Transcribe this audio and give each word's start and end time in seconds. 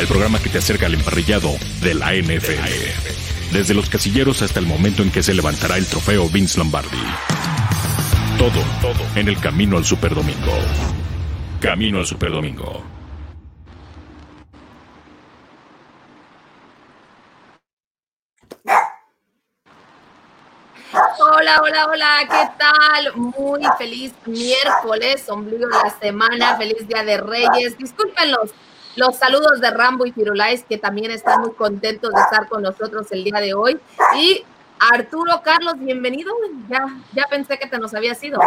el 0.00 0.06
programa 0.06 0.38
que 0.38 0.48
te 0.48 0.58
acerca 0.58 0.86
al 0.86 0.94
emparrillado 0.94 1.50
de 1.82 1.94
la 1.94 2.14
NFL. 2.14 3.52
Desde 3.52 3.74
los 3.74 3.90
casilleros 3.90 4.40
hasta 4.40 4.58
el 4.58 4.66
momento 4.66 5.02
en 5.02 5.10
que 5.10 5.22
se 5.22 5.34
levantará 5.34 5.76
el 5.76 5.86
trofeo 5.86 6.26
Vince 6.30 6.58
Lombardi. 6.58 6.96
Todo, 8.38 8.62
todo 8.80 9.06
en 9.16 9.28
el 9.28 9.38
camino 9.38 9.76
al 9.76 9.84
Superdomingo. 9.84 10.54
Camino 11.60 11.98
al 11.98 12.06
Superdomingo. 12.06 12.82
Hola, 20.92 21.60
hola, 21.62 21.86
hola, 21.86 22.18
¿qué 22.22 22.50
tal? 22.58 23.16
Muy 23.16 23.60
feliz 23.76 24.14
miércoles, 24.24 25.28
ombligo 25.28 25.66
de 25.66 25.76
la 25.84 25.90
semana, 26.00 26.56
feliz 26.56 26.88
día 26.88 27.02
de 27.04 27.18
Reyes. 27.18 27.76
Disculpen 27.76 28.30
los, 28.96 29.16
saludos 29.16 29.60
de 29.60 29.70
Rambo 29.70 30.06
y 30.06 30.12
Firulais, 30.12 30.64
que 30.64 30.78
también 30.78 31.10
están 31.10 31.40
muy 31.40 31.52
contentos 31.52 32.12
de 32.12 32.20
estar 32.20 32.48
con 32.48 32.62
nosotros 32.62 33.06
el 33.12 33.24
día 33.24 33.40
de 33.40 33.54
hoy. 33.54 33.78
Y 34.16 34.44
Arturo 34.92 35.40
Carlos, 35.42 35.74
bienvenido. 35.78 36.32
Ya, 36.68 36.86
ya 37.12 37.26
pensé 37.28 37.58
que 37.58 37.68
te 37.68 37.78
nos 37.78 37.94
habías 37.94 38.22
ido. 38.22 38.40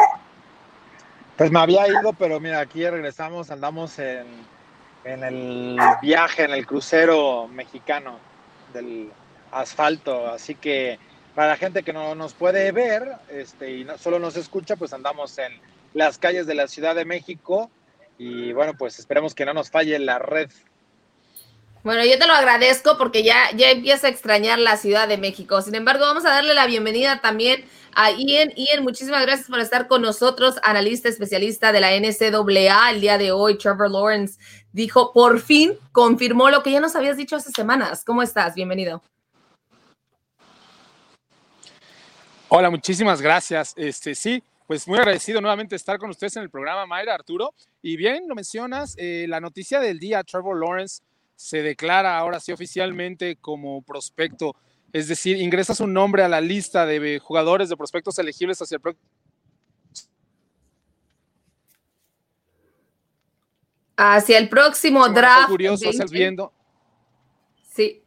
Pues 1.37 1.51
me 1.51 1.59
había 1.59 1.87
ido, 1.87 2.13
pero 2.13 2.39
mira, 2.39 2.59
aquí 2.59 2.87
regresamos, 2.87 3.49
andamos 3.51 3.97
en, 3.99 4.25
en 5.03 5.23
el 5.23 5.77
viaje, 6.01 6.43
en 6.43 6.51
el 6.51 6.65
crucero 6.65 7.47
mexicano 7.47 8.19
del 8.73 9.11
asfalto, 9.51 10.27
así 10.27 10.55
que 10.55 10.99
para 11.35 11.49
la 11.49 11.57
gente 11.57 11.83
que 11.83 11.93
no 11.93 12.15
nos 12.15 12.33
puede 12.33 12.71
ver 12.71 13.15
este, 13.29 13.77
y 13.77 13.83
no, 13.83 13.97
solo 13.97 14.19
nos 14.19 14.35
escucha, 14.35 14.75
pues 14.75 14.93
andamos 14.93 15.37
en 15.37 15.51
las 15.93 16.17
calles 16.17 16.45
de 16.45 16.55
la 16.55 16.67
Ciudad 16.67 16.95
de 16.95 17.05
México 17.05 17.69
y 18.17 18.53
bueno, 18.53 18.73
pues 18.77 18.99
esperemos 18.99 19.33
que 19.33 19.45
no 19.45 19.53
nos 19.53 19.69
falle 19.69 19.97
la 19.99 20.19
red. 20.19 20.49
Bueno, 21.83 22.05
yo 22.05 22.17
te 22.17 22.27
lo 22.27 22.33
agradezco 22.33 22.97
porque 22.97 23.23
ya, 23.23 23.51
ya 23.55 23.69
empieza 23.69 24.07
a 24.07 24.09
extrañar 24.09 24.57
la 24.57 24.77
Ciudad 24.77 25.05
de 25.05 25.17
México. 25.17 25.61
Sin 25.61 25.75
embargo, 25.75 26.05
vamos 26.05 26.23
a 26.23 26.29
darle 26.29 26.53
la 26.53 26.65
bienvenida 26.65 27.19
también 27.19 27.65
a 27.93 28.09
Ian. 28.11 28.53
Ian, 28.55 28.83
muchísimas 28.83 29.21
gracias 29.23 29.49
por 29.49 29.59
estar 29.59 29.89
con 29.89 30.01
nosotros, 30.01 30.55
analista 30.63 31.09
especialista 31.09 31.73
de 31.73 31.81
la 31.81 31.91
NCAA. 31.91 32.91
El 32.91 33.01
día 33.01 33.17
de 33.17 33.33
hoy, 33.33 33.57
Trevor 33.57 33.91
Lawrence 33.91 34.39
dijo, 34.71 35.11
por 35.11 35.41
fin 35.41 35.73
confirmó 35.91 36.49
lo 36.49 36.63
que 36.63 36.71
ya 36.71 36.79
nos 36.79 36.95
habías 36.95 37.17
dicho 37.17 37.35
hace 37.35 37.51
semanas. 37.51 38.05
¿Cómo 38.05 38.23
estás? 38.23 38.55
Bienvenido. 38.55 39.03
Hola, 42.47 42.69
muchísimas 42.69 43.21
gracias. 43.21 43.73
Este, 43.75 44.15
sí, 44.15 44.41
pues 44.73 44.87
muy 44.87 44.97
agradecido 44.97 45.39
nuevamente 45.39 45.75
estar 45.75 45.99
con 45.99 46.09
ustedes 46.09 46.35
en 46.35 46.41
el 46.41 46.49
programa, 46.49 46.87
Mayra, 46.87 47.13
Arturo. 47.13 47.53
Y 47.83 47.95
bien, 47.95 48.27
lo 48.27 48.33
mencionas, 48.33 48.95
eh, 48.97 49.27
la 49.29 49.39
noticia 49.39 49.79
del 49.79 49.99
día, 49.99 50.23
Trevor 50.23 50.59
Lawrence 50.59 51.03
se 51.35 51.61
declara 51.61 52.17
ahora 52.17 52.39
sí 52.39 52.51
oficialmente 52.51 53.35
como 53.35 53.83
prospecto, 53.83 54.55
es 54.91 55.07
decir, 55.07 55.37
ingresa 55.37 55.75
su 55.75 55.85
nombre 55.85 56.23
a 56.23 56.27
la 56.27 56.41
lista 56.41 56.87
de 56.87 57.19
jugadores 57.19 57.69
de 57.69 57.77
prospectos 57.77 58.17
elegibles 58.17 58.59
hacia 58.63 58.77
el 58.77 58.81
próximo. 58.81 59.07
Hacia 63.95 64.39
el 64.39 64.49
próximo 64.49 65.07
draft. 65.07 65.49
Curioso, 65.49 65.87
estás 65.87 66.09
viendo. 66.09 66.51
Sí. 67.69 68.03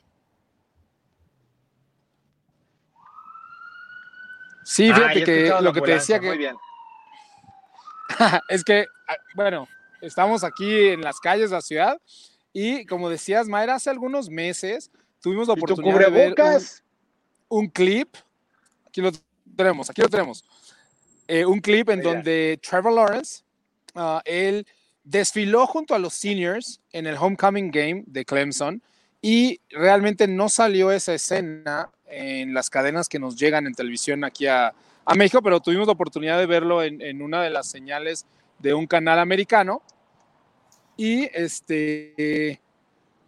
Sí, 4.66 4.92
fíjate 4.92 5.22
que 5.22 5.54
lo 5.60 5.72
que 5.72 5.80
te 5.80 5.92
decía 5.92 6.18
que. 6.18 6.52
es 8.48 8.64
que, 8.64 8.84
ah, 9.06 9.14
bueno, 9.36 9.68
estamos 10.00 10.42
aquí 10.42 10.88
en 10.88 11.02
las 11.02 11.20
calles 11.20 11.50
de 11.50 11.56
la 11.56 11.62
ciudad 11.62 12.00
y 12.52 12.84
como 12.84 13.08
decías, 13.08 13.46
Mayra, 13.46 13.76
hace 13.76 13.90
algunos 13.90 14.28
meses 14.28 14.90
tuvimos 15.22 15.46
la 15.46 15.54
oportunidad 15.54 16.00
de 16.00 16.10
ver 16.10 16.34
un, 17.48 17.68
clip. 17.68 18.16
Aquí 18.88 19.00
lo 19.00 19.12
tenemos, 19.56 19.88
aquí 19.88 20.02
lo 20.02 20.08
tenemos. 20.08 20.44
Eh, 21.28 21.46
un 21.46 21.60
clip 21.60 21.88
en 21.90 22.02
donde 22.02 22.58
Trevor 22.60 22.92
Lawrence, 22.92 23.44
uh, 23.94 24.18
él 24.24 24.66
desfiló 25.04 25.68
junto 25.68 25.94
a 25.94 26.00
los 26.00 26.12
seniors 26.12 26.80
en 26.90 27.06
el 27.06 27.16
homecoming 27.16 27.70
game 27.70 28.02
de 28.08 28.24
Clemson 28.24 28.82
y 29.28 29.60
realmente 29.70 30.28
no 30.28 30.48
salió 30.48 30.92
esa 30.92 31.12
escena 31.12 31.90
en 32.06 32.54
las 32.54 32.70
cadenas 32.70 33.08
que 33.08 33.18
nos 33.18 33.34
llegan 33.34 33.66
en 33.66 33.74
televisión 33.74 34.22
aquí 34.22 34.46
a, 34.46 34.72
México, 35.16 35.42
pero 35.42 35.58
tuvimos 35.58 35.88
la 35.88 35.94
oportunidad 35.94 36.38
de 36.38 36.46
verlo 36.46 36.80
en, 36.80 37.20
una 37.20 37.42
de 37.42 37.50
las 37.50 37.66
señales 37.66 38.24
de 38.60 38.72
un 38.72 38.86
canal 38.86 39.18
americano. 39.18 39.82
Y 40.96 41.24
este, 41.36 42.60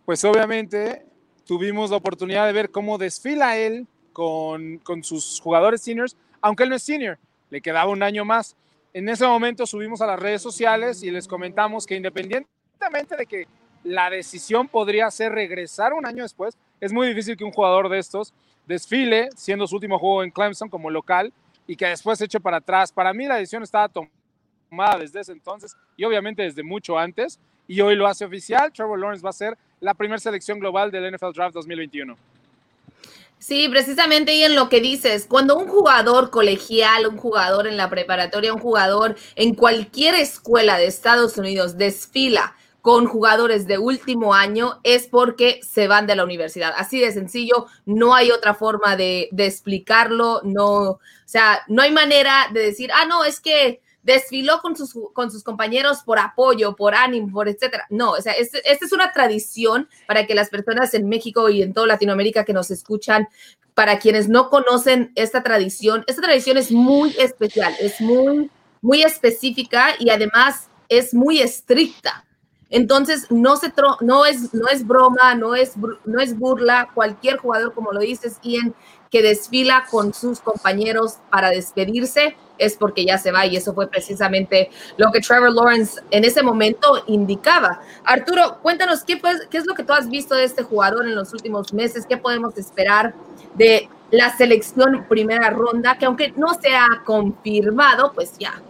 pues 0.04 0.22
obviamente 0.24 1.04
tuvimos 1.44 1.90
la 1.90 1.96
oportunidad 1.96 2.46
de 2.46 2.52
ver 2.52 2.70
cómo 2.70 2.96
desfila 2.96 3.56
él 3.56 3.88
con, 4.12 4.78
con 4.78 5.02
sus 5.02 5.40
jugadores 5.40 5.82
seniors, 5.82 6.16
aunque 6.40 6.62
él 6.62 6.68
no 6.68 6.76
es 6.76 6.84
senior, 6.84 7.18
le 7.50 7.60
quedaba 7.60 7.90
un 7.90 8.04
año 8.04 8.24
más. 8.24 8.54
En 8.92 9.08
ese 9.08 9.26
momento 9.26 9.66
subimos 9.66 10.00
a 10.00 10.06
las 10.06 10.20
redes 10.20 10.42
sociales 10.42 11.02
y 11.02 11.10
les 11.10 11.26
comentamos 11.26 11.86
que 11.86 11.96
independientemente 11.96 13.16
de 13.16 13.26
que 13.26 13.48
la 13.84 14.10
decisión 14.10 14.68
podría 14.68 15.10
ser 15.10 15.32
regresar 15.32 15.92
un 15.92 16.06
año 16.06 16.22
después, 16.22 16.56
es 16.80 16.92
muy 16.92 17.08
difícil 17.08 17.36
que 17.36 17.44
un 17.44 17.52
jugador 17.52 17.88
de 17.88 17.98
estos 17.98 18.32
desfile, 18.66 19.30
siendo 19.34 19.66
su 19.66 19.76
último 19.76 19.98
juego 19.98 20.22
en 20.22 20.30
Clemson 20.30 20.68
como 20.68 20.90
local, 20.90 21.32
y 21.66 21.76
que 21.76 21.86
después 21.86 22.18
se 22.18 22.26
eche 22.26 22.40
para 22.40 22.58
atrás. 22.58 22.92
Para 22.92 23.12
mí 23.12 23.26
la 23.26 23.36
decisión 23.36 23.62
estaba 23.62 23.88
tomada 23.88 24.98
desde 24.98 25.20
ese 25.20 25.32
entonces 25.32 25.76
y 25.96 26.04
obviamente 26.04 26.42
desde 26.42 26.62
mucho 26.62 26.98
antes, 26.98 27.38
y 27.66 27.80
hoy 27.80 27.94
lo 27.96 28.06
hace 28.06 28.24
oficial. 28.24 28.72
Trevor 28.72 28.98
Lawrence 28.98 29.22
va 29.22 29.30
a 29.30 29.34
ser 29.34 29.56
la 29.80 29.94
primera 29.94 30.18
selección 30.18 30.58
global 30.58 30.90
del 30.90 31.14
NFL 31.14 31.32
Draft 31.34 31.54
2021. 31.54 32.16
Sí, 33.38 33.68
precisamente 33.68 34.34
y 34.34 34.42
en 34.42 34.56
lo 34.56 34.68
que 34.68 34.80
dices, 34.80 35.26
cuando 35.28 35.56
un 35.56 35.68
jugador 35.68 36.30
colegial, 36.30 37.06
un 37.06 37.16
jugador 37.16 37.68
en 37.68 37.76
la 37.76 37.88
preparatoria, 37.88 38.52
un 38.52 38.58
jugador 38.58 39.16
en 39.36 39.54
cualquier 39.54 40.14
escuela 40.16 40.76
de 40.76 40.86
Estados 40.86 41.38
Unidos 41.38 41.78
desfila 41.78 42.56
con 42.88 43.04
jugadores 43.04 43.66
de 43.66 43.76
último 43.76 44.32
año 44.32 44.80
es 44.82 45.08
porque 45.08 45.60
se 45.62 45.88
van 45.88 46.06
de 46.06 46.16
la 46.16 46.24
universidad. 46.24 46.72
Así 46.74 46.98
de 46.98 47.12
sencillo, 47.12 47.66
no 47.84 48.14
hay 48.14 48.30
otra 48.30 48.54
forma 48.54 48.96
de, 48.96 49.28
explicarlo, 49.36 50.40
no, 50.42 50.92
o 50.92 51.00
sea, 51.26 51.60
no 51.68 51.82
hay 51.82 51.92
manera 51.92 52.46
de 52.50 52.60
decir, 52.60 52.88
ah, 52.94 53.04
no, 53.04 53.24
es 53.24 53.40
que 53.40 53.82
desfiló 54.02 54.62
con 54.62 54.74
sus, 54.74 55.44
compañeros 55.44 55.98
por 56.02 56.18
apoyo, 56.18 56.76
por 56.76 56.94
ánimo, 56.94 57.30
por 57.30 57.50
etcétera. 57.50 57.84
No, 57.90 58.12
o 58.12 58.22
sea, 58.22 58.32
esta 58.32 58.58
es 58.64 58.92
una 58.94 59.12
tradición 59.12 59.86
para 60.06 60.26
que 60.26 60.34
las 60.34 60.48
personas 60.48 60.94
en 60.94 61.10
México 61.10 61.50
y 61.50 61.60
en 61.60 61.74
toda 61.74 61.88
Latinoamérica 61.88 62.46
que 62.46 62.54
nos 62.54 62.70
escuchan, 62.70 63.28
para 63.74 63.98
quienes 63.98 64.30
no 64.30 64.48
conocen 64.48 65.12
esta 65.14 65.42
tradición, 65.42 66.04
esta 66.06 66.22
tradición 66.22 66.56
es 66.56 66.72
muy 66.72 67.14
especial, 67.18 67.74
es 67.80 68.00
muy 68.00 69.02
específica 69.02 69.88
y 69.98 70.08
además 70.08 70.70
es 70.88 71.12
muy 71.12 71.42
estricta. 71.42 72.24
Entonces, 72.70 73.30
no, 73.30 73.56
se 73.56 73.72
no, 74.00 74.26
es, 74.26 74.52
no 74.52 74.68
es 74.68 74.86
broma, 74.86 75.34
no 75.34 75.54
es, 75.54 75.74
no 76.04 76.20
es 76.20 76.38
burla. 76.38 76.90
Cualquier 76.94 77.38
jugador, 77.38 77.72
como 77.72 77.92
lo 77.92 78.00
dices, 78.00 78.38
Ian, 78.42 78.74
que 79.10 79.22
desfila 79.22 79.86
con 79.90 80.12
sus 80.12 80.40
compañeros 80.40 81.16
para 81.30 81.48
despedirse, 81.50 82.36
es 82.58 82.76
porque 82.76 83.06
ya 83.06 83.16
se 83.16 83.32
va. 83.32 83.46
Y 83.46 83.56
eso 83.56 83.72
fue 83.72 83.88
precisamente 83.88 84.70
lo 84.98 85.10
que 85.10 85.20
Trevor 85.20 85.52
Lawrence 85.52 86.00
en 86.10 86.24
ese 86.24 86.42
momento 86.42 87.02
indicaba. 87.06 87.80
Arturo, 88.04 88.58
cuéntanos 88.60 89.02
qué, 89.04 89.20
qué 89.50 89.58
es 89.58 89.66
lo 89.66 89.74
que 89.74 89.84
tú 89.84 89.94
has 89.94 90.08
visto 90.08 90.34
de 90.34 90.44
este 90.44 90.62
jugador 90.62 91.06
en 91.06 91.14
los 91.14 91.32
últimos 91.32 91.72
meses, 91.72 92.04
qué 92.06 92.18
podemos 92.18 92.56
esperar 92.58 93.14
de 93.54 93.88
la 94.10 94.36
selección 94.36 95.06
primera 95.08 95.50
ronda, 95.50 95.96
que 95.98 96.06
aunque 96.06 96.32
no 96.36 96.54
se 96.60 96.74
ha 96.74 97.02
confirmado, 97.04 98.12
pues 98.12 98.38
ya, 98.38 98.60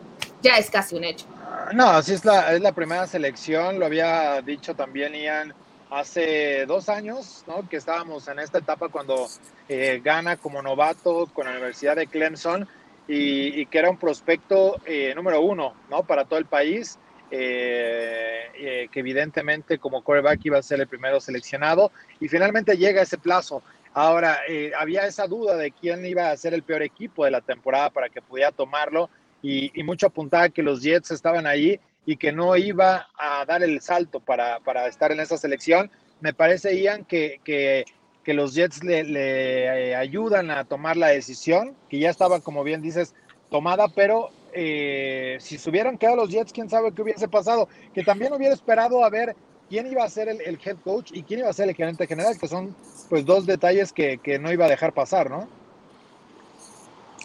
ya 0.42 0.56
es 0.56 0.70
casi 0.70 0.96
un 0.96 1.04
hecho. 1.04 1.26
No, 1.74 2.02
sí 2.02 2.14
es 2.14 2.24
la, 2.24 2.52
es 2.54 2.60
la 2.60 2.72
primera 2.72 3.06
selección, 3.06 3.78
lo 3.78 3.86
había 3.86 4.40
dicho 4.42 4.74
también 4.74 5.14
Ian 5.14 5.54
hace 5.90 6.66
dos 6.66 6.88
años, 6.88 7.44
¿no? 7.46 7.68
Que 7.68 7.76
estábamos 7.76 8.28
en 8.28 8.38
esta 8.38 8.58
etapa 8.58 8.88
cuando 8.88 9.28
eh, 9.68 10.00
gana 10.02 10.36
como 10.36 10.62
novato 10.62 11.26
con 11.32 11.46
la 11.46 11.52
Universidad 11.52 11.96
de 11.96 12.06
Clemson 12.06 12.68
y, 13.06 13.64
que 13.66 13.78
era 13.78 13.90
un 13.90 13.98
prospecto 13.98 14.80
eh, 14.84 15.14
número 15.14 15.40
uno, 15.40 15.74
¿no? 15.90 16.04
Para 16.04 16.24
todo 16.24 16.38
el 16.38 16.46
país, 16.46 16.98
eh, 17.30 18.88
que 18.90 19.00
evidentemente 19.00 19.78
como 19.78 20.02
quarterback 20.02 20.40
iba 20.44 20.58
a 20.58 20.62
ser 20.62 20.80
el 20.80 20.88
primero 20.88 21.20
seleccionado 21.20 21.90
y 22.20 22.28
finalmente 22.28 22.76
llega 22.76 23.02
ese 23.02 23.18
plazo. 23.18 23.62
Ahora, 23.94 24.40
había 24.78 25.06
esa 25.06 25.26
duda 25.26 25.56
de 25.56 25.72
quién 25.72 26.04
iba 26.06 26.30
a 26.30 26.36
ser 26.36 26.54
el 26.54 26.62
peor 26.62 26.82
equipo 26.82 27.24
de 27.24 27.30
la 27.30 27.40
temporada 27.40 27.90
para 27.90 28.08
que 28.08 28.22
pudiera 28.22 28.52
tomarlo 28.52 29.10
y, 29.42 29.70
mucho 29.82 30.06
apuntaba 30.06 30.48
que 30.48 30.62
los 30.62 30.82
Jets 30.82 31.10
estaban 31.10 31.46
ahí 31.46 31.80
y 32.06 32.16
que 32.16 32.32
no 32.32 32.56
iba 32.56 33.08
a 33.18 33.44
dar 33.44 33.62
el 33.62 33.80
salto 33.80 34.20
para, 34.20 34.60
para 34.60 34.86
estar 34.86 35.12
en 35.12 35.20
esa 35.20 35.36
selección. 35.36 35.90
Me 36.20 36.32
parece, 36.32 36.80
Ian, 36.80 37.04
que, 37.04 37.40
que, 37.44 37.84
que 38.24 38.34
los 38.34 38.54
Jets 38.54 38.82
le, 38.82 39.04
le, 39.04 39.90
eh, 39.90 39.94
ayudan 39.94 40.50
a 40.50 40.64
tomar 40.64 40.96
la 40.96 41.08
decisión, 41.08 41.76
que 41.88 41.98
ya 41.98 42.10
estaba, 42.10 42.40
como 42.40 42.64
bien 42.64 42.82
dices, 42.82 43.14
tomada, 43.50 43.88
pero 43.88 44.30
eh, 44.52 45.36
si 45.40 45.58
se 45.58 45.70
hubieran 45.70 45.98
quedado 45.98 46.16
los 46.16 46.30
Jets, 46.30 46.52
quién 46.52 46.68
sabe 46.68 46.92
qué 46.92 47.02
hubiese 47.02 47.28
pasado. 47.28 47.68
Que 47.94 48.02
también 48.02 48.32
hubiera 48.32 48.54
esperado 48.54 49.04
a 49.04 49.10
ver 49.10 49.36
quién 49.68 49.86
iba 49.86 50.04
a 50.04 50.08
ser 50.08 50.28
el, 50.28 50.40
head 50.40 50.76
coach 50.82 51.10
y 51.12 51.22
quién 51.22 51.40
iba 51.40 51.48
a 51.48 51.52
ser 51.52 51.68
el 51.68 51.74
gerente 51.74 52.06
general, 52.06 52.38
que 52.38 52.48
son 52.48 52.74
pues 53.08 53.24
dos 53.24 53.46
detalles 53.46 53.92
que, 53.92 54.38
no 54.40 54.52
iba 54.52 54.66
a 54.66 54.68
dejar 54.70 54.92
pasar, 54.92 55.30
¿no? 55.30 55.48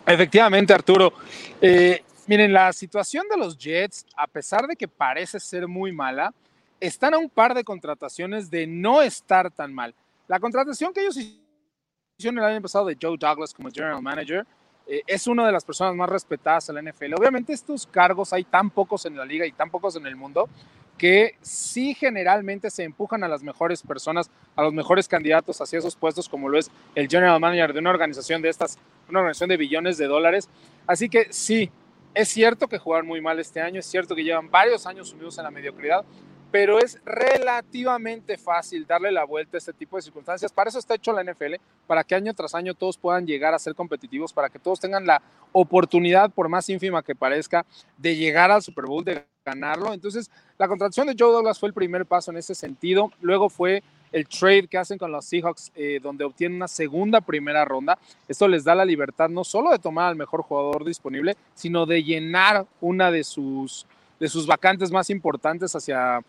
Efectivamente, 0.06 0.74
Arturo. 0.74 1.14
Eh, 1.62 2.04
miren, 2.28 2.52
la 2.52 2.74
situación 2.74 3.26
de 3.30 3.38
los 3.38 3.58
Jets, 3.58 4.06
a 4.18 4.28
pesar 4.28 4.68
de 4.68 4.76
que 4.76 4.88
parece 4.88 5.40
ser 5.40 5.68
muy 5.68 5.92
mala, 5.92 6.34
están 6.80 7.14
a 7.14 7.18
un 7.18 7.30
par 7.30 7.54
de 7.54 7.64
contrataciones 7.64 8.50
de 8.50 8.68
no 8.68 9.02
estar 9.02 9.50
tan 9.50 9.74
mal. 9.74 9.96
La 10.28 10.40
contratación 10.40 10.94
que 10.94 11.02
ellos 11.02 11.18
hicieron 11.18 12.38
el 12.40 12.44
año 12.44 12.62
pasado 12.62 12.86
de 12.86 12.98
Joe 13.02 13.18
Douglas 13.18 13.54
como 13.54 13.70
general 13.70 14.02
manager 14.02 14.46
eh, 14.86 15.02
es 15.08 15.28
una 15.28 15.46
de 15.46 15.52
las 15.52 15.64
personas 15.64 15.96
más 15.96 16.10
respetadas 16.10 16.68
en 16.68 16.76
la 16.76 16.92
NFL. 16.92 17.14
Obviamente 17.18 17.54
estos 17.54 17.88
cargos 17.88 18.34
hay 18.34 18.44
tan 18.44 18.70
pocos 18.70 19.06
en 19.06 19.16
la 19.16 19.26
liga 19.26 19.46
y 19.46 19.54
tan 19.54 19.70
pocos 19.70 19.96
en 19.96 20.06
el 20.06 20.16
mundo 20.16 20.50
que 20.98 21.36
sí 21.42 21.94
generalmente 21.96 22.70
se 22.70 22.84
empujan 22.84 23.24
a 23.24 23.28
las 23.28 23.44
mejores 23.44 23.82
personas, 23.84 24.30
a 24.56 24.64
los 24.64 24.74
mejores 24.74 25.08
candidatos 25.08 25.60
hacia 25.60 25.80
esos 25.80 25.96
puestos, 25.96 26.30
como 26.30 26.50
lo 26.50 26.58
es 26.58 26.72
el 26.96 27.08
general 27.08 27.40
manager 27.40 27.74
de 27.74 27.80
una 27.80 27.90
organización 27.90 28.42
de 28.42 28.50
estas, 28.50 28.78
una 29.10 29.20
organización 29.20 29.50
de 29.50 29.58
billones 29.58 29.98
de 29.98 30.08
dólares. 30.08 30.50
Así 30.88 31.10
que 31.10 31.28
sí, 31.32 31.72
es 32.14 32.30
cierto 32.30 32.68
que 32.68 32.78
jugaron 32.78 33.08
muy 33.08 33.22
mal 33.22 33.40
este 33.40 33.62
año, 33.62 33.80
es 33.80 33.86
cierto 33.86 34.16
que 34.16 34.24
llevan 34.24 34.52
varios 34.52 34.86
años 34.86 35.10
sumidos 35.10 35.38
en 35.38 35.46
la 35.46 35.52
mediocridad, 35.52 36.06
pero 36.52 36.78
es 36.78 37.02
relativamente 37.04 38.38
fácil 38.38 38.86
darle 38.86 39.12
la 39.12 39.24
vuelta 39.24 39.58
a 39.58 39.60
este 39.60 39.74
tipo 39.74 39.96
de 39.96 40.04
circunstancias. 40.04 40.54
Para 40.54 40.70
eso 40.70 40.78
está 40.78 40.94
hecho 40.94 41.12
la 41.12 41.24
NFL, 41.24 41.56
para 41.88 42.04
que 42.04 42.14
año 42.14 42.32
tras 42.36 42.54
año 42.54 42.76
todos 42.76 42.96
puedan 42.96 43.26
llegar 43.26 43.56
a 43.56 43.60
ser 43.60 43.74
competitivos, 43.74 44.32
para 44.32 44.50
que 44.50 44.60
todos 44.60 44.80
tengan 44.80 45.08
la 45.08 45.20
oportunidad, 45.52 46.30
por 46.30 46.50
más 46.50 46.70
ínfima 46.70 47.02
que 47.02 47.16
parezca, 47.16 47.66
de 47.98 48.16
llegar 48.16 48.52
al 48.52 48.62
Super 48.62 48.86
Bowl, 48.86 49.04
ganarlo. 49.44 49.94
Entonces, 49.94 50.30
la 50.58 50.68
contratación 50.68 51.08
de 51.08 51.16
Joe 51.18 51.32
Douglas 51.32 51.60
fue 51.60 51.68
el 51.68 51.74
primer 51.74 52.06
paso 52.06 52.32
en 52.32 52.38
ese 52.38 52.56
sentido. 52.56 53.12
Luego 53.22 53.50
fue 53.50 53.84
el 54.12 54.28
trade 54.28 54.68
que 54.68 54.78
hacen 54.78 54.98
con 54.98 55.12
los 55.12 55.26
Seahawks, 55.26 55.72
eh, 55.76 56.00
donde 56.02 56.24
obtienen 56.24 56.58
una 56.58 56.68
segunda 56.68 57.20
primera 57.20 57.66
ronda. 57.66 57.98
Esto 58.28 58.48
les 58.48 58.64
da 58.64 58.76
la 58.76 58.86
libertad 58.86 59.30
no 59.30 59.44
solo 59.44 59.72
de 59.72 59.80
tomar 59.80 60.10
al 60.10 60.16
mejor 60.16 60.44
jugador 60.44 60.86
disponible, 60.86 61.36
sino 61.56 61.86
de 61.86 62.04
llenar 62.04 62.66
una 62.80 63.12
de 63.12 63.24
sus, 63.24 63.86
de 64.20 64.30
sus 64.30 64.46
vacantes 64.46 64.92
más 64.92 65.10
importantes 65.10 65.76
hacia 65.76 66.22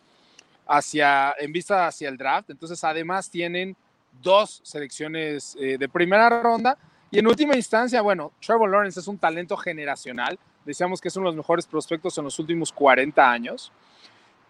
hacia, 0.66 1.34
en 1.38 1.52
vista 1.52 1.86
hacia 1.86 2.08
el 2.08 2.16
draft. 2.16 2.50
Entonces, 2.50 2.82
además 2.84 3.30
tienen 3.30 3.76
dos 4.22 4.60
selecciones 4.62 5.56
eh, 5.60 5.76
de 5.78 5.88
primera 5.88 6.42
ronda. 6.42 6.78
Y 7.14 7.18
en 7.20 7.26
última 7.26 7.54
instancia, 7.54 8.02
bueno, 8.02 8.32
Trevor 8.44 8.70
Lawrence 8.70 9.00
es 9.00 9.06
un 9.06 9.18
talento 9.18 9.56
generacional. 9.56 10.38
Decíamos 10.64 11.00
que 11.00 11.08
es 11.08 11.16
uno 11.16 11.26
de 11.26 11.36
los 11.36 11.36
mejores 11.36 11.66
prospectos 11.66 12.18
en 12.18 12.24
los 12.24 12.38
últimos 12.38 12.72
40 12.72 13.30
años. 13.30 13.72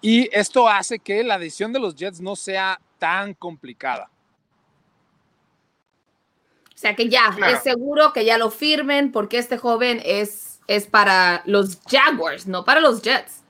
Y 0.00 0.28
esto 0.36 0.68
hace 0.68 0.98
que 0.98 1.22
la 1.22 1.38
decisión 1.38 1.72
de 1.72 1.78
los 1.78 1.94
Jets 1.94 2.20
no 2.20 2.36
sea 2.36 2.80
tan 2.98 3.34
complicada. 3.34 4.10
O 6.74 6.78
sea 6.78 6.96
que 6.96 7.08
ya, 7.08 7.36
es 7.52 7.62
seguro 7.62 8.12
que 8.12 8.24
ya 8.24 8.38
lo 8.38 8.50
firmen 8.50 9.12
porque 9.12 9.38
este 9.38 9.58
joven 9.58 10.00
es, 10.04 10.60
es 10.66 10.86
para 10.86 11.42
los 11.46 11.78
Jaguars, 11.86 12.46
no 12.46 12.64
para 12.64 12.80
los 12.80 13.02
Jets 13.02 13.44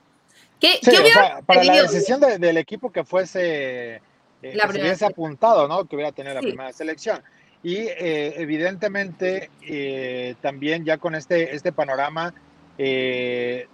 para 1.45 1.63
la 1.63 1.81
decisión 1.81 2.19
del 2.19 2.57
equipo 2.57 2.91
que 2.91 3.03
fuese, 3.03 3.95
eh, 3.95 4.01
se 4.41 4.81
hubiese 4.81 5.05
apuntado, 5.05 5.67
¿no? 5.67 5.85
Que 5.85 5.95
hubiera 5.95 6.11
tenido 6.11 6.35
la 6.35 6.41
primera 6.41 6.73
selección. 6.73 7.21
Y 7.65 7.77
eh, 7.77 8.35
evidentemente 8.39 9.49
eh, 9.63 10.35
también 10.39 10.85
ya 10.85 10.99
con 10.99 11.15
este, 11.15 11.55
este 11.55 11.71
panorama, 11.71 12.31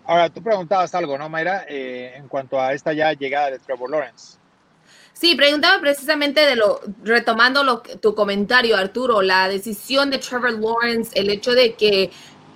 ahora 0.05 0.29
tú 0.29 0.41
preguntabas 0.41 0.95
algo, 0.95 1.17
¿no, 1.17 1.27
Mayra? 1.27 1.65
en 1.67 2.29
cuanto 2.29 2.57
a 2.57 2.71
esta 2.71 2.93
ya 2.93 3.11
llegada 3.11 3.51
de 3.51 3.59
Trevor 3.59 3.89
Lawrence. 3.89 4.37
Sí, 5.11 5.35
preguntaba 5.35 5.81
precisamente 5.81 6.39
de 6.39 6.55
lo, 6.55 6.79
retomando 7.03 7.65
lo, 7.65 7.81
tu 7.81 8.15
comentario, 8.15 8.77
Arturo, 8.77 9.21
la 9.21 9.49
decisión 9.49 10.09
de 10.09 10.19
Trevor 10.19 10.53
Lawrence, 10.53 11.11
el 11.19 11.29
hecho 11.29 11.51
de 11.51 11.73
que 11.73 12.11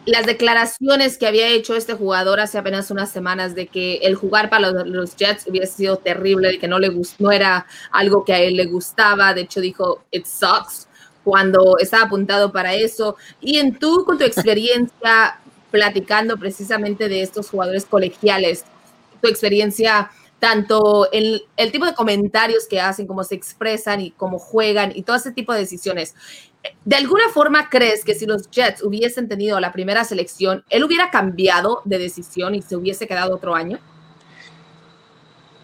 las 0.06 0.26
declaraciones 0.26 1.18
que 1.18 1.28
había 1.28 1.48
hecho 1.50 1.76
este 1.76 1.96
jugador 1.96 2.40
hace 2.40 2.58
apenas 2.58 2.92
unas 2.92 3.12
semanas 3.12 3.56
de 3.56 3.68
que 3.68 3.98
el 3.98 4.16
jugar 4.16 4.50
para 4.50 4.72
los, 4.72 5.18
Jets 5.18 5.48
hubiera 5.48 5.68
sido 5.68 5.98
terrible, 5.98 6.48
de 6.54 6.60
que 6.60 6.70
no 6.70 6.80
le 6.80 6.92
no 7.20 7.32
era 7.34 7.66
algo 7.92 8.24
que 8.24 8.32
a 8.32 8.40
él 8.40 8.56
le 8.56 8.68
gustaba, 8.68 9.34
de 9.34 9.42
hecho 9.42 9.60
dijo 9.60 10.06
it 10.12 10.26
sucks 10.26 10.88
cuando 11.26 11.78
estaba 11.80 12.06
apuntado 12.06 12.54
para 12.54 12.76
eso. 12.76 13.18
Y 13.42 13.58
en 13.58 13.78
tú 13.78 14.06
con 14.06 14.18
tu 14.18 14.24
experiencia 14.24 15.40
platicando 15.72 16.38
precisamente 16.38 17.10
de 17.10 17.22
estos 17.22 17.50
jugadores 17.50 17.84
colegiales, 17.84 18.64
tu 19.22 19.28
experiencia 19.28 20.10
tanto 20.40 21.10
en 21.12 21.42
el 21.58 21.72
tipo 21.72 21.86
de 21.86 21.96
comentarios 21.96 22.68
que 22.68 22.80
hacen, 22.80 23.08
cómo 23.08 23.24
se 23.24 23.36
expresan 23.36 24.00
y 24.00 24.12
cómo 24.12 24.38
juegan 24.38 24.92
y 24.94 25.02
todo 25.02 25.16
ese 25.16 25.32
tipo 25.32 25.52
de 25.52 25.60
decisiones. 25.60 26.14
¿De 26.84 26.96
alguna 26.96 27.30
forma 27.30 27.70
crees 27.70 28.04
que 28.06 28.16
si 28.16 28.26
los 28.26 28.50
Jets 28.52 28.84
hubiesen 28.84 29.28
tenido 29.28 29.60
la 29.60 29.72
primera 29.72 30.04
selección, 30.04 30.64
él 30.70 30.84
hubiera 30.84 31.10
cambiado 31.10 31.82
de 31.86 31.98
decisión 31.98 32.54
y 32.56 32.62
se 32.62 32.76
hubiese 32.76 33.08
quedado 33.08 33.36
otro 33.36 33.56
año? 33.56 33.80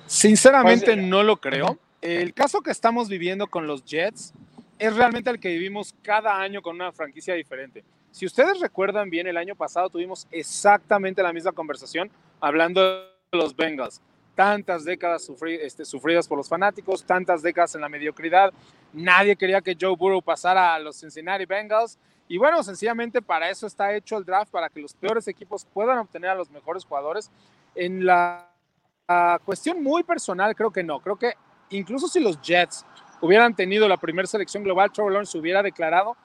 Sinceramente 0.08 0.94
pues, 0.94 0.98
no 0.98 1.24
lo 1.24 1.38
creo. 1.38 1.78
El 2.02 2.34
caso 2.34 2.62
que 2.62 2.72
estamos 2.72 3.08
viviendo 3.08 3.48
con 3.48 3.68
los 3.68 3.86
Jets 3.86 4.34
es 4.82 4.96
realmente 4.96 5.30
el 5.30 5.40
que 5.40 5.50
vivimos 5.50 5.94
cada 6.02 6.42
año 6.42 6.62
con 6.62 6.76
una 6.76 6.92
franquicia 6.92 7.36
diferente. 7.36 7.84
Si 8.10 8.26
ustedes 8.26 8.60
recuerdan 8.60 9.10
bien, 9.10 9.28
el 9.28 9.38
año 9.38 9.56
pasado 9.56 9.90
tuvimos 9.90 10.28
exactamente 10.32 11.22
la 11.24 11.32
misma 11.32 11.52
conversación 11.52 12.10
hablando 12.40 12.82
de 12.82 13.08
los 13.32 13.56
Bengals 13.56 14.02
tantas 14.36 14.86
décadas 14.86 15.30
este, 15.62 15.86
sufridas 15.86 16.28
por 16.28 16.38
los 16.38 16.50
fanáticos, 16.50 17.04
tantas 17.04 17.44
décadas 17.44 17.76
en 17.76 17.82
la 17.82 17.90
mediocridad. 17.90 18.52
Nadie 18.92 19.36
quería 19.36 19.62
que 19.62 19.78
Joe 19.80 19.96
Burrow 19.96 20.22
pasara 20.22 20.74
a 20.74 20.80
los 20.80 21.00
Cincinnati 21.00 21.46
Bengals. 21.46 22.00
Y 22.28 22.38
bueno, 22.38 22.64
sencillamente 22.64 23.22
para 23.22 23.50
eso 23.50 23.68
está 23.68 23.94
hecho 23.94 24.18
el 24.18 24.26
draft, 24.26 24.52
para 24.52 24.70
que 24.70 24.80
los 24.80 24.94
peores 24.96 25.28
equipos 25.28 25.66
puedan 25.66 26.00
obtener 26.00 26.32
a 26.32 26.36
los 26.36 26.50
mejores 26.50 26.86
jugadores. 26.86 27.30
En 27.76 28.04
la, 28.06 28.48
cuestión 29.46 29.84
muy 29.84 30.04
personal, 30.04 30.56
creo 30.56 30.72
que 30.72 30.84
no. 30.84 31.02
Creo 31.02 31.18
que 31.18 31.34
incluso 31.70 32.08
si 32.08 32.20
los 32.20 32.42
Jets 32.42 32.86
hubieran 33.22 33.56
tenido 33.56 33.88
la 33.88 33.98
primera 33.98 34.28
selección 34.28 34.64
global, 34.64 34.92
Trevor 34.92 35.14
Lawrence 35.14 35.38
hubiera 35.38 35.64
declarado 35.64 36.18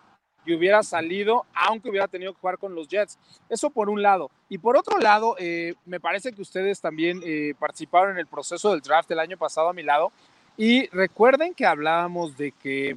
y 0.47 0.55
hubiera 0.55 0.83
salido, 0.83 1.45
aunque 1.53 1.91
hubiera 1.91 2.09
tenido 2.09 2.33
que 2.33 2.41
jugar 2.41 2.59
con 2.59 2.75
los 2.75 2.89
Jets. 2.89 3.19
Eso 3.49 3.71
por 3.71 3.91
un 3.91 4.01
lado. 4.01 4.31
Y 4.49 4.59
por 4.59 4.77
otro 4.77 4.99
lado, 4.99 5.35
eh, 5.39 5.75
me 5.85 6.01
parece 6.01 6.33
que 6.33 6.41
ustedes 6.41 6.81
también 6.81 7.21
eh, 7.25 7.55
participaron 7.59 8.13
en 8.13 8.19
el 8.19 8.27
proceso 8.27 8.71
del 8.71 8.81
draft 8.81 9.11
el 9.11 9.19
año 9.19 9.37
pasado 9.37 9.69
a 9.69 9.73
mi 9.73 9.83
lado. 9.83 10.13
Y 10.57 10.87
recuerden 10.89 11.53
que 11.53 11.67
hablábamos 11.67 12.37
de 12.37 12.53
que 12.53 12.97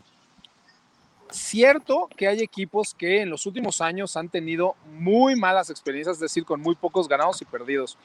cierto 1.32 2.08
que 2.16 2.28
hay 2.28 2.40
equipos 2.40 2.94
que 2.94 3.22
en 3.22 3.30
los 3.30 3.46
últimos 3.46 3.82
años 3.82 4.16
han 4.16 4.30
tenido 4.30 4.76
muy 4.94 5.36
malas 5.36 5.70
experiencias, 5.70 6.18
es 6.18 6.22
decir, 6.22 6.46
con 6.46 6.62
muy 6.62 6.76
pocos 6.76 7.08
ganados 7.08 7.42
y 7.42 7.46
perdidos. 7.46 7.98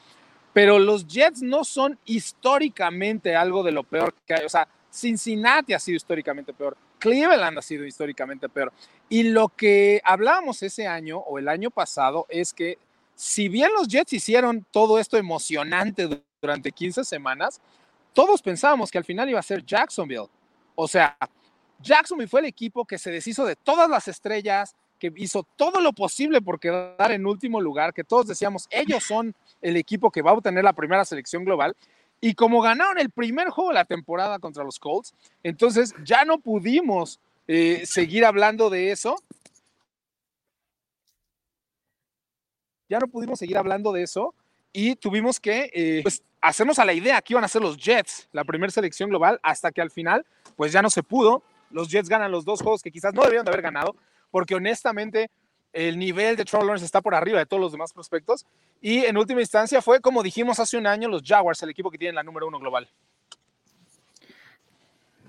Pero 0.53 0.79
los 0.79 1.05
Jets 1.07 1.41
no 1.41 1.63
son 1.63 1.99
históricamente 2.05 3.35
algo 3.35 3.61
de 3.61 3.71
lo 3.71 3.83
peor 3.83 4.13
que 4.25 4.33
hay. 4.35 4.45
O 4.45 4.49
sea, 4.49 4.67
Cincinnati 4.95 5.73
ha 5.73 5.79
sido 5.79 5.97
históricamente 5.97 6.53
peor. 6.53 6.77
Cleveland 6.99 7.57
ha 7.57 7.61
sido 7.61 7.85
históricamente 7.85 8.47
peor. 8.47 8.71
Y 9.09 9.23
lo 9.23 9.49
que 9.49 10.01
hablábamos 10.03 10.63
ese 10.63 10.87
año 10.87 11.17
o 11.19 11.37
el 11.37 11.49
año 11.49 11.69
pasado 11.69 12.25
es 12.29 12.53
que 12.53 12.77
si 13.15 13.49
bien 13.49 13.71
los 13.77 13.87
Jets 13.87 14.13
hicieron 14.13 14.65
todo 14.71 14.99
esto 14.99 15.17
emocionante 15.17 16.23
durante 16.41 16.71
15 16.71 17.03
semanas, 17.03 17.61
todos 18.13 18.41
pensábamos 18.41 18.89
que 18.89 18.97
al 18.97 19.03
final 19.03 19.29
iba 19.29 19.39
a 19.39 19.43
ser 19.43 19.65
Jacksonville. 19.65 20.29
O 20.75 20.87
sea, 20.87 21.17
Jacksonville 21.81 22.29
fue 22.29 22.39
el 22.39 22.45
equipo 22.47 22.85
que 22.85 22.97
se 22.97 23.11
deshizo 23.11 23.45
de 23.45 23.55
todas 23.55 23.89
las 23.89 24.07
estrellas, 24.07 24.75
que 24.99 25.11
hizo 25.17 25.45
todo 25.55 25.81
lo 25.81 25.91
posible 25.91 26.41
por 26.41 26.59
quedar 26.59 27.11
en 27.11 27.25
último 27.25 27.59
lugar, 27.59 27.93
que 27.93 28.03
todos 28.03 28.27
decíamos, 28.27 28.67
ellos 28.69 29.03
son 29.03 29.35
el 29.61 29.75
equipo 29.75 30.09
que 30.09 30.21
va 30.21 30.31
a 30.31 30.35
obtener 30.35 30.63
la 30.63 30.73
primera 30.73 31.03
selección 31.03 31.43
global. 31.43 31.75
Y 32.21 32.33
como 32.33 32.61
ganaron 32.61 32.97
el 32.97 33.09
primer 33.09 33.49
juego 33.49 33.69
de 33.69 33.75
la 33.75 33.85
temporada 33.85 34.39
contra 34.39 34.63
los 34.63 34.79
Colts, 34.79 35.13
entonces 35.43 35.93
ya 36.03 36.25
no 36.25 36.39
pudimos 36.39 37.19
eh, 37.47 37.83
seguir 37.85 38.25
hablando 38.25 38.69
de 38.69 38.91
eso. 38.91 39.15
Ya 42.89 42.99
no 42.99 43.07
pudimos 43.07 43.39
seguir 43.39 43.57
hablando 43.57 43.91
de 43.93 44.03
eso 44.03 44.33
y 44.71 44.95
tuvimos 44.95 45.39
que 45.39 45.71
eh, 45.73 46.01
pues, 46.03 46.21
hacernos 46.41 46.79
a 46.79 46.85
la 46.85 46.93
idea 46.93 47.21
que 47.21 47.33
iban 47.33 47.43
a 47.43 47.47
ser 47.47 47.61
los 47.61 47.77
Jets, 47.77 48.27
la 48.33 48.43
primera 48.43 48.71
selección 48.71 49.09
global, 49.09 49.39
hasta 49.41 49.71
que 49.71 49.81
al 49.81 49.89
final, 49.89 50.25
pues 50.55 50.71
ya 50.71 50.81
no 50.81 50.89
se 50.89 51.01
pudo. 51.01 51.43
Los 51.71 51.89
Jets 51.89 52.09
ganan 52.09 52.31
los 52.31 52.45
dos 52.45 52.61
juegos 52.61 52.83
que 52.83 52.91
quizás 52.91 53.13
no 53.13 53.21
debieron 53.23 53.45
de 53.45 53.51
haber 53.51 53.61
ganado, 53.61 53.95
porque 54.31 54.53
honestamente 54.53 55.31
el 55.75 55.99
nivel 55.99 56.37
de 56.37 56.45
Trevor 56.45 56.65
Lawrence 56.65 56.85
está 56.85 57.01
por 57.01 57.13
arriba 57.13 57.37
de 57.37 57.45
todos 57.45 57.61
los 57.61 57.71
demás 57.73 57.91
prospectos. 57.91 58.45
Y 58.81 59.05
en 59.05 59.17
última 59.17 59.41
instancia 59.41 59.81
fue, 59.81 59.99
como 59.99 60.23
dijimos 60.23 60.59
hace 60.59 60.77
un 60.77 60.87
año, 60.87 61.09
los 61.09 61.21
Jaguars, 61.21 61.61
el 61.63 61.69
equipo 61.69 61.91
que 61.91 61.97
tiene 61.97 62.13
la 62.13 62.23
número 62.23 62.47
uno 62.47 62.59
global. 62.59 62.89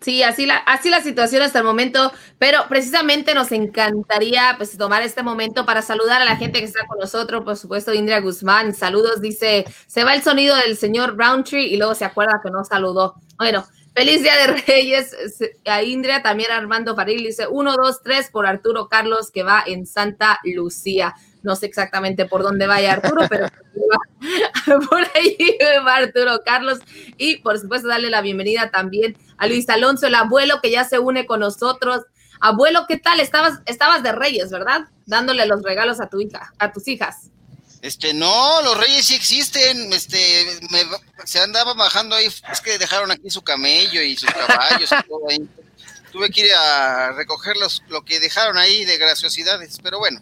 Sí, 0.00 0.22
así 0.22 0.46
la, 0.46 0.58
así 0.58 0.88
la 0.88 1.00
situación 1.00 1.42
hasta 1.42 1.58
el 1.58 1.64
momento, 1.64 2.12
pero 2.38 2.68
precisamente 2.68 3.34
nos 3.34 3.50
encantaría 3.50 4.54
pues 4.56 4.76
tomar 4.78 5.02
este 5.02 5.22
momento 5.22 5.66
para 5.66 5.82
saludar 5.82 6.22
a 6.22 6.24
la 6.24 6.36
gente 6.36 6.60
que 6.60 6.66
está 6.66 6.86
con 6.86 6.98
nosotros, 6.98 7.42
por 7.42 7.56
supuesto, 7.56 7.92
Indria 7.92 8.20
Guzmán, 8.20 8.72
saludos, 8.74 9.20
dice, 9.20 9.64
se 9.86 10.04
va 10.04 10.14
el 10.14 10.22
sonido 10.22 10.54
del 10.54 10.76
señor 10.76 11.16
Roundtree 11.16 11.66
y 11.66 11.76
luego 11.76 11.94
se 11.94 12.04
acuerda 12.04 12.40
que 12.40 12.50
no 12.50 12.62
saludó. 12.62 13.14
Bueno, 13.36 13.66
feliz 13.96 14.22
Día 14.22 14.36
de 14.36 14.46
Reyes 14.60 15.16
a 15.64 15.82
Indria, 15.82 16.22
también 16.22 16.50
Armando 16.50 16.94
Faril 16.94 17.24
dice, 17.24 17.46
uno, 17.48 17.76
dos, 17.76 18.02
tres 18.02 18.28
por 18.30 18.46
Arturo 18.46 18.88
Carlos 18.88 19.30
que 19.30 19.42
va 19.42 19.64
en 19.66 19.86
Santa 19.86 20.38
Lucía. 20.44 21.14
No 21.42 21.56
sé 21.56 21.64
exactamente 21.64 22.26
por 22.26 22.42
dónde 22.42 22.66
vaya 22.66 22.92
Arturo, 22.92 23.22
pero 23.30 23.46
por 24.90 25.00
ahí 25.14 25.56
va 25.86 25.96
Arturo 25.96 26.42
Carlos. 26.44 26.80
Y 27.16 27.38
por 27.38 27.58
supuesto, 27.58 27.88
darle 27.88 28.10
la 28.10 28.20
bienvenida 28.20 28.70
también 28.70 29.16
a 29.38 29.46
Luis 29.46 29.66
Alonso, 29.70 30.06
el 30.06 30.14
abuelo 30.14 30.60
que 30.62 30.70
ya 30.70 30.84
se 30.84 30.98
une 30.98 31.24
con 31.24 31.40
nosotros. 31.40 32.02
Abuelo, 32.38 32.84
¿qué 32.86 32.98
tal? 32.98 33.18
Estabas, 33.20 33.60
estabas 33.64 34.02
de 34.02 34.12
Reyes, 34.12 34.50
¿verdad? 34.50 34.82
Dándole 35.06 35.46
los 35.46 35.62
regalos 35.62 36.02
a 36.02 36.10
tu 36.10 36.20
hija, 36.20 36.52
a 36.58 36.70
tus 36.70 36.86
hijas. 36.86 37.30
Este, 37.86 38.12
no, 38.12 38.62
los 38.62 38.76
reyes 38.76 39.06
sí 39.06 39.14
existen, 39.14 39.92
este, 39.92 40.44
se 41.24 41.38
andaba 41.38 41.72
bajando 41.74 42.16
ahí, 42.16 42.26
es 42.26 42.60
que 42.60 42.78
dejaron 42.78 43.12
aquí 43.12 43.30
su 43.30 43.42
camello 43.42 44.02
y 44.02 44.16
sus 44.16 44.30
caballos 44.30 44.90
y 44.90 45.08
todo 45.08 45.28
ahí. 45.30 45.48
Tuve 46.10 46.30
que 46.30 46.46
ir 46.46 46.52
a 46.52 47.12
recoger 47.12 47.54
lo 47.88 48.04
que 48.04 48.18
dejaron 48.18 48.58
ahí 48.58 48.84
de 48.84 48.98
graciosidades, 48.98 49.78
pero 49.82 49.98
bueno, 49.98 50.20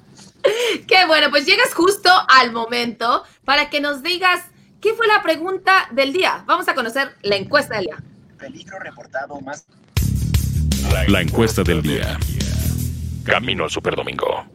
Qué 0.86 1.06
bueno, 1.06 1.30
pues 1.30 1.46
llegas 1.46 1.72
justo 1.74 2.10
al 2.28 2.52
momento 2.52 3.24
para 3.44 3.70
que 3.70 3.80
nos 3.80 4.02
digas 4.02 4.42
qué 4.80 4.94
fue 4.94 5.06
la 5.06 5.22
pregunta 5.22 5.88
del 5.92 6.12
día. 6.12 6.44
Vamos 6.46 6.68
a 6.68 6.74
conocer 6.74 7.16
la 7.22 7.36
encuesta 7.36 7.76
del 7.76 7.84
día. 7.84 7.96
Peligro 8.38 8.78
reportado 8.78 9.40
más. 9.40 9.64
La 11.08 11.22
encuesta 11.22 11.62
del 11.62 11.82
día. 11.82 12.18
Camino 13.24 13.64
al 13.64 13.70
Superdomingo. 13.70 14.53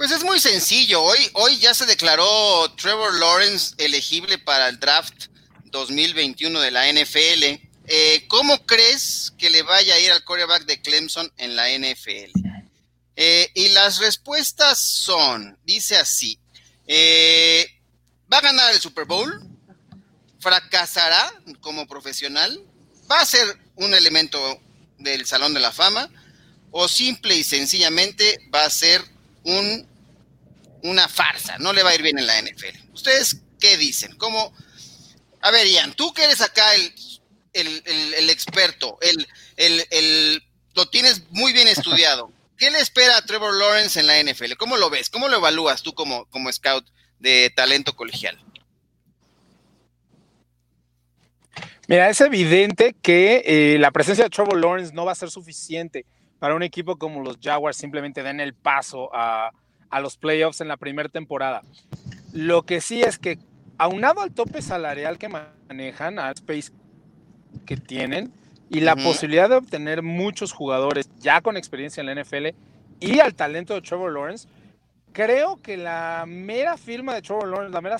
Pues 0.00 0.12
es 0.12 0.24
muy 0.24 0.40
sencillo. 0.40 1.02
Hoy, 1.02 1.18
hoy 1.34 1.58
ya 1.58 1.74
se 1.74 1.84
declaró 1.84 2.72
Trevor 2.74 3.12
Lawrence 3.20 3.74
elegible 3.76 4.38
para 4.38 4.66
el 4.70 4.80
draft 4.80 5.26
2021 5.66 6.58
de 6.58 6.70
la 6.70 6.90
NFL. 6.90 7.60
Eh, 7.86 8.24
¿cómo 8.26 8.64
crees 8.64 9.30
que 9.36 9.50
le 9.50 9.60
vaya 9.60 9.92
a 9.92 10.00
ir 10.00 10.10
al 10.10 10.24
quarterback 10.24 10.64
de 10.64 10.80
Clemson 10.80 11.30
en 11.36 11.54
la 11.54 11.68
NFL? 11.68 12.32
Eh, 13.14 13.50
y 13.52 13.68
las 13.68 13.98
respuestas 13.98 14.78
son, 14.78 15.58
dice 15.66 15.98
así, 15.98 16.38
eh, 16.86 17.66
va 18.32 18.38
a 18.38 18.40
ganar 18.40 18.72
el 18.72 18.80
Super 18.80 19.04
Bowl, 19.04 19.38
fracasará 20.38 21.30
como 21.60 21.86
profesional, 21.86 22.58
va 23.12 23.20
a 23.20 23.26
ser 23.26 23.46
un 23.76 23.92
elemento 23.92 24.62
del 24.96 25.26
Salón 25.26 25.52
de 25.52 25.60
la 25.60 25.72
Fama, 25.72 26.08
o 26.70 26.88
simple 26.88 27.36
y 27.36 27.44
sencillamente 27.44 28.38
va 28.50 28.64
a 28.64 28.70
ser 28.70 29.04
un, 29.44 29.89
una 30.82 31.08
farsa, 31.08 31.58
no 31.58 31.72
le 31.72 31.82
va 31.82 31.90
a 31.90 31.94
ir 31.94 32.02
bien 32.02 32.18
en 32.18 32.26
la 32.26 32.40
NFL. 32.40 32.92
¿Ustedes 32.92 33.42
qué 33.58 33.76
dicen? 33.76 34.16
¿Cómo? 34.16 34.54
A 35.40 35.50
ver, 35.50 35.66
Ian, 35.66 35.94
tú 35.94 36.12
que 36.12 36.24
eres 36.24 36.40
acá 36.40 36.74
el 36.74 36.92
el, 37.52 38.30
experto, 38.30 38.98
el, 39.00 39.26
el, 39.56 40.42
lo 40.74 40.86
tienes 40.86 41.24
muy 41.30 41.52
bien 41.52 41.68
estudiado. 41.68 42.32
¿Qué 42.56 42.70
le 42.70 42.78
espera 42.78 43.16
a 43.16 43.22
Trevor 43.22 43.54
Lawrence 43.54 43.98
en 43.98 44.06
la 44.06 44.22
NFL? 44.22 44.52
¿Cómo 44.58 44.76
lo 44.76 44.90
ves? 44.90 45.08
¿Cómo 45.08 45.28
lo 45.28 45.38
evalúas 45.38 45.82
tú 45.82 45.94
como, 45.94 46.26
como 46.26 46.52
scout 46.52 46.86
de 47.18 47.50
talento 47.56 47.96
colegial? 47.96 48.38
Mira, 51.88 52.08
es 52.08 52.20
evidente 52.20 52.94
que 53.02 53.42
eh, 53.46 53.78
la 53.78 53.90
presencia 53.90 54.24
de 54.24 54.30
Trevor 54.30 54.60
Lawrence 54.60 54.92
no 54.92 55.06
va 55.06 55.12
a 55.12 55.16
ser 55.16 55.30
suficiente 55.30 56.04
para 56.38 56.54
un 56.54 56.62
equipo 56.62 56.96
como 56.96 57.22
los 57.22 57.38
Jaguars 57.42 57.76
simplemente 57.76 58.22
den 58.22 58.40
el 58.40 58.54
paso 58.54 59.10
a, 59.12 59.50
a 59.90 60.00
los 60.00 60.16
playoffs 60.16 60.60
en 60.60 60.68
la 60.68 60.76
primera 60.76 61.08
temporada. 61.08 61.62
Lo 62.32 62.62
que 62.62 62.80
sí 62.80 63.02
es 63.02 63.18
que, 63.18 63.38
aunado 63.76 64.20
al 64.22 64.32
tope 64.32 64.62
salarial 64.62 65.18
que 65.18 65.28
manejan, 65.28 66.18
a 66.18 66.30
Space 66.30 66.72
que 67.66 67.76
tienen 67.76 68.32
y 68.68 68.80
la 68.80 68.94
posibilidad 68.94 69.48
de 69.48 69.56
obtener 69.56 70.02
muchos 70.02 70.52
jugadores 70.52 71.10
ya 71.18 71.40
con 71.40 71.56
experiencia 71.56 72.00
en 72.00 72.06
la 72.06 72.22
NFL 72.22 72.48
y 73.00 73.18
al 73.18 73.34
talento 73.34 73.74
de 73.74 73.82
Trevor 73.82 74.12
Lawrence, 74.12 74.48
creo 75.12 75.60
que 75.60 75.76
la 75.76 76.24
mera 76.26 76.76
firma 76.76 77.14
de 77.14 77.22
Trevor 77.22 77.48
Lawrence, 77.48 77.72
la 77.72 77.80
mera 77.80 77.98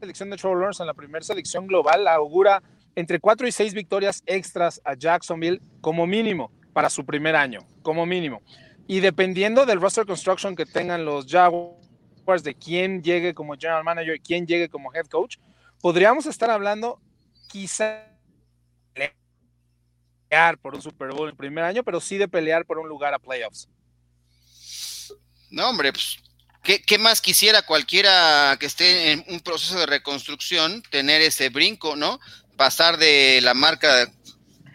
selección 0.00 0.30
de 0.30 0.36
Trevor 0.36 0.58
Lawrence 0.58 0.82
en 0.82 0.86
la 0.86 0.94
primera 0.94 1.24
selección 1.24 1.66
global 1.66 2.06
augura 2.06 2.62
entre 2.94 3.18
cuatro 3.18 3.48
y 3.48 3.52
seis 3.52 3.74
victorias 3.74 4.22
extras 4.26 4.80
a 4.84 4.94
Jacksonville 4.94 5.60
como 5.80 6.06
mínimo 6.06 6.52
para 6.72 6.90
su 6.90 7.04
primer 7.04 7.34
año, 7.34 7.60
como 7.82 8.06
mínimo. 8.06 8.40
Y 8.86 9.00
dependiendo 9.00 9.66
del 9.66 9.80
roster 9.80 10.06
construction 10.06 10.54
que 10.54 10.66
tengan 10.66 11.04
los 11.04 11.26
Jaguars, 11.26 12.42
de 12.42 12.54
quién 12.54 13.02
llegue 13.02 13.34
como 13.34 13.54
general 13.54 13.84
manager 13.84 14.20
quién 14.20 14.46
llegue 14.46 14.68
como 14.68 14.94
head 14.94 15.06
coach, 15.06 15.36
podríamos 15.80 16.26
estar 16.26 16.50
hablando 16.50 17.00
quizá 17.48 18.14
por 20.60 20.74
un 20.74 20.82
Super 20.82 21.10
Bowl 21.12 21.28
el 21.28 21.36
primer 21.36 21.64
año, 21.64 21.84
pero 21.84 22.00
sí 22.00 22.18
de 22.18 22.28
pelear 22.28 22.64
por 22.66 22.78
un 22.78 22.88
lugar 22.88 23.14
a 23.14 23.18
playoffs. 23.18 23.68
No, 25.50 25.70
hombre, 25.70 25.92
pues, 25.92 26.18
¿qué, 26.62 26.98
más 26.98 27.20
quisiera 27.20 27.62
cualquiera 27.62 28.56
que 28.58 28.66
esté 28.66 29.12
en 29.12 29.24
un 29.28 29.40
proceso 29.40 29.78
de 29.78 29.86
reconstrucción 29.86 30.82
tener 30.90 31.20
ese 31.20 31.50
brinco, 31.50 31.94
¿no? 31.94 32.18
Pasar 32.56 32.96
de 32.96 33.40
la 33.42 33.54
marca 33.54 34.10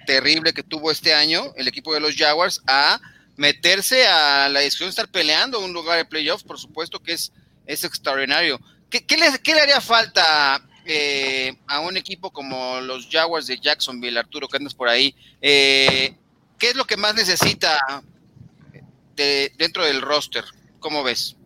terrible 0.06 0.54
que 0.54 0.64
tuvo 0.64 0.92
este 0.92 1.14
año 1.14 1.54
el 1.56 1.68
equipo 1.68 1.94
de 1.94 2.00
los 2.00 2.16
Jaguars 2.16 2.62
a 2.66 3.00
meterse 3.40 4.06
a 4.06 4.50
la 4.50 4.60
discusión 4.60 4.88
de 4.88 4.90
estar 4.90 5.08
peleando 5.08 5.62
un 5.62 5.72
lugar 5.72 5.98
de 5.98 6.04
playoffs, 6.04 6.44
por 6.44 6.60
supuesto 6.60 7.00
que 7.00 7.14
es, 7.14 7.32
es 7.66 7.86
extraordinario. 7.86 8.60
¿Qué, 8.90 9.00
le, 9.00 9.40
¿Qué, 9.40 9.56
le, 9.56 9.62
haría 9.62 9.80
falta 9.80 10.62
eh, 10.86 11.56
a 11.66 11.80
un 11.80 11.96
equipo 11.96 12.32
como 12.32 12.82
los 12.82 13.08
Jaguars 13.10 13.48
de 13.48 13.58
Jacksonville, 13.58 14.20
Arturo, 14.20 14.50
que 14.50 14.58
andas 14.58 14.74
por 14.74 14.90
ahí, 14.90 15.16
eh, 15.42 16.16
¿qué 16.58 16.68
es 16.68 16.76
lo 16.76 16.84
que 16.84 16.98
más 16.98 17.16
necesita 17.16 18.04
dentro 19.16 19.86
del 19.86 20.02
roster? 20.02 20.44
¿Cómo 20.82 21.02
ves? 21.02 21.38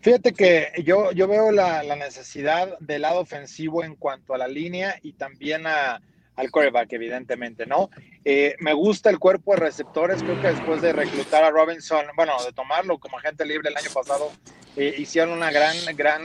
Fíjate 0.00 0.32
que 0.32 0.72
yo, 0.82 1.12
yo 1.12 1.28
veo 1.28 1.52
la, 1.52 1.82
necesidad 1.96 2.78
del 2.78 3.02
lado 3.02 3.20
ofensivo 3.20 3.84
en 3.84 3.96
cuanto 3.96 4.32
a 4.32 4.38
la 4.38 4.48
línea 4.48 4.98
y 5.02 5.12
también 5.12 5.64
al 6.38 6.50
quarterback, 6.50 6.92
evidentemente, 6.92 7.66
¿no? 7.66 7.90
Eh, 8.24 8.56
me 8.60 8.72
gusta 8.72 9.10
el 9.10 9.18
cuerpo 9.18 9.52
de 9.52 9.60
receptores, 9.60 10.22
creo 10.22 10.40
que 10.40 10.48
después 10.48 10.80
de 10.80 10.92
reclutar 10.94 11.44
a 11.44 11.50
Robinson, 11.50 12.06
bueno, 12.16 12.32
de 12.44 12.52
tomarlo 12.52 12.98
como 12.98 13.18
agente 13.18 13.44
libre 13.44 13.68
el 13.68 13.76
año 13.76 13.90
pasado, 13.92 14.32
hicieron 14.76 15.32
una 15.32 15.50
gran, 15.50 15.76
gran 15.96 16.22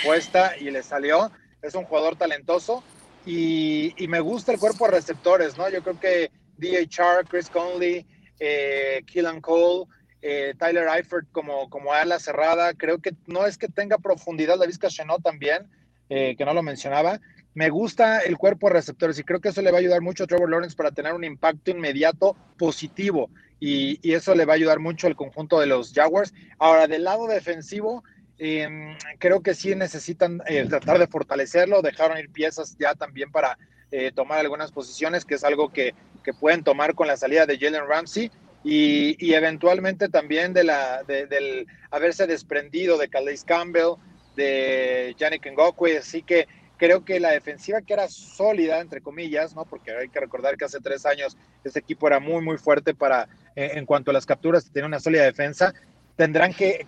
apuesta 0.00 0.56
y 0.58 0.70
le 0.70 0.82
salió 0.82 1.30
es 1.62 1.74
un 1.74 1.84
jugador 1.84 2.16
talentoso 2.16 2.82
y, 3.26 3.94
me 4.08 4.20
gusta 4.20 4.52
el 4.52 4.58
cuerpo 4.58 4.86
de 4.86 4.92
receptores, 4.92 5.58
¿no? 5.58 5.68
Yo 5.68 5.82
creo 5.82 6.00
que 6.00 6.30
DHR, 6.56 7.26
Chris 7.28 7.50
Conley, 7.50 8.06
eh, 8.38 9.02
Keelan 9.06 9.40
Cole, 9.40 9.84
eh, 10.22 10.54
Tyler 10.58 10.88
Eifert 10.88 11.30
como, 11.30 11.68
como 11.68 11.92
ala 11.92 12.18
cerrada, 12.18 12.72
creo 12.74 12.98
que 12.98 13.14
no 13.26 13.46
es 13.46 13.58
que 13.58 13.68
tenga 13.68 13.98
profundidad 13.98 14.58
la 14.58 14.66
Vizca 14.66 14.88
Chenot 14.88 15.22
también, 15.22 15.68
eh, 16.08 16.34
que 16.36 16.44
no 16.44 16.54
lo 16.54 16.62
mencionaba. 16.62 17.20
Me 17.54 17.68
gusta 17.68 18.20
el 18.20 18.38
cuerpo 18.38 18.68
de 18.68 18.74
receptores 18.74 19.18
y 19.18 19.24
creo 19.24 19.40
que 19.40 19.48
eso 19.48 19.62
le 19.62 19.70
va 19.70 19.78
a 19.78 19.80
ayudar 19.80 20.00
mucho 20.00 20.24
a 20.24 20.26
Trevor 20.26 20.50
Lawrence 20.50 20.76
para 20.76 20.92
tener 20.92 21.12
un 21.14 21.24
impacto 21.24 21.70
inmediato 21.70 22.36
positivo 22.56 23.28
y, 23.58 23.98
y 24.02 24.14
eso 24.14 24.34
le 24.34 24.44
va 24.44 24.52
a 24.52 24.56
ayudar 24.56 24.78
mucho 24.78 25.06
al 25.06 25.16
conjunto 25.16 25.58
de 25.58 25.66
los 25.66 25.92
Jaguars. 25.92 26.32
Ahora, 26.58 26.86
del 26.86 27.04
lado 27.04 27.26
defensivo, 27.26 28.04
Em, 28.42 28.96
creo 29.18 29.42
que 29.42 29.54
sí 29.54 29.74
necesitan 29.74 30.40
eh, 30.46 30.64
tratar 30.66 30.98
de 30.98 31.06
fortalecerlo, 31.06 31.82
dejaron 31.82 32.16
ir 32.16 32.30
piezas 32.30 32.74
ya 32.78 32.94
también 32.94 33.30
para 33.30 33.58
eh, 33.90 34.12
tomar 34.14 34.38
algunas 34.38 34.72
posiciones, 34.72 35.26
que 35.26 35.34
es 35.34 35.44
algo 35.44 35.70
que, 35.70 35.94
pueden 36.38 36.62
tomar 36.62 36.94
con 36.94 37.06
la 37.08 37.16
salida 37.16 37.44
de 37.44 37.58
Jalen 37.58 37.86
Ramsey 37.86 38.30
y, 38.62 39.34
eventualmente 39.34 40.08
también 40.08 40.52
de 40.54 40.62
la, 40.64 41.02
del 41.02 41.66
haberse 41.90 42.26
desprendido 42.28 42.96
de 42.96 43.08
Calais 43.08 43.42
Campbell, 43.42 43.96
de 44.36 45.14
Yannick 45.18 45.50
Ngokwe, 45.50 45.98
así 45.98 46.22
que 46.22 46.46
creo 46.80 47.04
que 47.04 47.20
la 47.20 47.32
defensiva 47.32 47.82
que 47.82 47.92
era 47.92 48.08
sólida, 48.08 48.80
entre 48.80 49.02
comillas, 49.02 49.54
¿no? 49.54 49.66
porque 49.66 49.94
hay 49.94 50.08
que 50.08 50.18
recordar 50.18 50.56
que 50.56 50.64
hace 50.64 50.80
tres 50.80 51.04
años 51.04 51.36
este 51.62 51.78
equipo 51.78 52.06
era 52.06 52.20
muy, 52.20 52.40
muy 52.40 52.56
fuerte 52.56 52.94
para, 52.94 53.28
eh, 53.54 53.72
en 53.74 53.84
cuanto 53.84 54.10
a 54.10 54.14
las 54.14 54.24
capturas, 54.24 54.72
tenía 54.72 54.86
una 54.86 54.98
sólida 54.98 55.24
defensa, 55.24 55.74
tendrán 56.16 56.54
que, 56.54 56.86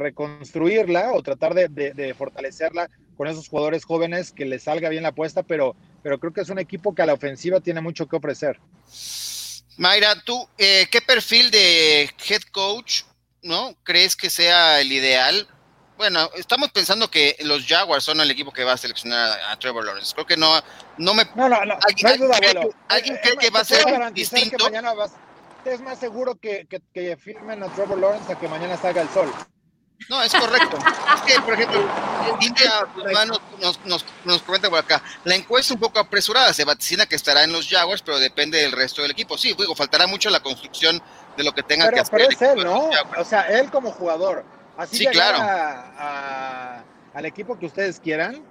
reconstruirla 0.00 1.12
o 1.12 1.22
tratar 1.22 1.52
de, 1.52 2.14
fortalecerla 2.16 2.88
con 3.18 3.28
esos 3.28 3.46
jugadores 3.48 3.84
jóvenes 3.84 4.32
que 4.32 4.46
les 4.46 4.62
salga 4.62 4.88
bien 4.88 5.02
la 5.02 5.10
apuesta, 5.10 5.42
pero, 5.42 5.76
pero 6.02 6.18
creo 6.18 6.32
que 6.32 6.40
es 6.40 6.48
un 6.48 6.58
equipo 6.58 6.94
que 6.94 7.02
a 7.02 7.06
la 7.06 7.12
ofensiva 7.12 7.60
tiene 7.60 7.82
mucho 7.82 8.06
que 8.06 8.16
ofrecer. 8.16 8.58
Mayra, 9.76 10.22
¿tú 10.24 10.48
eh, 10.56 10.86
qué 10.90 11.02
perfil 11.02 11.50
de 11.50 12.08
head 12.28 12.42
coach 12.50 13.02
no 13.42 13.76
crees 13.82 14.16
que 14.16 14.30
sea 14.30 14.80
el 14.80 14.90
ideal 14.90 15.46
bueno, 15.96 16.30
estamos 16.34 16.70
pensando 16.72 17.10
que 17.10 17.36
los 17.40 17.66
Jaguars 17.66 18.04
son 18.04 18.20
el 18.20 18.30
equipo 18.30 18.52
que 18.52 18.64
va 18.64 18.72
a 18.72 18.76
seleccionar 18.76 19.38
a, 19.48 19.56
Trevor 19.58 19.84
Lawrence. 19.84 20.12
Creo 20.14 20.26
que 20.26 20.36
no, 20.36 20.52
no 20.98 21.14
me. 21.14 21.24
No, 21.34 21.48
no, 21.48 21.64
no. 21.64 21.78
¿Alguien, 21.86 22.28
no 22.28 22.34
cree, 22.34 22.70
¿alguien 22.88 23.18
cree 23.22 23.36
que 23.36 23.50
va 23.50 23.60
a 23.60 23.64
ser 23.64 24.12
distinto? 24.12 24.56
Que 24.56 24.64
mañana 24.64 24.92
es 25.64 25.80
más 25.80 25.98
seguro 25.98 26.34
que, 26.34 26.66
que, 26.68 26.80
que 26.92 27.16
firmen 27.16 27.62
a 27.62 27.68
Trevor 27.68 27.98
Lawrence 27.98 28.32
a 28.32 28.38
que 28.38 28.48
mañana 28.48 28.76
salga 28.76 29.02
el 29.02 29.08
sol. 29.10 29.32
No, 30.08 30.22
es 30.22 30.34
correcto. 30.34 30.78
es 31.14 31.20
que, 31.22 31.40
por 31.40 31.54
ejemplo, 31.54 31.80
India 32.40 32.86
nos, 33.60 33.80
nos, 33.84 34.04
nos, 34.24 34.42
comenta 34.42 34.68
por 34.68 34.80
acá, 34.80 35.02
la 35.24 35.34
encuesta 35.34 35.72
un 35.72 35.80
poco 35.80 35.98
apresurada, 35.98 36.52
se 36.52 36.64
vaticina 36.64 37.06
que 37.06 37.16
estará 37.16 37.44
en 37.44 37.52
los 37.52 37.68
Jaguars, 37.68 38.02
pero 38.02 38.18
depende 38.18 38.58
del 38.58 38.72
resto 38.72 39.02
del 39.02 39.12
equipo. 39.12 39.38
Sí, 39.38 39.54
digo, 39.56 39.74
faltará 39.74 40.06
mucho 40.06 40.28
la 40.28 40.40
construcción 40.40 41.00
de 41.36 41.44
lo 41.44 41.52
que 41.52 41.62
tenga 41.62 41.90
que 41.90 42.00
hacer. 42.00 42.18
Pero 42.18 42.30
es 42.30 42.42
él, 42.42 42.64
¿no? 42.64 42.90
O 43.16 43.24
sea, 43.24 43.42
él 43.42 43.70
como 43.70 43.92
jugador. 43.92 44.44
Así 44.76 44.98
sí, 44.98 45.06
claro. 45.06 45.38
al 47.14 47.26
equipo 47.26 47.58
que 47.58 47.66
ustedes 47.66 48.00
quieran, 48.00 48.42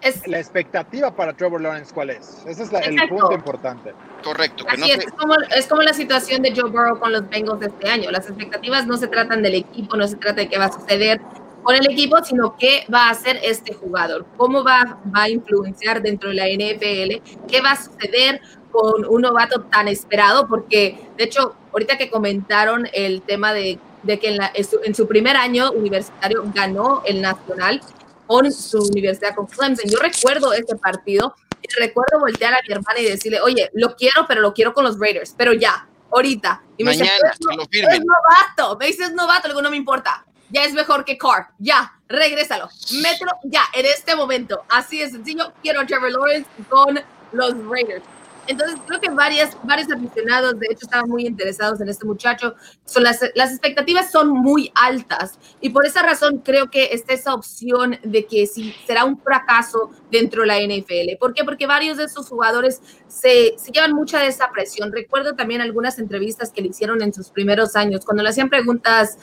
es, 0.00 0.26
la 0.28 0.38
expectativa 0.38 1.14
para 1.14 1.32
Trevor 1.32 1.60
Lawrence, 1.60 1.92
¿cuál 1.92 2.10
es? 2.10 2.44
Ese 2.46 2.62
es 2.62 2.72
el 2.72 3.08
punto 3.08 3.32
importante. 3.32 3.92
Correcto. 4.22 4.64
Así 4.68 4.90
es, 4.90 4.98
es, 4.98 5.66
como, 5.66 5.82
la 5.82 5.92
situación 5.92 6.42
de 6.42 6.54
Joe 6.54 6.70
Burrow 6.70 6.98
con 6.98 7.12
los 7.12 7.28
Bengals 7.28 7.60
de 7.60 7.66
este 7.66 7.90
año. 7.90 8.10
Las 8.10 8.28
expectativas 8.28 8.86
no 8.86 8.96
se 8.96 9.08
tratan 9.08 9.42
del 9.42 9.56
equipo, 9.56 9.96
no 9.96 10.06
se 10.06 10.16
trata 10.16 10.42
de 10.42 10.48
qué 10.48 10.58
va 10.58 10.66
a 10.66 10.72
suceder 10.72 11.20
con 11.62 11.74
el 11.74 11.90
equipo, 11.90 12.22
sino 12.22 12.56
qué 12.56 12.84
va 12.92 13.08
a 13.08 13.10
hacer 13.10 13.40
este 13.42 13.74
jugador, 13.74 14.24
cómo 14.36 14.62
va, 14.62 14.98
va 15.14 15.24
a 15.24 15.28
influenciar 15.28 16.00
dentro 16.00 16.30
de 16.30 16.36
la 16.36 16.46
NFL, 16.46 17.46
qué 17.48 17.60
va 17.60 17.72
a 17.72 17.76
suceder 17.76 18.40
con 18.70 19.04
un 19.04 19.22
novato 19.22 19.62
tan 19.62 19.88
esperado, 19.88 20.46
porque 20.46 21.08
de 21.16 21.24
hecho, 21.24 21.56
ahorita 21.72 21.98
que 21.98 22.10
comentaron 22.10 22.88
el 22.92 23.22
tema 23.22 23.52
de, 23.52 23.78
de 24.02 24.18
que 24.18 24.34
en, 24.34 24.40
en 24.84 24.94
su 24.94 25.06
primer 25.06 25.36
año 25.36 25.72
universitario 25.72 26.44
ganó 26.54 27.02
el 27.04 27.20
nacional, 27.20 27.80
con 28.28 28.52
su 28.52 28.78
universidad, 28.78 29.34
con 29.34 29.46
Clemson. 29.46 29.90
Yo 29.90 29.98
recuerdo 29.98 30.52
ese 30.52 30.76
partido 30.76 31.34
y 31.62 31.80
recuerdo 31.80 32.20
voltear 32.20 32.54
a 32.54 32.58
mi 32.66 32.74
hermana 32.74 33.00
y 33.00 33.04
decirle, 33.06 33.40
oye, 33.40 33.70
lo 33.72 33.96
quiero, 33.96 34.26
pero 34.28 34.40
lo 34.40 34.52
quiero 34.52 34.72
con 34.74 34.84
los 34.84 35.00
Raiders, 35.00 35.34
pero 35.36 35.54
ya, 35.54 35.88
ahorita. 36.12 36.62
Y 36.76 36.84
me 36.84 36.90
Mañana, 36.90 37.10
dice, 37.32 37.82
lo 37.82 37.90
es 37.90 38.00
novato, 38.00 38.78
me 38.78 38.86
dices 38.86 39.12
novato, 39.14 39.48
luego 39.48 39.62
no 39.62 39.70
me 39.70 39.76
importa. 39.76 40.24
Ya 40.50 40.64
es 40.64 40.72
mejor 40.72 41.04
que 41.04 41.18
Carr, 41.18 41.48
ya, 41.58 41.92
regrésalo, 42.06 42.68
mételo 43.02 43.32
ya, 43.44 43.62
en 43.74 43.86
este 43.86 44.14
momento. 44.14 44.62
Así 44.68 44.98
de 44.98 45.10
sencillo, 45.10 45.52
quiero 45.62 45.80
a 45.80 45.86
Trevor 45.86 46.12
Lawrence 46.12 46.48
con 46.68 47.00
los 47.32 47.54
Raiders. 47.66 48.04
Entonces, 48.48 48.78
creo 48.86 49.00
que 49.00 49.10
varias, 49.10 49.56
varios 49.62 49.90
aficionados, 49.92 50.58
de 50.58 50.66
hecho, 50.70 50.86
estaban 50.86 51.08
muy 51.08 51.26
interesados 51.26 51.80
en 51.80 51.88
este 51.88 52.06
muchacho. 52.06 52.54
Son 52.84 53.02
las, 53.02 53.20
las 53.34 53.50
expectativas 53.50 54.10
son 54.10 54.30
muy 54.30 54.72
altas 54.74 55.38
y 55.60 55.70
por 55.70 55.86
esa 55.86 56.02
razón 56.02 56.38
creo 56.38 56.70
que 56.70 56.86
está 56.92 57.12
esa 57.12 57.34
opción 57.34 57.98
de 58.02 58.26
que 58.26 58.46
si 58.46 58.72
será 58.86 59.04
un 59.04 59.20
fracaso 59.20 59.90
dentro 60.10 60.42
de 60.42 60.48
la 60.48 60.58
NFL. 60.58 61.16
¿Por 61.20 61.34
qué? 61.34 61.44
Porque 61.44 61.66
varios 61.66 61.98
de 61.98 62.04
esos 62.04 62.28
jugadores 62.28 62.80
se, 63.06 63.54
se 63.58 63.70
llevan 63.70 63.92
mucha 63.92 64.18
de 64.18 64.28
esa 64.28 64.50
presión. 64.50 64.92
Recuerdo 64.92 65.34
también 65.34 65.60
algunas 65.60 65.98
entrevistas 65.98 66.50
que 66.50 66.62
le 66.62 66.68
hicieron 66.68 67.02
en 67.02 67.12
sus 67.12 67.28
primeros 67.30 67.76
años, 67.76 68.04
cuando 68.04 68.22
le 68.22 68.30
hacían 68.30 68.48
preguntas, 68.48 69.18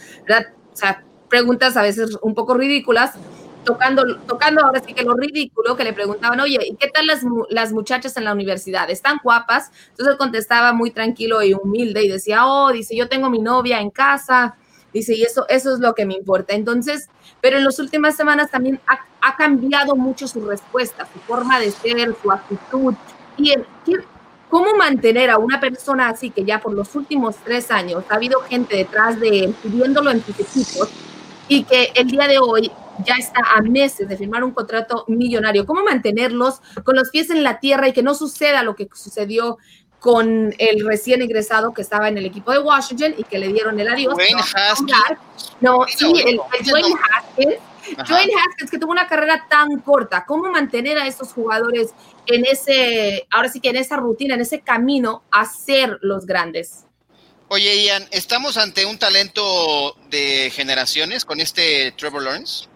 o 0.74 0.76
sea, 0.76 1.04
preguntas 1.30 1.76
a 1.76 1.82
veces 1.82 2.18
un 2.22 2.36
poco 2.36 2.54
ridículas 2.54 3.14
tocando, 3.66 4.04
tocando 4.28 4.64
ahora 4.64 4.82
sí 4.86 4.94
que 4.94 5.04
lo 5.04 5.16
ridículo, 5.16 5.76
que 5.76 5.84
le 5.84 5.94
preguntaban, 5.94 6.40
oye, 6.40 6.60
¿y 6.64 6.76
qué 6.76 6.88
tal 6.90 7.08
las, 7.08 7.22
las 7.50 7.74
muchachas 7.74 8.16
en 8.18 8.24
la 8.24 8.34
universidad? 8.34 8.90
¿Están 8.90 9.20
guapas? 9.24 9.72
Entonces 9.90 10.16
contestaba 10.16 10.72
muy 10.72 10.92
tranquilo 10.92 11.44
y 11.44 11.54
humilde 11.54 12.04
y 12.04 12.08
decía, 12.08 12.46
oh, 12.46 12.72
dice, 12.72 12.96
yo 12.96 13.10
tengo 13.10 13.30
mi 13.30 13.40
novia 13.40 13.82
en 13.82 13.90
casa, 13.90 14.56
dice, 14.94 15.16
y 15.16 15.24
eso, 15.24 15.46
eso 15.50 15.74
es 15.74 15.80
lo 15.80 15.94
que 15.94 16.06
me 16.06 16.14
importa. 16.14 16.54
Entonces, 16.54 17.10
pero 17.42 17.58
en 17.58 17.66
las 17.66 17.80
últimas 17.80 18.16
semanas 18.16 18.50
también 18.52 18.80
ha, 18.88 19.00
ha 19.22 19.36
cambiado 19.36 19.96
mucho 19.96 20.28
su 20.28 20.46
respuesta, 20.46 21.08
su 21.12 21.20
forma 21.20 21.60
de 21.60 21.72
ser, 21.72 22.16
su 22.22 22.32
actitud. 22.32 22.94
Y 23.38 23.52
el, 23.52 23.66
¿Cómo 24.50 24.76
mantener 24.76 25.32
a 25.32 25.38
una 25.38 25.60
persona 25.60 26.08
así 26.08 26.30
que 26.30 26.46
ya 26.46 26.62
por 26.62 26.74
los 26.74 26.96
últimos 26.96 27.36
tres 27.44 27.72
años 27.72 28.04
ha 28.10 28.16
habido 28.16 28.40
gente 28.42 28.78
detrás 28.78 29.20
de 29.20 29.46
él 29.46 29.56
pidiéndolo 29.62 30.12
en 30.12 30.24
sus 30.24 30.40
equipos 30.40 30.90
y 31.48 31.64
que 31.64 31.92
el 31.96 32.08
día 32.08 32.28
de 32.28 32.40
hoy 32.40 32.72
ya 33.04 33.16
está 33.16 33.42
a 33.56 33.62
meses 33.62 34.08
de 34.08 34.18
firmar 34.18 34.44
un 34.44 34.52
contrato 34.52 35.06
millonario. 35.08 35.66
¿Cómo 35.66 35.84
mantenerlos 35.84 36.62
con 36.84 36.96
los 36.96 37.10
pies 37.10 37.30
en 37.30 37.44
la 37.44 37.60
tierra 37.60 37.88
y 37.88 37.94
que 37.94 38.04
no 38.04 38.16
suceda 38.16 38.64
lo 38.64 38.76
que 38.76 38.88
sucedió 38.94 39.58
con 40.00 40.54
el 40.60 40.86
recién 40.86 41.22
ingresado 41.22 41.74
que 41.74 41.82
estaba 41.82 42.08
en 42.08 42.18
el 42.18 42.26
equipo 42.26 42.52
de 42.52 42.60
Washington 42.60 43.16
y 43.18 43.24
que 43.24 43.40
le 43.40 43.48
dieron 43.48 43.80
el 43.80 43.88
adiós? 43.88 44.16
No, 45.62 45.86
sí, 45.88 46.14
el, 46.26 46.40
Dwayne 46.64 46.96
Haskins. 47.10 47.56
Dwayne 48.08 48.34
Haskins, 48.34 48.72
que 48.72 48.78
tuvo 48.78 48.92
una 48.92 49.08
carrera 49.08 49.46
tan 49.50 49.80
corta, 49.80 50.26
¿cómo 50.26 50.52
mantener 50.52 50.98
a 50.98 51.08
estos 51.08 51.34
jugadores 51.34 51.92
en 52.28 52.46
ese, 52.46 53.28
ahora 53.32 53.50
sí 53.50 53.60
que 53.60 53.70
en 53.70 53.78
esa 53.78 53.98
rutina, 53.98 54.36
en 54.36 54.42
ese 54.42 54.62
camino 54.62 55.24
a 55.32 55.46
ser 55.46 55.98
los 56.02 56.26
grandes? 56.26 56.86
Oye, 57.48 57.86
Ian, 57.86 58.08
¿estamos 58.12 58.58
ante 58.58 58.86
un 58.86 58.98
talento 58.98 59.96
de 60.10 60.52
generaciones 60.54 61.26
con 61.26 61.40
este 61.40 61.92
Trevor 61.92 62.24
Lawrence? 62.24 62.68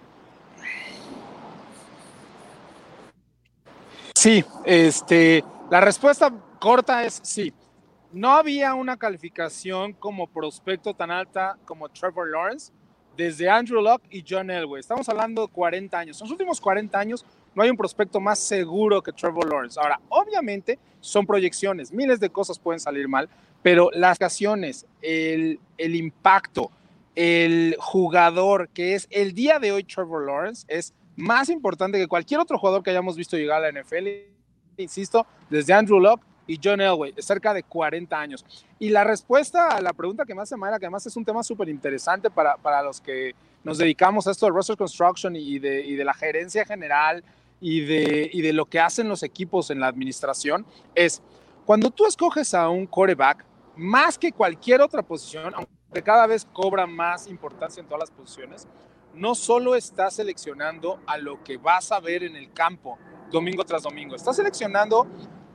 Sí, 4.22 4.44
este, 4.66 5.46
la 5.72 5.80
respuesta 5.80 6.30
corta 6.60 7.06
es 7.06 7.22
sí. 7.24 7.54
No 8.12 8.32
había 8.32 8.74
una 8.74 8.98
calificación 8.98 9.94
como 9.94 10.28
prospecto 10.28 10.94
tan 10.94 11.10
alta 11.10 11.58
como 11.64 11.88
Trevor 11.88 12.30
Lawrence 12.30 12.74
desde 13.16 13.50
Andrew 13.50 13.82
Locke 13.82 14.04
y 14.10 14.26
John 14.28 14.52
Elway. 14.52 14.82
Estamos 14.82 15.08
hablando 15.08 15.48
de 15.48 15.54
40 15.54 15.98
años. 15.98 16.20
En 16.20 16.26
los 16.26 16.32
últimos 16.34 16.60
40 16.60 17.00
años 17.00 17.26
no 17.56 17.64
hay 17.64 17.70
un 17.70 17.78
prospecto 17.78 18.20
más 18.20 18.40
seguro 18.40 19.02
que 19.02 19.14
Trevor 19.14 19.50
Lawrence. 19.50 19.80
Ahora, 19.80 20.02
obviamente 20.10 20.78
son 21.00 21.26
proyecciones, 21.26 21.94
miles 21.94 22.20
de 22.20 22.30
cosas 22.30 22.60
pueden 22.60 22.82
salir 22.82 23.08
mal, 23.08 23.30
pero 23.64 23.90
las 23.94 24.18
ocasiones, 24.18 24.86
el, 25.02 25.62
el 25.78 25.96
impacto, 25.96 26.72
el 27.16 27.78
jugador 27.80 28.68
que 28.68 28.96
es 28.96 29.08
el 29.12 29.34
día 29.34 29.60
de 29.60 29.72
hoy 29.72 29.86
Trevor 29.86 30.26
Lawrence 30.26 30.66
es 30.68 30.94
más 31.20 31.50
importante 31.50 31.98
que 31.98 32.08
cualquier 32.08 32.40
otro 32.40 32.58
jugador 32.58 32.82
que 32.82 32.90
hayamos 32.90 33.16
visto 33.16 33.38
llegar 33.38 33.64
a 33.64 33.72
la 33.72 33.82
NFL, 33.82 34.08
insisto, 34.78 35.28
desde 35.50 35.74
Andrew 35.74 36.00
Locke 36.00 36.24
y 36.48 36.60
John 36.64 36.82
Elway, 36.82 37.14
cerca 37.20 37.54
de 37.54 37.62
40 37.62 38.20
años. 38.20 38.46
Y 38.80 38.90
la 38.90 39.04
respuesta 39.04 39.68
a 39.68 39.82
la 39.82 39.94
pregunta 39.94 40.26
que 40.26 40.34
más 40.34 40.50
se 40.50 40.58
Mayra, 40.58 40.80
que 40.80 40.86
además 40.86 41.06
es 41.06 41.16
un 41.16 41.26
tema 41.26 41.44
súper 41.44 41.70
interesante 41.70 42.30
para, 42.32 42.58
para 42.58 42.82
los 42.82 43.02
que 43.02 43.36
nos 43.64 43.78
dedicamos 43.78 44.26
a 44.28 44.32
esto 44.32 44.46
de 44.46 44.54
roster 44.54 44.78
construction 44.78 45.36
y 45.36 45.60
de, 45.60 45.86
y 45.86 45.96
de 45.96 46.06
la 46.06 46.14
gerencia 46.14 46.66
general 46.66 47.24
y 47.60 47.82
de, 47.82 48.30
y 48.32 48.42
de 48.42 48.54
lo 48.54 48.66
que 48.66 48.80
hacen 48.80 49.10
los 49.10 49.22
equipos 49.22 49.70
en 49.70 49.80
la 49.80 49.88
administración, 49.88 50.66
es 50.96 51.22
cuando 51.66 51.92
tú 51.92 52.06
escoges 52.06 52.54
a 52.54 52.70
un 52.70 52.88
quarterback, 52.88 53.46
más 53.76 54.18
que 54.18 54.32
cualquier 54.32 54.82
otra 54.82 55.04
posición, 55.04 55.54
aunque 55.54 56.02
cada 56.02 56.26
vez 56.26 56.46
cobra 56.52 56.88
más 56.88 57.28
importancia 57.28 57.82
en 57.82 57.88
todas 57.88 58.10
las 58.10 58.12
posiciones, 58.12 58.68
no 59.14 59.36
solo 59.36 59.76
estás 59.76 60.16
seleccionando 60.16 61.00
a 61.06 61.18
lo 61.18 61.44
que 61.44 61.58
vas 61.58 61.92
a 61.92 62.00
ver 62.00 62.24
en 62.24 62.36
el 62.36 62.52
campo 62.54 62.98
domingo 63.32 63.64
tras 63.64 63.84
domingo, 63.84 64.16
estás 64.16 64.36
seleccionando 64.36 65.08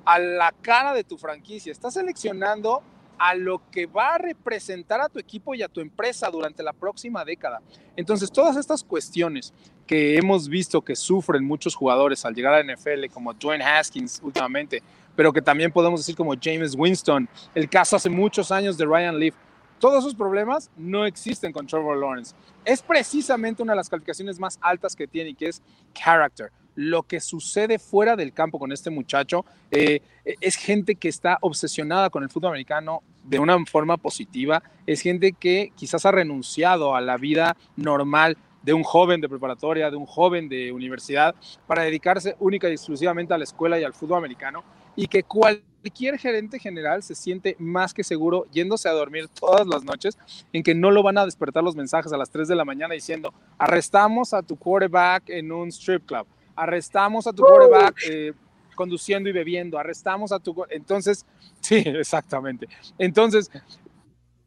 a 0.05 0.19
la 0.19 0.53
cara 0.53 0.93
de 0.95 1.05
tu 1.05 1.17
franquicia, 1.17 1.73
estás 1.73 1.95
seleccionando 1.95 2.83
a 3.19 3.35
lo 3.35 3.63
que 3.71 3.87
va 3.87 4.15
a 4.15 4.19
representar 4.19 5.01
a 5.01 5.09
tu 5.09 5.19
equipo 5.19 5.55
y 5.55 5.63
a 5.63 5.69
tu 5.69 5.81
empresa 5.81 6.29
durante 6.31 6.63
la 6.63 6.73
próxima 6.73 7.25
década. 7.25 7.61
Entonces, 7.97 8.31
todas 8.31 8.57
estas 8.57 8.83
cuestiones 8.83 9.53
que 9.87 10.17
hemos 10.17 10.49
visto 10.49 10.83
que 10.83 10.97
sufren 10.97 11.45
muchos 11.45 11.75
jugadores 11.75 12.25
al 12.25 12.35
llegar 12.35 12.55
a 12.55 12.63
la 12.63 12.75
NFL, 12.75 13.07
como 13.13 13.33
Dwayne 13.35 13.65
Haskins 13.65 14.21
últimamente, 14.23 14.83
pero 15.15 15.33
que 15.33 15.43
también 15.43 15.71
podemos 15.71 16.01
decir 16.01 16.17
como 16.17 16.35
James 16.41 16.75
Winston, 16.77 17.29
el 17.55 17.69
caso 17.69 17.97
hace 17.97 18.11
muchos 18.11 18.51
años 18.51 18.77
de 18.77 18.85
Ryan 18.85 19.19
Leaf, 19.19 19.35
todos 19.79 19.99
esos 19.99 20.15
problemas 20.15 20.71
no 20.77 21.05
existen 21.05 21.53
con 21.53 21.67
Trevor 21.67 21.99
Lawrence. 21.99 22.35
Es 22.65 22.83
precisamente 22.83 23.63
una 23.63 23.73
de 23.73 23.77
las 23.77 23.89
calificaciones 23.89 24.39
más 24.39 24.59
altas 24.61 24.97
que 24.97 25.07
tiene 25.07 25.31
y 25.31 25.35
que 25.35 25.49
es 25.49 25.63
character. 25.93 26.51
Lo 26.77 27.03
que 27.05 27.21
sucede 27.21 27.79
fuera 27.79 28.17
del 28.17 28.33
campo 28.33 28.59
con 28.59 28.73
este 28.73 28.91
muchacho 28.91 29.45
eh, 29.71 30.01
es 30.25 30.57
gente 30.57 30.97
que 30.97 31.09
está 31.09 31.39
obsesionada 31.41 32.11
con 32.11 32.23
el 32.23 32.31
fútbol 32.31 32.51
americano 32.51 33.03
de 33.23 33.39
una 33.39 33.65
forma 33.67 33.97
positiva. 33.97 34.63
Es 34.87 35.01
gente 35.01 35.33
que 35.33 35.73
quizás 35.77 36.05
ha 36.07 36.11
renunciado 36.11 36.97
a 36.97 37.01
la 37.01 37.17
vida 37.17 37.57
normal 37.77 38.37
de 38.63 38.73
un 38.73 38.83
joven 38.83 39.21
de 39.21 39.29
preparatoria, 39.29 39.91
de 39.91 39.97
un 39.97 40.07
joven 40.07 40.49
de 40.49 40.73
universidad, 40.73 41.35
para 41.67 41.83
dedicarse 41.83 42.35
única 42.41 42.69
y 42.69 42.73
exclusivamente 42.73 43.35
a 43.35 43.39
la 43.39 43.45
escuela 43.45 43.79
y 43.79 43.85
al 43.85 43.93
fútbol 43.93 44.19
americano. 44.19 44.65
Y 44.97 45.07
que 45.07 45.23
cual 45.23 45.63
cualquier 45.85 46.19
gerente 46.19 46.59
general 46.59 47.03
se 47.03 47.15
siente 47.15 47.57
más 47.59 47.93
que 47.93 48.03
seguro 48.03 48.47
yéndose 48.51 48.89
a 48.89 48.93
dormir 48.93 49.29
todas 49.29 49.67
las 49.67 49.85
noches 49.85 50.17
en 50.51 50.63
que 50.63 50.75
no 50.75 50.91
lo 50.91 51.03
van 51.03 51.19
a 51.19 51.27
despertar 51.27 51.63
los 51.63 51.77
mensajes 51.77 52.11
a 52.11 52.17
las 52.17 52.31
3 52.31 52.49
de 52.49 52.55
la 52.55 52.65
mañana 52.65 52.95
diciendo, 52.95 53.35
arrestamos 53.59 54.33
a 54.33 54.41
tu 54.43 54.57
quarterback 54.57 55.29
en 55.29 55.53
un 55.53 55.69
strip 55.69 56.07
club, 56.07 56.27
arrestamos 56.57 57.27
a 57.27 57.35
tu 57.35 57.43
quarterback 57.43 57.97
eh, 58.09 58.33
conduciendo 58.75 59.29
y 59.29 59.33
bebiendo, 59.33 59.79
arrestamos 59.79 60.33
a 60.33 60.39
tu... 60.39 60.65
Entonces, 60.71 61.27
sí, 61.61 61.83
exactamente. 61.85 62.67
Entonces, 62.97 63.51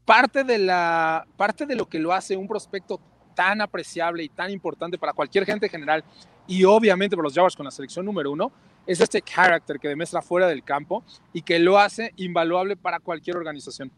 parte 0.06 0.44
de, 0.44 0.58
la, 0.58 1.28
parte 1.38 1.68
de 1.68 1.76
lo 1.76 1.88
que 1.88 2.00
lo 2.00 2.14
hace 2.14 2.36
un 2.36 2.48
prospecto 2.48 3.00
tan 3.36 3.62
apreciable 3.62 4.24
y 4.24 4.30
tan 4.30 4.50
importante 4.50 4.98
para 4.98 5.14
cualquier 5.14 5.46
gente 5.46 5.68
en 5.68 5.72
general 5.72 6.04
y 6.48 6.64
obviamente 6.64 7.16
para 7.16 7.26
los 7.26 7.36
Jaguars 7.36 7.56
con 7.56 7.66
la 7.66 7.72
selección 7.72 8.04
número 8.08 8.32
uno, 8.32 8.52
es 8.88 9.02
este 9.02 9.22
carácter 9.22 9.80
que 9.80 9.90
demuestra 9.90 10.22
fuera 10.22 10.48
del 10.48 10.64
campo 10.64 11.04
y 11.34 11.42
que 11.42 11.60
lo 11.60 11.78
hace 11.78 12.14
invaluable 12.16 12.76
para 12.76 13.00
cualquier 13.00 13.36
organización. 13.36 13.92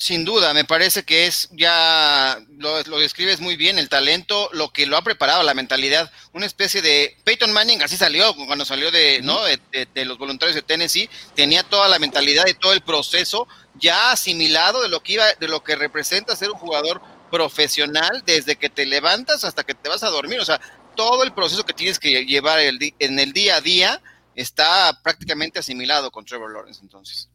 Sin 0.00 0.24
duda, 0.24 0.54
me 0.54 0.64
parece 0.64 1.02
que 1.02 1.26
es 1.26 1.48
ya, 1.50 2.38
lo, 2.56 2.98
describes 3.00 3.40
muy 3.40 3.56
bien, 3.56 3.80
el 3.80 3.88
talento, 3.88 4.48
lo 4.52 4.72
que 4.72 4.86
lo 4.86 4.96
ha 4.96 5.02
preparado, 5.02 5.42
la 5.42 5.54
mentalidad, 5.54 6.10
una 6.32 6.46
especie 6.46 6.80
de, 6.80 7.16
Peyton 7.24 7.52
Manning 7.52 7.82
así 7.82 7.96
salió 7.96 8.32
cuando 8.46 8.64
salió 8.64 8.92
de, 8.92 9.20
¿no? 9.22 9.40
de, 9.42 10.04
los 10.04 10.16
voluntarios 10.16 10.54
de 10.54 10.62
Tennessee, 10.62 11.10
tenía 11.34 11.64
toda 11.64 11.88
la 11.88 11.98
mentalidad 11.98 12.46
y 12.46 12.54
todo 12.54 12.74
el 12.74 12.82
proceso 12.82 13.48
ya 13.74 14.12
asimilado 14.12 14.82
de 14.82 14.88
lo 14.88 15.02
que 15.02 15.14
iba, 15.14 15.26
de 15.34 15.48
lo 15.48 15.64
que 15.64 15.74
representa 15.74 16.36
ser 16.36 16.52
un 16.52 16.58
jugador 16.58 17.02
profesional 17.28 18.22
desde 18.24 18.54
que 18.54 18.70
te 18.70 18.86
levantas 18.86 19.42
hasta 19.42 19.64
que 19.64 19.74
te 19.74 19.88
vas 19.88 20.04
a 20.04 20.10
dormir, 20.10 20.38
o 20.38 20.44
sea, 20.44 20.60
todo 20.98 21.22
el 21.22 21.32
proceso 21.32 21.64
que 21.64 21.72
tienes 21.72 21.96
que 22.00 22.26
llevar 22.26 22.58
en 22.58 23.18
el 23.20 23.32
día 23.32 23.54
a 23.54 23.60
día 23.60 24.02
está 24.34 24.98
prácticamente 25.00 25.60
asimilado 25.60 26.10
con 26.10 26.24
Trevor 26.24 26.52
Lawrence 26.52 26.80
entonces. 26.82 27.28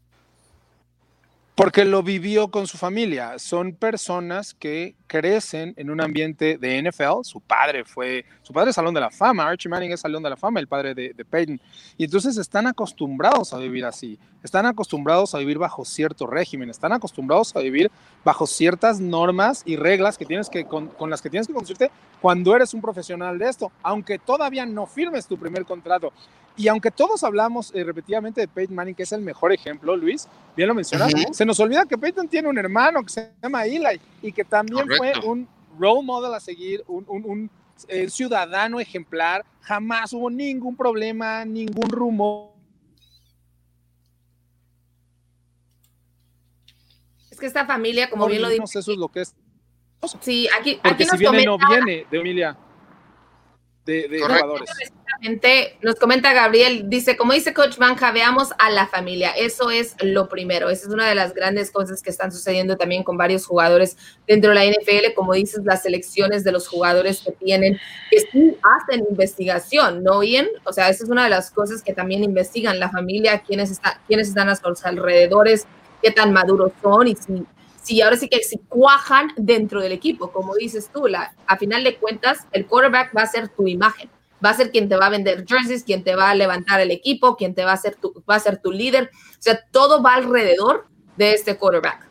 Porque 1.55 1.85
lo 1.85 2.01
vivió 2.01 2.49
con 2.49 2.65
su 2.65 2.79
familia. 2.79 3.37
Son 3.37 3.73
personas 3.75 4.55
que 4.55 4.95
crecen 5.05 5.75
en 5.77 5.91
un 5.91 6.01
ambiente 6.01 6.57
de 6.57 6.81
NFL. 6.81 7.21
Su 7.21 7.41
padre 7.41 7.85
fue, 7.85 8.25
su 8.41 8.51
padre 8.51 8.71
es 8.71 8.75
Salón 8.75 8.95
de 8.95 8.99
la 8.99 9.11
Fama. 9.11 9.47
Archie 9.47 9.69
Manning 9.69 9.91
es 9.91 9.99
Salón 9.99 10.23
de 10.23 10.31
la 10.31 10.35
Fama, 10.35 10.59
el 10.59 10.67
padre 10.67 10.95
de, 10.95 11.13
de 11.13 11.23
Peyton. 11.23 11.61
Y 11.95 12.05
entonces 12.05 12.37
están 12.37 12.65
acostumbrados 12.65 13.53
a 13.53 13.59
vivir 13.59 13.85
así. 13.85 14.17
Están 14.41 14.65
acostumbrados 14.65 15.35
a 15.35 15.37
vivir 15.37 15.59
bajo 15.59 15.85
cierto 15.85 16.25
régimen. 16.25 16.71
Están 16.71 16.91
acostumbrados 16.91 17.55
a 17.55 17.59
vivir 17.59 17.91
bajo 18.25 18.47
ciertas 18.47 18.99
normas 18.99 19.61
y 19.63 19.75
reglas 19.75 20.17
que 20.17 20.25
tienes 20.25 20.49
que, 20.49 20.65
con, 20.65 20.87
con 20.87 21.11
las 21.11 21.21
que 21.21 21.29
tienes 21.29 21.45
que 21.45 21.53
conducirte 21.53 21.91
cuando 22.19 22.55
eres 22.55 22.73
un 22.73 22.81
profesional 22.81 23.37
de 23.37 23.49
esto. 23.49 23.71
Aunque 23.83 24.17
todavía 24.17 24.65
no 24.65 24.87
firmes 24.87 25.27
tu 25.27 25.37
primer 25.37 25.65
contrato. 25.65 26.13
Y 26.55 26.67
aunque 26.67 26.91
todos 26.91 27.23
hablamos 27.23 27.73
eh, 27.73 27.83
repetidamente 27.83 28.41
de 28.41 28.47
Peyton 28.47 28.75
Manning, 28.75 28.93
que 28.93 29.03
es 29.03 29.11
el 29.11 29.21
mejor 29.21 29.51
ejemplo, 29.51 29.95
Luis, 29.95 30.27
bien 30.55 30.67
lo 30.67 30.75
mencionas, 30.75 31.11
se 31.31 31.45
nos 31.45 31.59
olvida 31.59 31.85
que 31.85 31.97
Peyton 31.97 32.27
tiene 32.27 32.47
un 32.47 32.57
hermano 32.57 33.03
que 33.03 33.09
se 33.09 33.31
llama 33.41 33.65
Eli 33.65 33.99
y 34.21 34.31
que 34.31 34.43
también 34.43 34.85
fue 34.97 35.13
un 35.25 35.47
role 35.79 36.03
model 36.03 36.33
a 36.33 36.39
seguir, 36.39 36.83
un, 36.87 37.49
eh, 37.87 38.07
ciudadano 38.09 38.79
ejemplar. 38.79 39.43
Jamás 39.61 40.13
hubo 40.13 40.29
ningún 40.29 40.75
problema, 40.75 41.43
ningún 41.43 41.89
rumor. 41.89 42.51
Es 47.31 47.39
que 47.39 47.47
esta 47.47 47.65
familia, 47.65 48.11
como 48.11 48.27
bien 48.27 48.43
lo 48.43 48.49
dijo. 48.49 48.65
Eso 48.65 48.79
es 48.79 48.97
lo 48.97 49.07
que 49.07 49.21
es. 49.21 49.33
Sí, 50.19 50.47
aquí, 50.59 50.75
Porque 50.83 51.03
aquí 51.03 51.05
si 51.05 51.17
viene, 51.17 51.45
no 51.45 51.57
viene 51.57 52.05
de 52.11 52.19
Emilia 52.19 52.57
de, 53.85 54.19
jugadores. 54.21 54.69
Nos 55.81 55.95
comenta 55.95 56.33
Gabriel, 56.33 56.89
dice, 56.89 57.15
como 57.15 57.33
dice 57.33 57.53
Coach 57.53 57.77
Banja, 57.77 58.11
veamos 58.11 58.49
a 58.57 58.69
la 58.69 58.87
familia. 58.87 59.31
Eso 59.31 59.71
es 59.71 59.95
lo 60.01 60.27
primero. 60.27 60.69
Esa 60.69 60.87
es 60.87 60.93
una 60.93 61.07
de 61.07 61.15
las 61.15 61.33
grandes 61.33 61.71
cosas 61.71 62.01
que 62.01 62.09
están 62.09 62.31
sucediendo 62.31 62.75
también 62.75 63.03
con 63.03 63.17
varios 63.17 63.45
jugadores 63.45 63.97
dentro 64.27 64.49
de 64.49 64.55
la 64.55 64.65
NFL. 64.65 65.13
Como 65.15 65.33
dices, 65.33 65.61
las 65.63 65.83
selecciones 65.83 66.43
de 66.43 66.51
los 66.51 66.67
jugadores 66.67 67.21
que 67.21 67.31
tienen, 67.31 67.79
que 68.09 68.19
sí 68.19 68.57
hacen 68.63 69.05
investigación, 69.09 70.03
¿no 70.03 70.19
bien? 70.19 70.47
O 70.65 70.73
sea, 70.73 70.89
esa 70.89 71.03
es 71.03 71.09
una 71.09 71.23
de 71.23 71.29
las 71.29 71.51
cosas 71.51 71.81
que 71.81 71.93
también 71.93 72.23
investigan 72.23 72.79
la 72.79 72.89
familia, 72.89 73.43
quiénes, 73.45 73.71
está, 73.71 74.01
quiénes 74.07 74.29
están 74.29 74.49
a 74.49 74.55
sus 74.55 74.85
alrededores, 74.85 75.67
qué 76.01 76.11
tan 76.11 76.33
maduros 76.33 76.73
son 76.81 77.07
y 77.07 77.15
si 77.15 77.45
si 77.83 78.01
ahora 78.01 78.15
sí 78.15 78.29
que 78.29 78.39
si 78.39 78.57
cuajan 78.57 79.31
dentro 79.35 79.81
del 79.81 79.91
equipo, 79.91 80.31
como 80.31 80.55
dices 80.55 80.89
tú, 80.91 81.07
la, 81.07 81.35
a 81.45 81.57
final 81.57 81.83
de 81.83 81.97
cuentas, 81.97 82.47
el 82.53 82.65
quarterback 82.65 83.15
va 83.15 83.23
a 83.23 83.27
ser 83.27 83.49
tu 83.49 83.67
imagen, 83.67 84.09
va 84.43 84.51
a 84.51 84.53
ser 84.53 84.71
quien 84.71 84.87
te 84.87 84.95
va 84.95 85.07
a 85.07 85.09
vender 85.09 85.45
jerseys, 85.45 85.83
quien 85.83 86.03
te 86.03 86.15
va 86.15 86.29
a 86.29 86.35
levantar 86.35 86.79
el 86.79 86.91
equipo, 86.91 87.35
quien 87.35 87.53
te 87.53 87.65
va 87.65 87.73
a 87.73 87.77
ser 87.77 87.95
tu, 87.95 88.23
va 88.29 88.35
a 88.35 88.39
ser 88.39 88.61
tu 88.61 88.71
líder, 88.71 89.11
o 89.13 89.41
sea, 89.41 89.59
todo 89.71 90.01
va 90.01 90.15
alrededor 90.15 90.87
de 91.17 91.33
este 91.33 91.57
quarterback. 91.57 92.09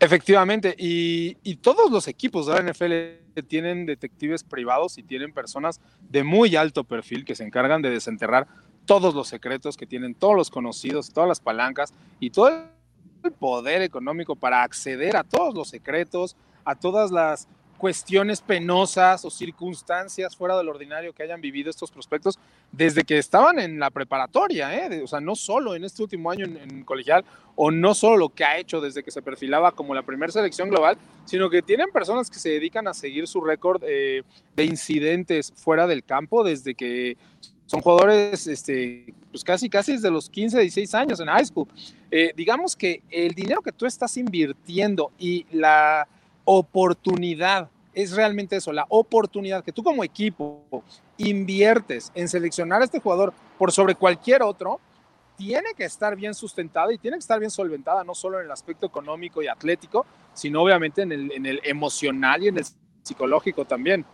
Efectivamente, 0.00 0.74
y, 0.76 1.36
y, 1.42 1.56
todos 1.56 1.90
los 1.90 2.08
equipos 2.08 2.46
de 2.46 2.52
la 2.52 2.72
NFL 2.72 3.42
tienen 3.42 3.86
detectives 3.86 4.44
privados 4.44 4.98
y 4.98 5.02
tienen 5.02 5.32
personas 5.32 5.80
de 6.10 6.24
muy 6.24 6.56
alto 6.56 6.84
perfil 6.84 7.24
que 7.24 7.34
se 7.34 7.44
encargan 7.44 7.80
de 7.80 7.90
desenterrar 7.90 8.46
todos 8.86 9.14
los 9.14 9.28
secretos 9.28 9.76
que 9.76 9.86
tienen 9.86 10.14
todos 10.14 10.36
los 10.36 10.50
conocidos, 10.50 11.10
todas 11.10 11.28
las 11.28 11.40
palancas 11.40 11.92
y 12.20 12.30
todo 12.30 12.48
el 12.48 13.32
poder 13.32 13.82
económico 13.82 14.36
para 14.36 14.62
acceder 14.62 15.16
a 15.16 15.24
todos 15.24 15.54
los 15.54 15.68
secretos, 15.68 16.36
a 16.64 16.74
todas 16.74 17.10
las 17.10 17.48
cuestiones 17.78 18.40
penosas 18.40 19.24
o 19.24 19.30
circunstancias 19.30 20.36
fuera 20.36 20.56
del 20.56 20.68
ordinario 20.68 21.12
que 21.12 21.22
hayan 21.22 21.40
vivido 21.40 21.68
estos 21.68 21.90
prospectos 21.90 22.38
desde 22.72 23.04
que 23.04 23.18
estaban 23.18 23.58
en 23.58 23.78
la 23.78 23.90
preparatoria, 23.90 24.74
¿eh? 24.74 25.02
o 25.02 25.06
sea, 25.06 25.20
no 25.20 25.34
solo 25.34 25.74
en 25.74 25.84
este 25.84 26.02
último 26.02 26.30
año 26.30 26.46
en, 26.46 26.84
colegial 26.84 27.24
o 27.56 27.70
no 27.70 27.94
solo 27.94 28.16
lo 28.16 28.28
que 28.30 28.44
ha 28.44 28.58
hecho 28.58 28.80
desde 28.80 29.02
que 29.02 29.10
se 29.10 29.22
perfilaba 29.22 29.72
como 29.72 29.94
la 29.94 30.02
primera 30.02 30.32
selección 30.32 30.70
global, 30.70 30.96
sino 31.24 31.50
que 31.50 31.62
tienen 31.62 31.90
personas 31.90 32.30
que 32.30 32.38
se 32.38 32.50
dedican 32.50 32.88
a 32.88 32.94
seguir 32.94 33.26
su 33.26 33.40
récord 33.40 33.82
eh, 33.86 34.22
de 34.56 34.64
incidentes 34.64 35.52
fuera 35.54 35.86
del 35.86 36.04
campo 36.04 36.42
desde 36.42 36.74
que 36.74 37.16
son 37.66 37.80
jugadores 37.80 38.46
este, 38.46 39.14
pues 39.30 39.42
casi, 39.42 39.68
casi 39.68 39.92
desde 39.92 40.10
los 40.10 40.28
15, 40.28 40.60
16 40.60 40.94
años 40.94 41.20
en 41.20 41.28
high 41.28 41.44
school. 41.44 41.66
Eh, 42.10 42.32
digamos 42.36 42.76
que 42.76 43.02
el 43.10 43.34
dinero 43.34 43.62
que 43.62 43.72
tú 43.72 43.86
estás 43.86 44.16
invirtiendo 44.16 45.12
y 45.18 45.46
la 45.50 46.06
oportunidad, 46.44 47.70
es 47.94 48.12
realmente 48.12 48.56
eso, 48.56 48.72
la 48.72 48.86
oportunidad 48.88 49.64
que 49.64 49.72
tú 49.72 49.82
como 49.82 50.04
equipo 50.04 50.84
inviertes 51.16 52.12
en 52.14 52.28
seleccionar 52.28 52.82
a 52.82 52.84
este 52.84 53.00
jugador 53.00 53.32
por 53.58 53.72
sobre 53.72 53.94
cualquier 53.94 54.42
otro, 54.42 54.80
tiene 55.36 55.74
que 55.76 55.84
estar 55.84 56.14
bien 56.16 56.34
sustentada 56.34 56.92
y 56.92 56.98
tiene 56.98 57.16
que 57.16 57.20
estar 57.20 57.38
bien 57.38 57.50
solventada, 57.50 58.04
no 58.04 58.14
solo 58.14 58.38
en 58.38 58.46
el 58.46 58.52
aspecto 58.52 58.86
económico 58.86 59.42
y 59.42 59.48
atlético, 59.48 60.06
sino 60.32 60.62
obviamente 60.62 61.02
en 61.02 61.12
el, 61.12 61.32
en 61.32 61.46
el 61.46 61.60
emocional 61.64 62.42
y 62.42 62.48
en 62.48 62.58
el 62.58 62.64
psicológico 63.02 63.64
también. 63.64 64.04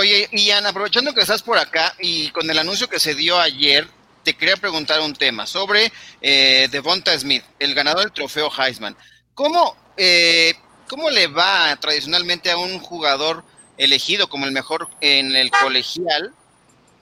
Oye, 0.00 0.30
Ian, 0.32 0.64
aprovechando 0.64 1.12
que 1.12 1.20
estás 1.20 1.42
por 1.42 1.58
acá 1.58 1.94
y 2.00 2.30
con 2.30 2.48
el 2.48 2.58
anuncio 2.58 2.88
que 2.88 2.98
se 2.98 3.14
dio 3.14 3.38
ayer, 3.38 3.86
te 4.22 4.32
quería 4.32 4.56
preguntar 4.56 4.98
un 5.02 5.12
tema 5.12 5.46
sobre 5.46 5.92
eh, 6.22 6.68
Devonta 6.70 7.18
Smith, 7.18 7.44
el 7.58 7.74
ganador 7.74 8.04
del 8.04 8.12
trofeo 8.12 8.50
Heisman. 8.50 8.96
¿Cómo, 9.34 9.76
eh, 9.98 10.54
¿Cómo 10.88 11.10
le 11.10 11.26
va 11.26 11.76
tradicionalmente 11.76 12.50
a 12.50 12.56
un 12.56 12.78
jugador 12.78 13.44
elegido 13.76 14.30
como 14.30 14.46
el 14.46 14.52
mejor 14.52 14.88
en 15.02 15.36
el 15.36 15.50
colegial? 15.50 16.32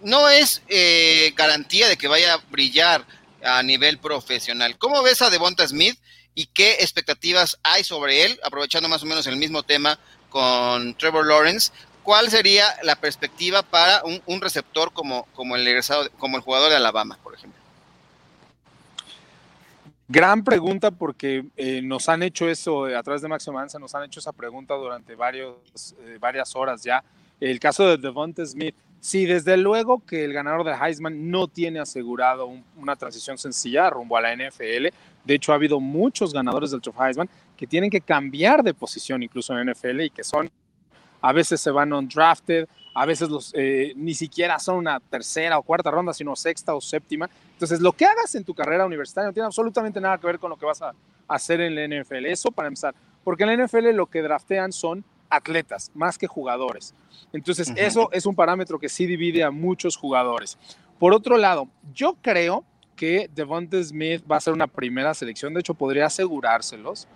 No 0.00 0.28
es 0.28 0.62
eh, 0.66 1.32
garantía 1.36 1.86
de 1.86 1.96
que 1.96 2.08
vaya 2.08 2.34
a 2.34 2.42
brillar 2.50 3.06
a 3.44 3.62
nivel 3.62 3.98
profesional. 3.98 4.76
¿Cómo 4.76 5.04
ves 5.04 5.22
a 5.22 5.30
Devonta 5.30 5.68
Smith 5.68 5.96
y 6.34 6.46
qué 6.46 6.78
expectativas 6.80 7.60
hay 7.62 7.84
sobre 7.84 8.24
él? 8.24 8.40
Aprovechando 8.42 8.88
más 8.88 9.04
o 9.04 9.06
menos 9.06 9.28
el 9.28 9.36
mismo 9.36 9.62
tema 9.62 10.00
con 10.30 10.94
Trevor 10.96 11.26
Lawrence, 11.26 11.72
¿cuál 12.08 12.30
sería 12.30 12.64
la 12.84 12.96
perspectiva 12.96 13.62
para 13.62 14.02
un, 14.02 14.40
receptor 14.40 14.90
como, 14.94 15.26
como, 15.34 15.56
el 15.56 15.78
como 16.16 16.38
el 16.38 16.42
jugador 16.42 16.70
de 16.70 16.76
Alabama, 16.76 17.18
por 17.22 17.34
ejemplo? 17.34 17.60
Gran 20.08 20.42
pregunta 20.42 20.90
porque 20.90 21.44
eh, 21.58 21.82
nos 21.82 22.08
han 22.08 22.22
hecho 22.22 22.48
eso 22.48 22.88
eh, 22.88 22.96
a 22.96 23.02
través 23.02 23.20
de 23.20 23.28
Max 23.28 23.46
Manza, 23.48 23.78
nos 23.78 23.94
han 23.94 24.04
hecho 24.04 24.20
esa 24.20 24.32
pregunta 24.32 24.72
durante 24.72 25.16
varios, 25.16 25.94
eh, 26.06 26.16
varias 26.18 26.56
horas 26.56 26.82
ya. 26.82 27.04
El 27.40 27.60
caso 27.60 27.86
de 27.86 27.98
Devonta 27.98 28.42
Smith, 28.46 28.74
sí, 29.00 29.26
desde 29.26 29.58
luego 29.58 30.02
que 30.06 30.24
el 30.24 30.32
ganador 30.32 30.64
de 30.64 30.72
Heisman 30.72 31.30
no 31.30 31.46
tiene 31.46 31.78
asegurado 31.78 32.50
una 32.78 32.96
transición 32.96 33.36
sencilla 33.36 33.90
rumbo 33.90 34.16
a 34.16 34.22
la 34.22 34.34
NFL. 34.34 34.86
De 35.24 35.34
hecho, 35.34 35.52
ha 35.52 35.56
habido 35.56 35.78
muchos 35.78 36.32
ganadores 36.32 36.70
del 36.70 36.80
Trofeo 36.80 37.04
Heisman 37.04 37.28
que 37.54 37.66
tienen 37.66 37.90
que 37.90 38.00
cambiar 38.00 38.62
de 38.62 38.72
posición 38.72 39.22
incluso 39.22 39.52
en 39.52 39.66
la 39.66 39.74
NFL 39.74 40.00
y 40.00 40.08
que 40.08 40.24
son 40.24 40.50
a 41.20 41.32
veces 41.32 41.60
se 41.60 41.70
van 41.70 41.92
undrafted, 41.92 42.68
a 42.94 43.06
veces 43.06 43.28
los, 43.28 43.52
eh, 43.54 43.92
ni 43.96 44.14
siquiera 44.14 44.58
son 44.58 44.76
una 44.76 45.00
tercera 45.00 45.58
o 45.58 45.62
cuarta 45.62 45.90
ronda, 45.90 46.12
sino 46.12 46.34
sexta 46.34 46.74
o 46.74 46.80
séptima. 46.80 47.28
Entonces, 47.52 47.80
lo 47.80 47.92
que 47.92 48.04
hagas 48.04 48.34
en 48.34 48.44
tu 48.44 48.54
carrera 48.54 48.86
universitaria 48.86 49.28
no 49.28 49.32
tiene 49.32 49.46
absolutamente 49.46 50.00
nada 50.00 50.18
que 50.18 50.26
ver 50.26 50.38
con 50.38 50.50
lo 50.50 50.56
que 50.56 50.66
vas 50.66 50.82
a 50.82 50.92
hacer 51.28 51.60
en 51.60 51.74
la 51.74 52.02
NFL. 52.02 52.26
Eso 52.26 52.50
para 52.50 52.68
empezar, 52.68 52.94
porque 53.24 53.44
en 53.44 53.56
la 53.56 53.64
NFL 53.66 53.90
lo 53.90 54.06
que 54.06 54.22
draftean 54.22 54.72
son 54.72 55.04
atletas, 55.30 55.90
más 55.94 56.18
que 56.18 56.26
jugadores. 56.26 56.94
Entonces, 57.32 57.72
eso 57.76 58.08
es 58.12 58.26
un 58.26 58.34
parámetro 58.34 58.78
que 58.78 58.88
sí 58.88 59.06
divide 59.06 59.44
a 59.44 59.50
muchos 59.50 59.96
jugadores. 59.96 60.58
Por 60.98 61.12
otro 61.12 61.36
lado, 61.36 61.68
yo 61.94 62.16
creo 62.20 62.64
que 62.96 63.30
Devonta 63.32 63.82
Smith 63.82 64.24
va 64.28 64.36
a 64.36 64.40
ser 64.40 64.52
una 64.52 64.66
primera 64.66 65.14
selección, 65.14 65.54
de 65.54 65.60
hecho 65.60 65.74
podría 65.74 66.06
asegurárselos, 66.06 67.06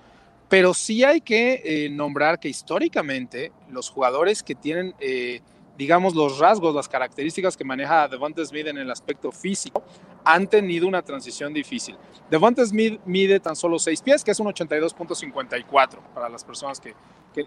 pero 0.52 0.74
sí 0.74 1.02
hay 1.02 1.22
que 1.22 1.62
eh, 1.64 1.88
nombrar 1.88 2.38
que 2.38 2.46
históricamente 2.46 3.52
los 3.70 3.88
jugadores 3.88 4.42
que 4.42 4.54
tienen, 4.54 4.94
eh, 5.00 5.40
digamos, 5.78 6.14
los 6.14 6.38
rasgos, 6.38 6.74
las 6.74 6.90
características 6.90 7.56
que 7.56 7.64
maneja 7.64 8.06
Devonta 8.06 8.44
Smith 8.44 8.66
en 8.66 8.76
el 8.76 8.90
aspecto 8.90 9.32
físico, 9.32 9.82
han 10.26 10.46
tenido 10.46 10.86
una 10.86 11.00
transición 11.00 11.54
difícil. 11.54 11.96
Devonta 12.30 12.66
Smith 12.66 13.00
mide 13.06 13.40
tan 13.40 13.56
solo 13.56 13.78
6 13.78 14.02
pies, 14.02 14.22
que 14.22 14.32
es 14.32 14.40
un 14.40 14.46
82.54 14.48 16.00
para 16.12 16.28
las 16.28 16.44
personas 16.44 16.78
que, 16.78 16.94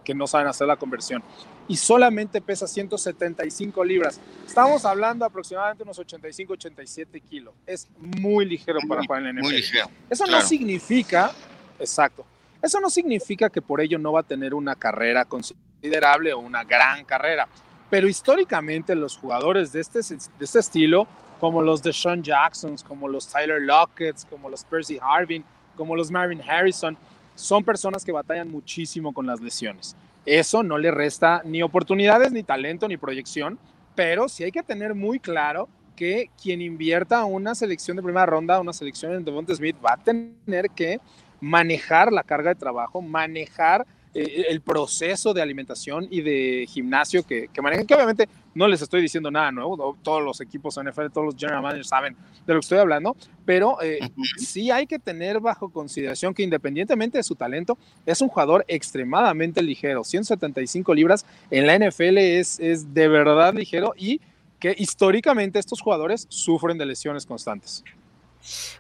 que, 0.03 0.15
no 0.15 0.25
saben 0.25 0.47
hacer 0.47 0.65
la 0.65 0.77
conversión. 0.77 1.21
Y 1.67 1.77
solamente 1.77 2.41
pesa 2.41 2.65
175 2.65 3.85
libras. 3.85 4.19
Estamos 4.47 4.83
hablando 4.83 5.25
aproximadamente 5.25 5.83
unos 5.83 5.99
85-87 5.99 7.21
kilos. 7.21 7.53
Es 7.67 7.87
muy 7.99 8.45
ligero 8.45 8.79
para 8.89 9.03
jugar 9.03 9.21
en 9.21 9.27
el 9.27 9.35
NFL. 9.35 9.43
Muy 9.43 9.57
ligero. 9.57 9.91
Eso 10.09 10.25
no 10.25 10.41
significa, 10.41 11.31
exacto, 11.77 12.25
eso 12.61 12.79
no 12.79 12.89
significa 12.89 13.49
que 13.49 13.61
por 13.61 13.81
ello 13.81 13.97
no 13.99 14.11
va 14.13 14.21
a 14.21 14.23
tener 14.23 14.53
una 14.53 14.75
carrera 14.75 15.25
considerable 15.25 16.33
o 16.33 16.39
una 16.39 16.63
gran 16.63 17.05
carrera. 17.05 17.47
Pero 17.89 18.07
históricamente 18.07 18.95
los 18.95 19.17
jugadores 19.17 19.71
de 19.71 19.81
este, 19.81 19.99
de 19.99 20.45
este 20.45 20.59
estilo, 20.59 21.07
como 21.39 21.61
los 21.61 21.83
de 21.83 21.93
Sean 21.93 22.23
Jacksons, 22.23 22.83
como 22.83 23.07
los 23.07 23.27
Tyler 23.27 23.61
Lockett, 23.61 24.27
como 24.29 24.49
los 24.49 24.63
Percy 24.63 24.97
Harvin, 25.01 25.43
como 25.75 25.95
los 25.95 26.09
Marvin 26.09 26.41
Harrison, 26.41 26.97
son 27.35 27.63
personas 27.63 28.03
que 28.03 28.11
batallan 28.11 28.49
muchísimo 28.49 29.13
con 29.13 29.27
las 29.27 29.41
lesiones. 29.41 29.95
Eso 30.25 30.63
no 30.63 30.77
le 30.77 30.89
resta 30.89 31.41
ni 31.45 31.61
oportunidades, 31.61 32.31
ni 32.31 32.43
talento, 32.43 32.87
ni 32.87 32.97
proyección, 32.97 33.59
pero 33.93 34.27
sí 34.27 34.43
hay 34.43 34.51
que 34.51 34.63
tener 34.63 34.95
muy 34.95 35.19
claro 35.19 35.69
que 35.95 36.29
quien 36.41 36.61
invierta 36.61 37.23
una 37.25 37.55
selección 37.55 37.95
de 37.95 38.03
primera 38.03 38.25
ronda, 38.25 38.59
una 38.59 38.73
selección 38.73 39.13
en 39.13 39.23
Devonta 39.23 39.55
Smith, 39.55 39.77
va 39.85 39.93
a 39.93 39.97
tener 39.97 40.69
que 40.71 40.99
manejar 41.41 42.11
la 42.11 42.23
carga 42.23 42.49
de 42.49 42.55
trabajo, 42.55 43.01
manejar 43.01 43.85
eh, 44.17 44.45
el 44.49 44.61
proceso 44.61 45.33
de 45.33 45.41
alimentación 45.41 46.07
y 46.09 46.21
de 46.21 46.65
gimnasio 46.69 47.25
que, 47.25 47.49
que, 47.51 47.61
manejan, 47.61 47.85
que 47.85 47.95
obviamente 47.95 48.29
no 48.53 48.65
les 48.65 48.81
estoy 48.81 49.01
diciendo 49.01 49.29
nada 49.29 49.51
nuevo, 49.51 49.97
todos 50.01 50.23
los 50.23 50.39
equipos 50.39 50.79
NFL, 50.81 51.07
todos 51.13 51.25
los 51.25 51.35
general 51.35 51.61
managers 51.61 51.89
saben 51.89 52.15
de 52.47 52.53
lo 52.53 52.61
que 52.61 52.63
estoy 52.63 52.77
hablando, 52.77 53.17
pero 53.43 53.81
eh, 53.81 53.99
sí 54.37 54.71
hay 54.71 54.87
que 54.87 54.99
tener 54.99 55.41
bajo 55.41 55.67
consideración 55.67 56.33
que 56.33 56.43
independientemente 56.43 57.17
de 57.17 57.23
su 57.23 57.35
talento, 57.35 57.77
es 58.05 58.21
un 58.21 58.29
jugador 58.29 58.63
extremadamente 58.69 59.61
ligero, 59.61 60.05
175 60.05 60.93
libras 60.93 61.25
en 61.51 61.67
la 61.67 61.77
NFL 61.77 62.17
es, 62.17 62.57
es 62.61 62.93
de 62.93 63.09
verdad 63.09 63.53
ligero 63.53 63.93
y 63.97 64.21
que 64.61 64.73
históricamente 64.77 65.59
estos 65.59 65.81
jugadores 65.81 66.25
sufren 66.29 66.77
de 66.77 66.85
lesiones 66.85 67.25
constantes. 67.25 67.83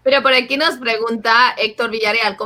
Pero 0.03 0.21
por 0.21 0.33
aquí 0.33 0.57
nos 0.57 0.77
pregunta 0.77 1.55
Héctor 1.57 1.89
Villarreal, 1.89 2.37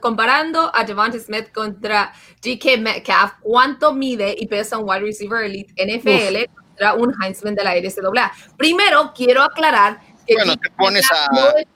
comparando 0.00 0.70
a 0.74 0.84
Devonta 0.84 1.18
Smith 1.18 1.52
contra 1.52 2.12
DK 2.42 2.78
Metcalf, 2.78 3.32
¿cuánto 3.40 3.92
mide 3.92 4.34
y 4.38 4.46
pesa 4.46 4.78
un 4.78 4.88
wide 4.88 5.00
receiver 5.00 5.44
elite 5.44 5.72
NFL 5.74 6.52
contra 6.54 6.94
un 6.94 7.14
Heisman 7.22 7.54
de 7.54 7.64
la 7.64 7.74
NCAA? 7.74 8.32
Primero, 8.56 9.12
quiero 9.14 9.42
aclarar 9.42 10.00
que 10.26 10.34
bueno, 10.34 10.56
te 10.58 10.70
pones 10.70 11.10
a 11.10 11.26
no 11.32 11.48
es, 11.56 11.66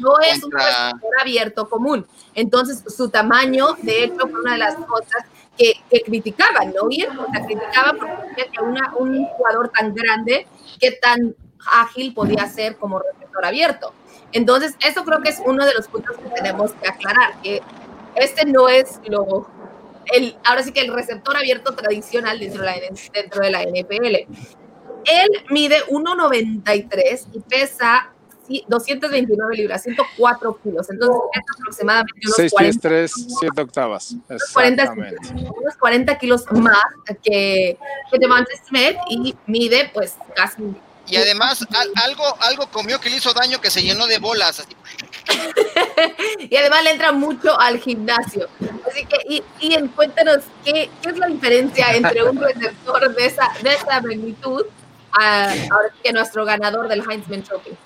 no 0.00 0.20
es 0.20 0.42
un 0.42 0.50
receptor 0.50 1.20
abierto 1.20 1.68
común. 1.68 2.06
Entonces, 2.34 2.82
su 2.88 3.10
tamaño, 3.10 3.76
de 3.82 4.04
hecho, 4.04 4.26
fue 4.28 4.40
una 4.40 4.52
de 4.52 4.58
las 4.58 4.76
cosas 4.76 5.26
que, 5.58 5.74
criticaban, 6.04 6.72
¿no? 6.72 6.88
Bien, 6.88 7.10
o 7.18 7.30
sea, 7.30 7.44
criticaban 7.44 7.98
porque 7.98 8.50
que 8.50 8.62
una, 8.62 8.94
un 8.96 9.26
jugador 9.26 9.70
tan 9.70 9.94
grande, 9.94 10.46
que 10.80 10.92
tan 10.92 11.34
ágil 11.70 12.14
podía 12.14 12.46
ser 12.48 12.76
como 12.76 12.98
receptor 12.98 13.44
abierto. 13.44 13.92
Entonces, 14.36 14.74
eso 14.86 15.02
creo 15.02 15.22
que 15.22 15.30
es 15.30 15.40
uno 15.46 15.64
de 15.64 15.72
los 15.72 15.88
puntos 15.88 16.14
que 16.18 16.28
tenemos 16.28 16.72
que 16.72 16.86
aclarar, 16.86 17.40
que 17.40 17.62
este 18.16 18.44
no 18.44 18.68
es 18.68 19.00
lo, 19.06 19.48
el, 20.12 20.36
ahora 20.44 20.62
sí 20.62 20.72
que 20.72 20.82
el 20.82 20.92
receptor 20.92 21.38
abierto 21.38 21.74
tradicional 21.74 22.38
dentro 22.38 22.60
de 22.60 22.66
la, 22.66 22.74
dentro 23.14 23.42
de 23.42 23.50
la 23.50 23.62
NFL. 23.62 24.14
Él 25.06 25.28
mide 25.48 25.82
1,93 25.86 27.28
y 27.32 27.40
pesa 27.40 28.12
229 28.68 29.56
libras, 29.56 29.82
104 29.84 30.58
kilos. 30.62 30.90
Entonces, 30.90 31.22
es 31.32 31.42
aproximadamente 31.58 32.20
unos 32.26 32.36
6 32.36 32.54
pies 32.58 32.80
3, 32.80 33.12
7 33.40 33.62
octavas. 33.62 34.16
Exactamente. 34.28 35.16
40, 35.16 35.52
unos 35.58 35.76
40 35.80 36.18
kilos 36.18 36.44
más 36.52 36.84
que, 37.22 37.78
que 38.10 38.18
Devante 38.18 38.52
Smith 38.68 38.98
y 39.08 39.34
mide 39.46 39.90
pues 39.94 40.14
casi 40.34 40.76
y 41.08 41.16
además 41.16 41.66
algo, 42.04 42.24
algo 42.40 42.66
comió 42.68 43.00
que 43.00 43.10
le 43.10 43.16
hizo 43.16 43.32
daño 43.32 43.60
que 43.60 43.70
se 43.70 43.82
llenó 43.82 44.06
de 44.06 44.18
bolas. 44.18 44.66
y 46.38 46.56
además 46.56 46.84
le 46.84 46.90
entra 46.90 47.12
mucho 47.12 47.58
al 47.58 47.78
gimnasio. 47.78 48.48
Así 48.86 49.04
que, 49.06 49.16
y, 49.28 49.42
y 49.60 49.88
cuéntanos, 49.88 50.44
¿qué, 50.64 50.90
¿qué, 51.02 51.10
es 51.10 51.18
la 51.18 51.26
diferencia 51.26 51.94
entre 51.94 52.22
un 52.22 52.40
receptor 52.40 53.14
de 53.14 53.26
esa, 53.26 53.50
de 53.62 53.74
esa 53.74 54.00
magnitud 54.00 54.66
a, 55.12 55.50
ahora 55.70 55.90
que 56.02 56.12
nuestro 56.12 56.44
ganador 56.44 56.88
del 56.88 57.02
Heinzman 57.08 57.42
Trophy? 57.42 57.76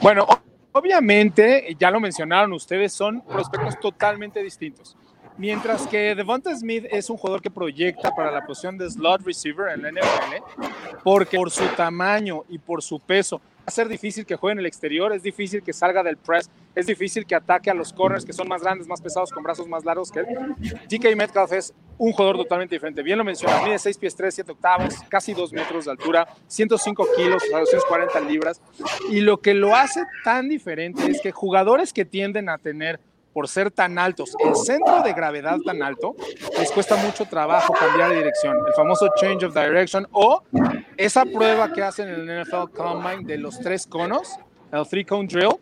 Bueno, 0.00 0.26
obviamente, 0.72 1.76
ya 1.78 1.90
lo 1.90 2.00
mencionaron 2.00 2.52
ustedes, 2.52 2.92
son 2.92 3.22
prospectos 3.22 3.78
totalmente 3.78 4.42
distintos. 4.42 4.96
Mientras 5.38 5.86
que 5.86 6.14
Devonta 6.14 6.54
Smith 6.54 6.84
es 6.90 7.08
un 7.10 7.16
jugador 7.16 7.40
que 7.40 7.50
proyecta 7.50 8.14
para 8.14 8.30
la 8.30 8.44
posición 8.44 8.76
de 8.76 8.90
slot 8.90 9.22
receiver 9.22 9.72
en 9.72 9.82
la 9.82 9.90
NFL, 9.90 11.00
porque 11.02 11.36
por 11.36 11.50
su 11.50 11.64
tamaño 11.76 12.44
y 12.48 12.58
por 12.58 12.82
su 12.82 13.00
peso 13.00 13.38
va 13.38 13.66
a 13.66 13.70
ser 13.70 13.88
difícil 13.88 14.26
que 14.26 14.36
juegue 14.36 14.54
en 14.54 14.58
el 14.58 14.66
exterior, 14.66 15.12
es 15.12 15.22
difícil 15.22 15.62
que 15.62 15.72
salga 15.72 16.02
del 16.02 16.16
press, 16.16 16.50
es 16.74 16.86
difícil 16.86 17.24
que 17.24 17.34
ataque 17.34 17.70
a 17.70 17.74
los 17.74 17.92
corners 17.92 18.24
que 18.24 18.32
son 18.32 18.48
más 18.48 18.62
grandes, 18.62 18.86
más 18.88 19.00
pesados, 19.00 19.30
con 19.30 19.42
brazos 19.42 19.68
más 19.68 19.84
largos 19.84 20.10
que 20.10 20.20
él. 20.20 20.26
DK 20.88 21.16
Metcalf 21.16 21.52
es 21.52 21.74
un 21.96 22.12
jugador 22.12 22.36
totalmente 22.36 22.74
diferente. 22.74 23.02
Bien 23.02 23.16
lo 23.16 23.24
mencionas, 23.24 23.62
mide 23.62 23.78
6 23.78 23.98
pies 23.98 24.16
3, 24.16 24.34
7 24.34 24.52
octavos, 24.52 24.94
casi 25.08 25.32
2 25.32 25.52
metros 25.52 25.84
de 25.84 25.92
altura, 25.92 26.26
105 26.48 27.06
kilos, 27.16 27.42
o 27.44 27.46
sea, 27.46 27.60
240 27.60 28.20
libras. 28.20 28.60
Y 29.10 29.20
lo 29.20 29.40
que 29.40 29.54
lo 29.54 29.74
hace 29.76 30.02
tan 30.24 30.48
diferente 30.48 31.08
es 31.08 31.20
que 31.20 31.30
jugadores 31.30 31.92
que 31.92 32.04
tienden 32.04 32.48
a 32.48 32.58
tener 32.58 33.00
por 33.32 33.48
ser 33.48 33.70
tan 33.70 33.98
altos, 33.98 34.34
el 34.38 34.54
centro 34.54 35.02
de 35.02 35.12
gravedad 35.12 35.58
tan 35.64 35.82
alto, 35.82 36.14
les 36.58 36.70
cuesta 36.70 36.96
mucho 36.96 37.24
trabajo 37.24 37.72
cambiar 37.72 38.10
de 38.10 38.16
dirección. 38.16 38.56
El 38.66 38.74
famoso 38.74 39.08
change 39.16 39.44
of 39.44 39.54
direction 39.54 40.06
o 40.12 40.42
esa 40.96 41.24
prueba 41.24 41.72
que 41.72 41.82
hacen 41.82 42.08
en 42.08 42.28
el 42.28 42.42
NFL 42.42 42.72
Combine 42.74 43.24
de 43.24 43.38
los 43.38 43.58
tres 43.58 43.86
conos, 43.86 44.36
el 44.70 44.86
three 44.86 45.04
cone 45.04 45.26
drill, 45.26 45.56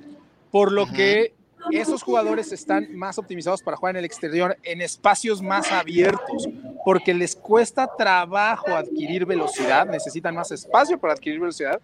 por 0.51 0.73
lo 0.73 0.87
que 0.87 1.35
esos 1.71 2.03
jugadores 2.03 2.53
están 2.53 2.97
más 2.97 3.19
optimizados 3.19 3.63
para 3.63 3.77
jugar 3.77 3.95
en 3.95 3.99
el 3.99 4.05
exterior, 4.05 4.57
en 4.63 4.81
espacios 4.81 5.43
más 5.43 5.71
abiertos, 5.71 6.49
porque 6.85 7.13
les 7.13 7.37
cuesta 7.37 7.89
trabajo 7.97 8.75
adquirir 8.75 9.27
velocidad, 9.27 9.87
necesitan 9.87 10.35
más 10.35 10.51
espacio 10.51 10.99
para 10.99 11.13
adquirir 11.13 11.39
velocidad 11.39 11.81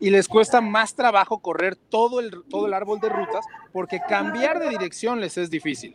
y 0.00 0.10
les 0.10 0.26
cuesta 0.26 0.60
más 0.60 0.94
trabajo 0.94 1.38
correr 1.38 1.76
todo 1.76 2.20
el, 2.20 2.42
todo 2.48 2.66
el 2.66 2.74
árbol 2.74 2.98
de 3.00 3.10
rutas 3.10 3.44
porque 3.72 4.00
cambiar 4.00 4.58
de 4.58 4.70
dirección 4.70 5.20
les 5.20 5.36
es 5.36 5.50
difícil. 5.50 5.94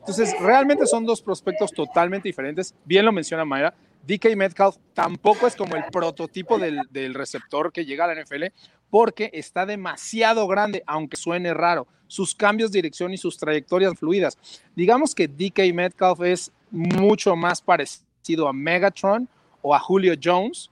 Entonces, 0.00 0.34
realmente 0.38 0.86
son 0.86 1.06
dos 1.06 1.22
prospectos 1.22 1.72
totalmente 1.72 2.28
diferentes. 2.28 2.74
Bien 2.84 3.06
lo 3.06 3.12
menciona 3.12 3.44
Mayra. 3.44 3.72
DK 4.06 4.36
Metcalf 4.36 4.76
tampoco 4.92 5.46
es 5.46 5.56
como 5.56 5.76
el 5.76 5.84
prototipo 5.84 6.58
del, 6.58 6.82
del, 6.90 7.14
receptor 7.14 7.72
que 7.72 7.86
llega 7.86 8.04
a 8.04 8.08
la 8.08 8.22
NFL 8.22 8.44
porque 8.90 9.30
está 9.32 9.64
demasiado 9.64 10.46
grande, 10.46 10.82
aunque 10.86 11.16
suene 11.16 11.54
raro. 11.54 11.86
Sus 12.06 12.34
cambios 12.34 12.70
de 12.70 12.78
dirección 12.78 13.14
y 13.14 13.16
sus 13.16 13.38
trayectorias 13.38 13.98
fluidas. 13.98 14.36
Digamos 14.76 15.14
que 15.14 15.26
DK 15.26 15.72
Metcalf 15.72 16.20
es 16.20 16.52
mucho 16.70 17.34
más 17.34 17.62
parecido 17.62 18.46
a 18.46 18.52
Megatron 18.52 19.26
o 19.62 19.74
a 19.74 19.78
Julio 19.78 20.14
Jones 20.22 20.70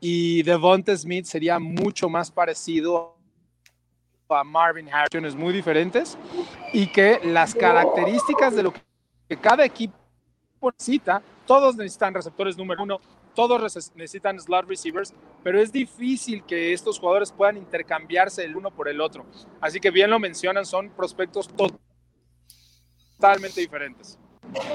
y 0.00 0.42
Devonta 0.42 0.96
Smith 0.96 1.24
sería 1.26 1.58
mucho 1.58 2.08
más 2.08 2.30
parecido 2.30 3.16
a 4.28 4.44
Marvin 4.44 4.88
Harrison, 4.92 5.38
muy 5.38 5.52
diferentes 5.52 6.18
y 6.72 6.86
que 6.86 7.20
las 7.24 7.54
características 7.54 8.54
de 8.54 8.62
lo 8.62 8.74
que 9.28 9.36
cada 9.36 9.64
equipo 9.64 9.94
necesita, 10.62 11.22
todos 11.46 11.76
necesitan 11.76 12.12
receptores 12.12 12.56
número 12.56 12.82
uno, 12.82 13.00
todos 13.34 13.60
necesitan 13.94 14.38
slot 14.38 14.66
receivers, 14.66 15.14
pero 15.42 15.60
es 15.60 15.72
difícil 15.72 16.42
que 16.44 16.72
estos 16.72 16.98
jugadores 16.98 17.32
puedan 17.32 17.56
intercambiarse 17.56 18.44
el 18.44 18.56
uno 18.56 18.70
por 18.70 18.88
el 18.88 19.00
otro. 19.00 19.24
Así 19.60 19.80
que 19.80 19.90
bien 19.90 20.10
lo 20.10 20.18
mencionan, 20.18 20.66
son 20.66 20.90
prospectos 20.90 21.48
totalmente 23.16 23.60
diferentes. 23.60 24.18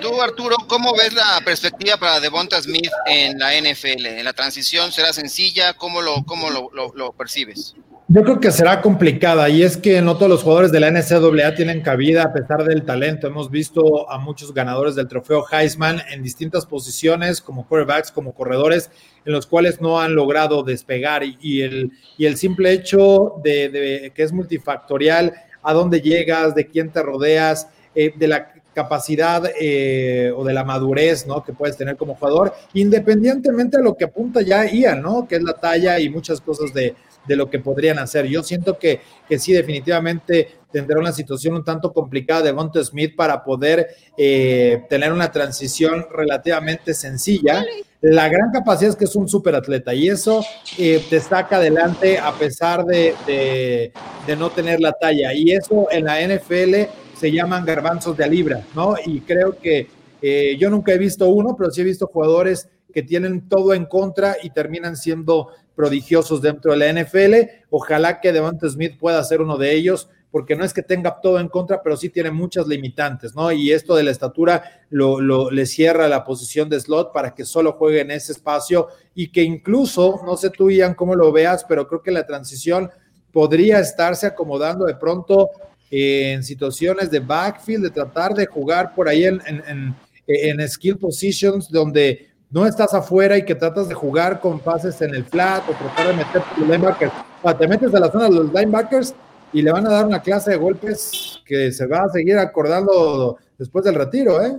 Tú, 0.01 0.21
Arturo, 0.21 0.55
¿cómo 0.67 0.93
ves 0.93 1.13
la 1.13 1.41
perspectiva 1.43 1.97
para 1.97 2.19
Devonta 2.19 2.61
Smith 2.61 2.91
en 3.07 3.39
la 3.39 3.53
NFL? 3.53 4.05
¿En 4.05 4.25
la 4.25 4.33
transición 4.33 4.91
será 4.91 5.13
sencilla? 5.13 5.73
¿Cómo 5.73 6.01
lo, 6.01 6.23
cómo 6.25 6.49
lo, 6.49 7.11
percibes? 7.13 7.75
Yo 8.07 8.21
creo 8.23 8.39
que 8.39 8.51
será 8.51 8.81
complicada 8.81 9.49
y 9.49 9.63
es 9.63 9.77
que 9.77 10.01
no 10.01 10.15
todos 10.15 10.29
los 10.29 10.43
jugadores 10.43 10.71
de 10.71 10.79
la 10.79 10.91
NCAA 10.91 11.55
tienen 11.55 11.81
cabida 11.81 12.23
a 12.23 12.33
pesar 12.33 12.63
del 12.65 12.83
talento. 12.83 13.27
Hemos 13.27 13.49
visto 13.49 14.09
a 14.11 14.19
muchos 14.19 14.53
ganadores 14.53 14.93
del 14.95 15.07
trofeo 15.07 15.45
Heisman 15.49 16.01
en 16.11 16.21
distintas 16.21 16.65
posiciones 16.65 17.41
como 17.41 17.67
quarterbacks, 17.67 18.11
como 18.11 18.33
corredores, 18.35 18.91
en 19.25 19.33
los 19.33 19.47
cuales 19.47 19.81
no 19.81 19.99
han 19.99 20.13
logrado 20.13 20.63
despegar 20.63 21.23
y, 21.23 21.61
el, 21.61 21.91
y 22.17 22.25
el 22.25 22.37
simple 22.37 22.73
hecho 22.73 23.35
de, 23.43 23.69
de 23.69 24.11
que 24.13 24.21
es 24.21 24.31
multifactorial, 24.31 25.33
a 25.63 25.73
dónde 25.73 26.01
llegas, 26.01 26.53
de 26.53 26.67
quién 26.67 26.91
te 26.91 27.01
rodeas, 27.01 27.69
eh, 27.95 28.13
de 28.15 28.27
la 28.27 28.53
capacidad 28.73 29.43
eh, 29.59 30.31
o 30.35 30.43
de 30.43 30.53
la 30.53 30.63
madurez, 30.63 31.25
¿no? 31.27 31.43
Que 31.43 31.53
puedes 31.53 31.77
tener 31.77 31.95
como 31.97 32.15
jugador, 32.15 32.53
independientemente 32.73 33.77
de 33.77 33.83
lo 33.83 33.95
que 33.95 34.05
apunta 34.05 34.41
ya 34.41 34.65
Ian, 34.65 35.01
¿no? 35.01 35.27
Que 35.27 35.35
es 35.35 35.43
la 35.43 35.53
talla 35.53 35.99
y 35.99 36.09
muchas 36.09 36.41
cosas 36.41 36.73
de, 36.73 36.95
de 37.27 37.35
lo 37.35 37.49
que 37.49 37.59
podrían 37.59 37.99
hacer. 37.99 38.25
Yo 38.27 38.43
siento 38.43 38.77
que, 38.77 39.01
que 39.27 39.39
sí, 39.39 39.53
definitivamente 39.53 40.49
tendrá 40.71 40.99
una 40.99 41.11
situación 41.11 41.55
un 41.55 41.63
tanto 41.63 41.93
complicada 41.93 42.41
de 42.41 42.53
Monte 42.53 42.83
Smith 42.83 43.15
para 43.15 43.43
poder 43.43 43.87
eh, 44.17 44.83
tener 44.89 45.13
una 45.13 45.31
transición 45.31 46.05
relativamente 46.11 46.93
sencilla. 46.93 47.63
La 48.03 48.27
gran 48.27 48.51
capacidad 48.51 48.89
es 48.89 48.95
que 48.97 49.05
es 49.05 49.15
un 49.15 49.29
super 49.29 49.55
atleta 49.55 49.93
y 49.93 50.09
eso 50.09 50.43
eh, 50.77 51.01
te 51.09 51.21
adelante 51.55 52.19
a 52.19 52.33
pesar 52.33 52.83
de, 52.83 53.15
de, 53.25 54.35
no 54.35 54.49
tener 54.49 54.81
la 54.81 54.91
talla. 54.91 55.33
Y 55.33 55.53
eso 55.53 55.87
en 55.89 56.03
la 56.03 56.19
NFL 56.19 56.91
se 57.15 57.31
llaman 57.31 57.63
garbanzos 57.63 58.17
de 58.17 58.27
libra, 58.27 58.61
¿no? 58.75 58.95
Y 59.05 59.21
creo 59.21 59.57
que 59.57 59.87
eh, 60.21 60.57
yo 60.59 60.69
nunca 60.69 60.91
he 60.91 60.97
visto 60.97 61.29
uno, 61.29 61.55
pero 61.57 61.71
sí 61.71 61.79
he 61.79 61.85
visto 61.85 62.07
jugadores 62.07 62.67
que 62.93 63.03
tienen 63.03 63.47
todo 63.47 63.73
en 63.73 63.85
contra 63.85 64.35
y 64.43 64.49
terminan 64.49 64.97
siendo 64.97 65.51
prodigiosos 65.73 66.41
dentro 66.41 66.73
de 66.73 66.79
la 66.79 67.01
NFL. 67.01 67.51
Ojalá 67.69 68.19
que 68.19 68.33
Devonta 68.33 68.67
Smith 68.67 68.99
pueda 68.99 69.23
ser 69.23 69.39
uno 69.39 69.57
de 69.57 69.73
ellos, 69.75 70.09
porque 70.33 70.55
no 70.55 70.65
es 70.65 70.73
que 70.73 70.81
tenga 70.81 71.21
todo 71.21 71.39
en 71.39 71.47
contra, 71.47 71.83
pero 71.83 71.95
sí 71.95 72.09
tiene 72.09 72.31
muchas 72.31 72.65
limitantes, 72.65 73.35
¿no? 73.35 73.51
Y 73.51 73.71
esto 73.71 73.95
de 73.95 74.01
la 74.01 74.09
estatura 74.09 74.63
lo, 74.89 75.51
le 75.51 75.65
cierra 75.67 76.07
la 76.07 76.23
posición 76.23 76.69
de 76.69 76.79
slot 76.79 77.13
para 77.13 77.35
que 77.35 77.45
solo 77.45 77.73
juegue 77.73 78.01
en 78.01 78.09
ese 78.09 78.31
espacio 78.31 78.87
y 79.13 79.31
que 79.31 79.43
incluso, 79.43 80.21
no 80.25 80.35
sé 80.35 80.49
tú, 80.49 80.71
Ian, 80.71 80.95
cómo 80.95 81.13
lo 81.13 81.31
veas, 81.31 81.63
pero 81.65 81.87
creo 81.87 82.01
que 82.01 82.09
la 82.09 82.25
transición 82.25 82.89
podría 83.31 83.79
estarse 83.79 84.25
acomodando 84.25 84.85
de 84.85 84.95
pronto 84.95 85.51
en 85.91 86.43
situaciones 86.43 87.11
de 87.11 87.19
backfield, 87.19 87.83
de 87.83 87.91
tratar 87.91 88.33
de 88.33 88.47
jugar 88.47 88.95
por 88.95 89.07
ahí 89.07 89.25
en, 89.25 90.67
skill 90.67 90.97
positions 90.97 91.69
donde 91.69 92.31
no 92.49 92.65
estás 92.65 92.95
afuera 92.95 93.37
y 93.37 93.45
que 93.45 93.53
tratas 93.53 93.87
de 93.87 93.93
jugar 93.93 94.39
con 94.39 94.59
pases 94.59 94.99
en 95.03 95.13
el 95.13 95.25
flat 95.25 95.61
o 95.69 95.73
tratar 95.73 96.07
de 96.07 96.13
meter 96.13 96.41
tu 96.55 96.65
linebacker. 96.65 97.11
te 97.59 97.67
metes 97.67 97.93
a 97.93 97.99
la 97.99 98.11
zona 98.11 98.23
de 98.29 98.31
los 98.31 98.51
linebackers 98.51 99.13
y 99.53 99.61
le 99.61 99.71
van 99.71 99.85
a 99.85 99.91
dar 99.91 100.05
una 100.05 100.21
clase 100.21 100.51
de 100.51 100.57
golpes 100.57 101.41
que 101.45 101.71
se 101.71 101.85
va 101.85 102.03
a 102.03 102.09
seguir 102.09 102.37
acordando 102.37 103.37
después 103.57 103.85
del 103.85 103.95
retiro, 103.95 104.41
¿eh? 104.41 104.57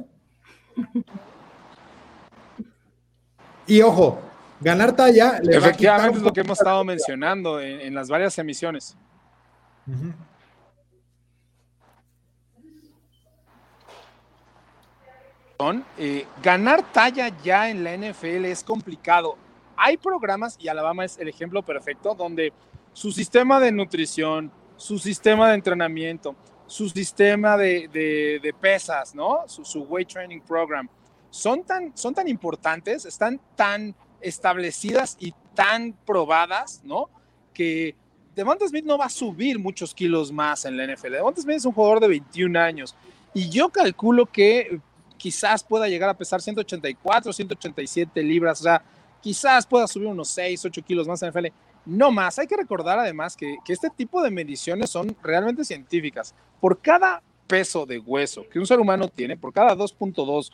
Y 3.66 3.82
ojo, 3.82 4.18
ganar 4.60 4.94
talla. 4.94 5.40
Le 5.42 5.56
Efectivamente 5.56 6.18
es 6.18 6.22
lo 6.22 6.32
que 6.32 6.40
hemos 6.40 6.58
estado 6.58 6.84
mencionando 6.84 7.60
en, 7.60 7.94
las 7.94 8.08
varias 8.08 8.38
emisiones. 8.38 8.96
Eh, 15.98 16.26
ganar 16.42 16.92
talla 16.92 17.30
ya 17.42 17.70
en 17.70 17.84
la 17.84 17.96
NFL 17.96 18.44
es 18.44 18.62
complicado. 18.62 19.36
Hay 19.76 19.96
programas, 19.96 20.56
y 20.60 20.68
Alabama 20.68 21.04
es 21.04 21.18
el 21.18 21.28
ejemplo 21.28 21.62
perfecto, 21.62 22.14
donde 22.14 22.52
su 22.92 23.10
sistema 23.10 23.58
de 23.58 23.72
nutrición, 23.72 24.52
su 24.84 24.98
sistema 24.98 25.48
de 25.48 25.54
entrenamiento, 25.54 26.36
su 26.66 26.90
sistema 26.90 27.56
de, 27.56 28.54
pesas, 28.60 29.14
¿no? 29.14 29.44
Su, 29.46 29.80
weight 29.84 30.10
training 30.12 30.40
program, 30.40 30.86
son 31.30 31.64
tan, 31.64 31.96
son 31.96 32.12
tan 32.12 32.28
importantes, 32.28 33.06
están 33.06 33.40
tan 33.56 33.94
establecidas 34.20 35.16
y 35.18 35.32
tan 35.54 35.94
probadas, 36.04 36.82
¿no? 36.84 37.08
Que 37.54 37.96
Devonta 38.36 38.68
Smith 38.68 38.84
no 38.84 38.98
va 38.98 39.06
a 39.06 39.08
subir 39.08 39.58
muchos 39.58 39.94
kilos 39.94 40.30
más 40.30 40.66
en 40.66 40.76
la 40.76 40.86
NFL. 40.86 41.12
Devonta 41.12 41.40
Smith 41.40 41.56
es 41.56 41.64
un 41.64 41.72
jugador 41.72 42.00
de 42.00 42.08
21 42.08 42.60
años 42.60 42.94
y 43.32 43.48
yo 43.48 43.70
calculo 43.70 44.26
que 44.26 44.80
quizás 45.16 45.64
pueda 45.64 45.88
llegar 45.88 46.10
a 46.10 46.14
pesar 46.14 46.42
184, 46.42 47.32
187 47.32 48.22
libras, 48.22 48.60
o 48.60 48.64
sea, 48.64 48.82
quizás 49.22 49.64
pueda 49.64 49.86
subir 49.86 50.08
unos 50.08 50.28
6, 50.28 50.62
8 50.66 50.82
kilos 50.82 51.08
más 51.08 51.22
en 51.22 51.30
NFL. 51.30 51.46
No 51.86 52.10
más, 52.10 52.38
hay 52.38 52.46
que 52.46 52.56
recordar 52.56 52.98
además 52.98 53.36
que, 53.36 53.56
este 53.68 53.90
tipo 53.90 54.22
de 54.22 54.30
mediciones 54.30 54.90
son 54.90 55.16
realmente 55.22 55.64
científicas. 55.64 56.34
Por 56.60 56.80
cada 56.80 57.22
peso 57.46 57.84
de 57.84 57.98
hueso 57.98 58.48
que 58.48 58.58
un 58.58 58.66
ser 58.66 58.80
humano 58.80 59.08
tiene, 59.08 59.36
por 59.36 59.52
cada 59.52 59.76
2.2 59.76 60.50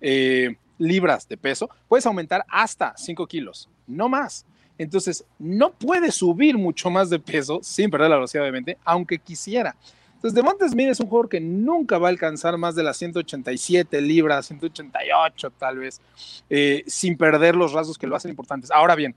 eh, 0.00 0.56
libras 0.78 1.28
de 1.28 1.36
peso, 1.36 1.70
puedes 1.88 2.04
aumentar 2.06 2.44
hasta 2.48 2.94
5 2.96 3.26
kilos, 3.26 3.68
no 3.86 4.08
más. 4.08 4.44
Entonces, 4.78 5.24
no 5.38 5.72
puede 5.72 6.10
subir 6.10 6.58
mucho 6.58 6.90
más 6.90 7.10
de 7.10 7.18
peso 7.18 7.60
sin 7.62 7.90
perder 7.90 8.10
la 8.10 8.16
velocidad, 8.16 8.42
obviamente, 8.42 8.78
aunque 8.84 9.18
quisiera. 9.18 9.76
Entonces, 10.22 10.34
Devonta 10.34 10.68
Smith 10.68 10.88
es 10.88 11.00
un 11.00 11.08
jugador 11.08 11.28
que 11.28 11.40
nunca 11.40 11.98
va 11.98 12.06
a 12.06 12.10
alcanzar 12.10 12.56
más 12.56 12.74
de 12.74 12.82
las 12.82 12.96
187 12.96 14.00
libras, 14.00 14.46
188 14.46 15.50
tal 15.50 15.78
vez, 15.78 16.00
eh, 16.48 16.84
sin 16.86 17.16
perder 17.16 17.56
los 17.56 17.72
rasgos 17.72 17.98
que 17.98 18.06
lo 18.06 18.14
hacen 18.14 18.30
importantes. 18.30 18.70
Ahora 18.70 18.94
bien, 18.94 19.14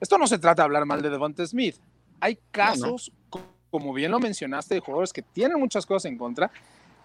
esto 0.00 0.18
no 0.18 0.26
se 0.26 0.38
trata 0.38 0.62
de 0.62 0.64
hablar 0.64 0.86
mal 0.86 1.02
de 1.02 1.10
Devonta 1.10 1.46
Smith. 1.46 1.76
Hay 2.20 2.38
casos, 2.50 3.12
como 3.70 3.92
bien 3.92 4.10
lo 4.10 4.18
mencionaste, 4.18 4.74
de 4.74 4.80
jugadores 4.80 5.12
que 5.12 5.22
tienen 5.22 5.58
muchas 5.58 5.86
cosas 5.86 6.10
en 6.10 6.18
contra 6.18 6.50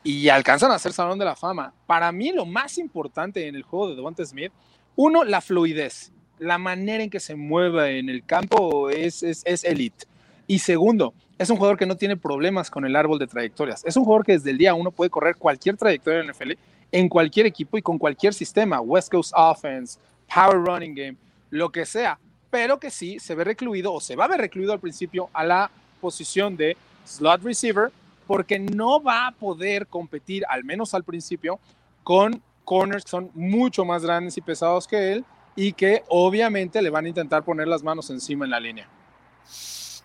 y 0.04 0.30
alcanzan 0.30 0.72
a 0.72 0.80
ser 0.80 0.94
Salón 0.94 1.20
de 1.20 1.26
la 1.26 1.36
Fama. 1.36 1.74
Para 1.86 2.12
mí, 2.12 2.32
lo 2.32 2.46
más 2.46 2.78
importante 2.78 3.48
en 3.48 3.56
el 3.56 3.64
juego 3.64 3.90
de 3.90 3.96
Devonta 3.96 4.26
Smith, 4.26 4.52
uno, 4.96 5.24
la 5.24 5.42
fluidez. 5.42 6.12
La 6.40 6.58
manera 6.58 7.04
en 7.04 7.10
que 7.10 7.20
se 7.20 7.36
mueve 7.36 8.00
en 8.00 8.10
el 8.10 8.26
campo 8.26 8.90
es, 8.90 9.24
es, 9.24 9.44
es 9.46 9.64
elite. 9.64 10.06
Y 10.46 10.60
segundo, 10.60 11.14
es 11.38 11.50
un 11.50 11.58
jugador 11.58 11.78
que 11.78 11.86
no 11.86 11.96
tiene 11.96 12.18
problemas 12.18 12.70
con 12.70 12.86
el 12.86 12.96
árbol 12.96 13.18
de 13.20 13.28
trayectorias. 13.28 13.84
Es 13.86 13.96
un 13.96 14.04
jugador 14.04 14.26
que 14.26 14.34
desde 14.34 14.52
el 14.52 14.58
día 14.58 14.74
uno 14.74 14.92
puede 14.92 15.10
correr 15.10 15.36
cualquier 15.36 15.78
trayectoria 15.78 16.22
en 16.22 16.30
NFL, 16.30 16.52
en 16.92 17.10
cualquier 17.10 17.46
equipo 17.46 17.78
y 17.78 17.82
con 17.82 17.98
cualquier 17.98 18.34
sistema, 18.34 18.80
West 18.82 19.12
Coast 19.12 19.34
Offense, 19.36 20.00
Power 20.34 20.58
Running 20.58 20.94
Game, 20.94 21.18
lo 21.50 21.72
que 21.72 21.86
sea, 21.86 22.20
pero 22.54 22.80
que 22.80 22.92
sí 22.92 23.18
se 23.20 23.34
ve 23.34 23.46
recluido 23.46 23.92
o 23.92 24.00
se 24.00 24.16
va 24.16 24.26
a 24.26 24.28
ver 24.28 24.39
recluido 24.39 24.74
al 24.74 24.80
principio 24.80 25.28
a 25.34 25.44
la 25.44 25.72
posición 26.00 26.56
de 26.56 26.78
slot 27.04 27.42
receiver, 27.42 27.92
porque 28.28 28.60
no 28.60 29.02
va 29.02 29.26
a 29.26 29.32
poder 29.32 29.88
competir, 29.88 30.44
al 30.48 30.63
menos 30.63 30.94
al 30.94 31.04
principio, 31.04 31.60
con 32.04 32.44
corners 32.63 33.06
que 33.06 33.10
son 33.10 33.32
mucho 33.34 33.86
más 33.86 34.04
grandes 34.04 34.38
y 34.38 34.42
pesados 34.42 34.88
que 34.88 35.13
él 35.13 35.26
y 35.56 35.74
que 35.74 36.04
obviamente 36.10 36.80
le 36.84 36.92
van 36.92 37.06
a 37.06 37.08
intentar 37.08 37.42
poner 37.42 37.68
las 37.68 37.82
manos 37.82 38.12
encima 38.12 38.46
en 38.46 38.52
la 38.52 38.60
línea. 38.60 38.88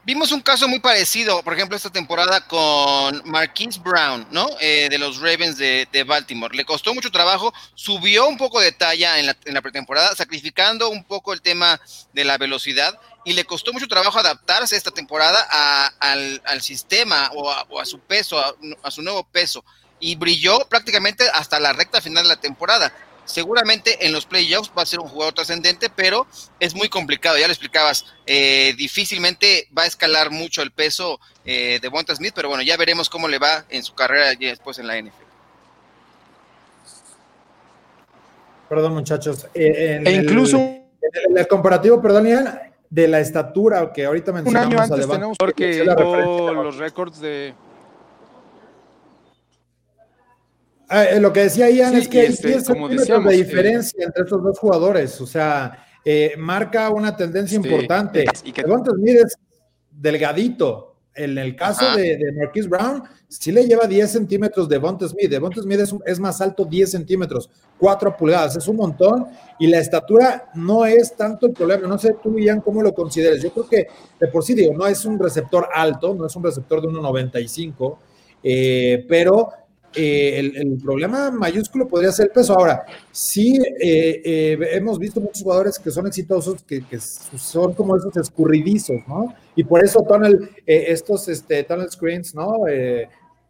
Vimos 0.09 0.33
un 0.33 0.41
caso 0.41 0.67
muy 0.69 0.81
parecido, 0.81 1.43
por 1.43 1.53
ejemplo, 1.53 1.77
esta 1.77 1.91
temporada 1.91 2.41
con 2.47 3.21
Marquise 3.27 3.79
Brown, 3.79 4.27
¿no? 4.31 4.49
Eh, 4.59 4.89
de 4.89 4.97
los 4.97 5.21
Ravens 5.21 5.59
de, 5.59 6.05
Baltimore. 6.07 6.57
Le 6.57 6.65
costó 6.65 6.95
mucho 6.95 7.11
trabajo, 7.11 7.53
subió 7.75 8.27
un 8.27 8.39
poco 8.39 8.59
de 8.59 8.73
talla 8.73 9.19
en 9.19 9.27
la, 9.27 9.61
pretemporada, 9.61 10.15
sacrificando 10.15 10.89
un 10.89 11.05
poco 11.05 11.35
el 11.35 11.43
tema 11.43 11.79
de 12.15 12.25
la 12.25 12.39
velocidad 12.39 12.99
y 13.27 13.35
le 13.35 13.45
costó 13.45 13.75
mucho 13.75 13.87
trabajo 13.87 14.19
adaptarse 14.19 14.77
esta 14.77 14.93
temporada 14.93 15.43
al, 16.01 16.63
sistema 16.63 17.31
o 17.35 17.79
a, 17.79 17.85
su 17.85 17.99
peso, 18.01 18.43
a 18.83 18.91
su 18.91 19.03
nuevo 19.03 19.25
peso. 19.25 19.63
Y 20.01 20.17
brilló 20.17 20.67
prácticamente 20.71 21.29
hasta 21.35 21.61
la 21.61 21.75
recta 21.75 22.01
final 22.01 22.23
de 22.23 22.31
la 22.31 22.41
temporada 22.41 22.95
seguramente 23.29 24.07
en 24.07 24.13
los 24.13 24.27
playoffs 24.27 24.73
va 24.77 24.83
a 24.83 24.87
ser 24.87 25.01
un 25.01 25.09
jugador 25.09 25.35
trascendente, 25.35 25.89
pero 25.95 26.27
es 26.59 26.75
muy 26.75 26.89
complicado, 26.89 27.39
ya 27.39 27.47
lo 27.47 27.53
explicabas, 27.53 28.07
eh, 28.27 28.75
difícilmente 28.77 29.69
va 29.77 29.83
a 29.83 29.87
escalar 29.87 30.31
mucho 30.31 30.63
el 30.63 30.73
peso 30.73 31.21
eh, 31.45 31.79
de 31.81 31.89
Bonta 31.89 32.15
Smith, 32.17 32.33
pero 32.35 32.49
bueno, 32.49 32.63
ya 32.63 32.77
veremos 32.77 33.09
cómo 33.09 33.29
le 33.29 33.39
va 33.39 33.65
en 33.69 33.83
su 33.83 33.95
carrera 33.95 34.33
y 34.33 34.47
después 34.47 34.79
en 34.79 34.87
la 34.87 35.01
NFL. 35.01 35.29
Perdón, 38.69 38.95
muchachos. 38.95 39.47
Eh, 39.55 40.03
e 40.05 40.13
incluso. 40.13 40.59
El, 40.59 41.39
el, 41.39 41.49
comparativo, 41.49 42.03
perdón, 42.03 42.27
Ian, 42.27 42.61
de 42.91 43.09
la 43.09 43.21
estatura 43.21 43.93
que 43.95 44.05
ahorita 44.05 44.33
mencionamos. 44.33 44.69
Un 44.69 44.75
año 44.75 44.83
antes 44.83 45.09
tenemos 45.09 45.39
porque 45.39 45.85
los 45.85 46.77
récords 46.77 47.21
de 47.21 47.55
Ah, 50.78 50.78
eh, 50.91 51.21
lo 51.21 51.33
que 51.33 51.41
decía 51.41 51.69
Ian 51.71 51.95
es 51.97 52.09
que 52.09 52.21
hay 52.21 52.27
10 52.29 52.45
este, 52.45 52.61
centímetros 52.61 53.25
de 53.25 53.35
eh, 53.35 53.37
diferencia 53.37 54.05
entre 54.05 54.25
estos 54.25 54.43
dos 54.43 54.59
jugadores, 54.59 55.21
o 55.21 55.27
sea, 55.27 55.87
eh, 56.05 56.35
marca 56.39 56.89
una 56.91 57.15
tendencia 57.15 57.57
importante. 57.57 58.25
Y 58.45 58.53
que 58.53 58.63
Smith 58.63 59.17
es 59.25 59.37
delgadito. 59.91 60.87
En 61.15 61.37
el 61.37 61.57
caso 61.57 61.97
de, 61.97 62.17
de, 62.17 62.33
Marquise 62.33 62.69
Brown, 62.69 63.03
sí 63.27 63.51
le 63.51 63.67
lleva 63.67 63.89
10 63.89 64.09
centímetros 64.09 64.69
de 64.69 64.79
Bonte 64.79 65.09
Smith. 65.09 65.29
De 65.29 65.41
Bonte 65.41 65.61
Smith 65.61 65.81
es, 66.07 66.21
más 66.21 66.41
alto 66.41 66.65
10 66.65 66.93
centímetros, 66.93 67.51
4 67.79 68.17
pulgadas, 68.17 68.57
es 68.57 68.69
un 68.69 68.77
montón. 68.77 69.27
Y 69.59 69.67
la 69.67 69.81
estatura 69.81 70.49
no 70.55 70.87
es 70.87 71.17
tanto 71.17 71.47
el 71.47 71.53
problema. 71.53 71.89
No 71.89 71.99
sé 71.99 72.15
tú, 72.23 72.39
Ian, 72.39 72.61
cómo 72.61 72.83
lo 72.83 72.95
consideres. 72.95 73.43
Yo 73.43 73.51
creo 73.51 73.69
que 73.69 73.89
de 74.21 74.29
por 74.29 74.45
sí 74.45 74.55
digo, 74.55 74.73
no 74.75 74.87
es 74.87 75.05
un 75.05 75.19
receptor 75.19 75.69
alto, 75.75 76.15
no 76.15 76.25
es 76.25 76.37
un 76.37 76.45
receptor 76.45 76.81
de 76.81 76.87
1,95, 76.87 77.99
pero 79.09 79.51
eh, 79.95 80.53
el, 80.55 80.79
problema 80.79 81.31
mayúsculo 81.31 81.89
podría 81.89 82.13
ser 82.13 82.27
el 82.27 82.33
peso. 82.33 82.55
Ahora, 82.55 82.85
sí 83.11 83.59
eh, 83.81 84.23
eh, 84.25 84.59
hemos 84.73 84.99
visto 84.99 85.21
muchos 85.21 85.43
jugadores 85.43 85.79
que 85.79 85.91
son 85.91 86.07
exitosos, 86.07 86.63
que, 86.63 86.83
son 87.01 87.73
como 87.73 87.97
esos 87.97 88.17
escurridizos, 88.17 89.01
¿no? 89.09 89.35
Y 89.57 89.65
por 89.65 89.83
eso 89.83 90.07
estos 90.67 91.29
este, 91.29 91.65
tunnel 91.65 91.91
screens, 91.91 92.35
¿no? 92.35 92.59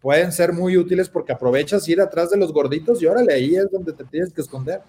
pueden 0.00 0.30
ser 0.30 0.52
muy 0.52 0.76
útiles 0.76 1.08
porque 1.08 1.32
aprovechas 1.32 1.88
ir 1.88 2.00
atrás 2.00 2.30
de 2.30 2.36
los 2.36 2.52
gorditos 2.52 3.02
y 3.02 3.06
órale, 3.06 3.34
ahí 3.34 3.56
es 3.56 3.68
donde 3.70 3.92
te 3.92 4.04
tienes 4.04 4.32
que 4.32 4.40
esconder. 4.40 4.80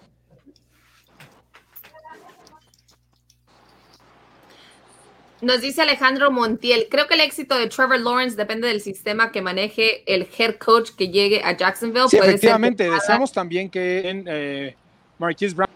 Nos 5.42 5.62
dice 5.62 5.80
Alejandro 5.80 6.30
Montiel, 6.30 6.88
creo 6.90 7.06
que 7.06 7.14
el 7.14 7.20
éxito 7.20 7.56
de 7.56 7.66
Trevor 7.68 7.98
Lawrence 8.00 8.36
depende 8.36 8.68
del 8.68 8.80
sistema 8.80 9.32
que 9.32 9.40
maneje 9.40 10.02
el 10.12 10.28
head 10.38 10.56
coach 10.56 10.90
que 10.96 11.08
llegue 11.08 11.42
a 11.42 11.56
Jacksonville. 11.56 12.08
Sí, 12.08 12.18
efectivamente, 12.18 12.90
deseamos 12.90 13.32
también 13.32 13.70
que 13.70 14.08
en 14.08 14.24
eh, 14.26 14.76
Marquise 15.18 15.54
Brown 15.54 15.70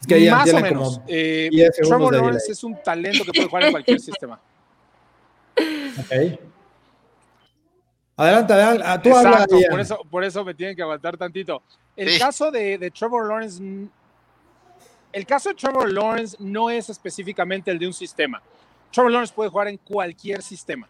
Es 0.00 0.06
que 0.06 0.24
ya 0.24 0.36
Más 0.36 0.54
o 0.54 0.60
menos. 0.60 1.00
Eh, 1.06 1.50
Trevor 1.82 2.14
Lawrence 2.14 2.52
es 2.52 2.64
un 2.64 2.80
talento 2.82 3.24
que 3.24 3.32
puede 3.32 3.48
jugar 3.48 3.64
en 3.64 3.70
cualquier 3.72 4.00
sistema. 4.00 4.40
Ok. 5.98 6.38
Adelante, 8.16 8.52
adelante. 8.52 8.84
Ah, 8.86 9.02
tú 9.02 9.08
Exacto, 9.08 9.56
por 9.68 9.80
eso, 9.80 10.06
por 10.08 10.24
eso 10.24 10.44
me 10.44 10.54
tienen 10.54 10.76
que 10.76 10.82
aguantar 10.82 11.16
tantito. 11.16 11.60
El 11.98 12.16
caso 12.16 12.52
de, 12.52 12.92
Trevor 12.96 13.26
Lawrence, 13.26 13.60
el 15.12 15.26
caso 15.26 15.48
de 15.48 15.56
Trevor 15.56 15.92
Lawrence 15.92 16.36
no 16.38 16.70
es 16.70 16.88
específicamente 16.88 17.72
el 17.72 17.78
de 17.80 17.88
un 17.88 17.92
sistema. 17.92 18.40
Trevor 18.92 19.10
Lawrence 19.10 19.34
puede 19.34 19.50
jugar 19.50 19.66
en 19.66 19.78
cualquier 19.78 20.40
sistema. 20.40 20.88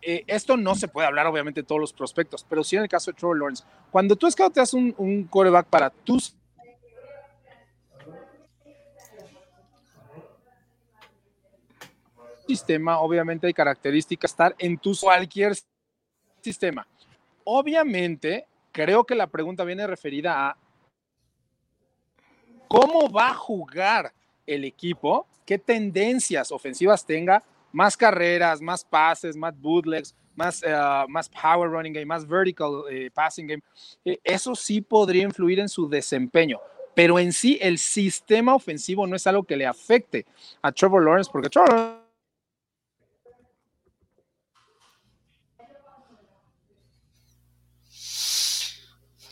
Eh, 0.00 0.24
esto 0.26 0.56
no 0.56 0.74
se 0.74 0.88
puede 0.88 1.06
hablar, 1.06 1.26
obviamente, 1.26 1.60
de 1.60 1.66
todos 1.66 1.82
los 1.82 1.92
prospectos, 1.92 2.46
pero 2.48 2.64
sí 2.64 2.76
en 2.76 2.82
el 2.82 2.88
caso 2.88 3.10
de 3.10 3.18
Trevor 3.18 3.38
Lawrence. 3.38 3.62
Cuando 3.90 4.16
tú 4.16 4.30
scouteas 4.30 4.72
un, 4.72 4.94
un 4.96 5.24
coreback 5.24 5.66
para 5.66 5.90
tus 5.90 6.34
sistema, 12.46 13.00
obviamente 13.00 13.46
hay 13.46 13.52
características 13.52 14.30
estar 14.30 14.54
en 14.58 14.78
tu 14.78 14.94
cualquier 14.96 15.54
sistema. 16.40 16.86
Obviamente, 17.44 18.46
creo 18.72 19.04
que 19.04 19.14
la 19.14 19.28
pregunta 19.28 19.64
viene 19.64 19.86
referida 19.86 20.48
a 20.48 20.56
cómo 22.68 23.10
va 23.10 23.28
a 23.28 23.34
jugar 23.34 24.12
el 24.46 24.64
equipo, 24.64 25.26
qué 25.46 25.58
tendencias 25.58 26.50
ofensivas 26.50 27.04
tenga, 27.04 27.44
más 27.70 27.96
carreras, 27.96 28.60
más 28.60 28.84
pases, 28.84 29.36
más 29.36 29.58
bootlegs, 29.58 30.14
más, 30.34 30.62
eh, 30.62 30.74
power 31.40 31.70
running 31.70 31.92
game, 31.92 32.06
más 32.06 32.26
vertical 32.26 32.84
eh, 32.90 33.10
passing 33.12 33.46
game. 33.46 33.62
Eh, 34.04 34.18
eso 34.24 34.54
sí 34.54 34.80
podría 34.80 35.22
influir 35.22 35.60
en 35.60 35.68
su 35.68 35.88
desempeño. 35.88 36.60
Pero 36.94 37.18
en 37.18 37.32
sí, 37.32 37.58
el 37.60 37.78
sistema 37.78 38.54
ofensivo 38.54 39.06
no 39.06 39.16
es 39.16 39.26
algo 39.26 39.44
que 39.44 39.56
le 39.56 39.66
afecte 39.66 40.26
a 40.60 40.70
Trevor 40.72 41.04
Lawrence, 41.04 41.30
porque 41.32 41.48
Trevor 41.48 42.01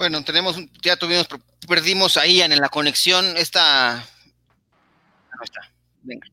Bueno, 0.01 0.25
tenemos, 0.25 0.57
ya 0.81 0.97
tuvimos, 0.97 1.29
perdimos 1.69 2.17
ahí 2.17 2.41
en 2.41 2.57
la 2.57 2.71
conexión 2.71 3.37
esta. 3.37 3.97
No 3.97 5.45
está. 5.45 5.61
Venga. 6.03 6.27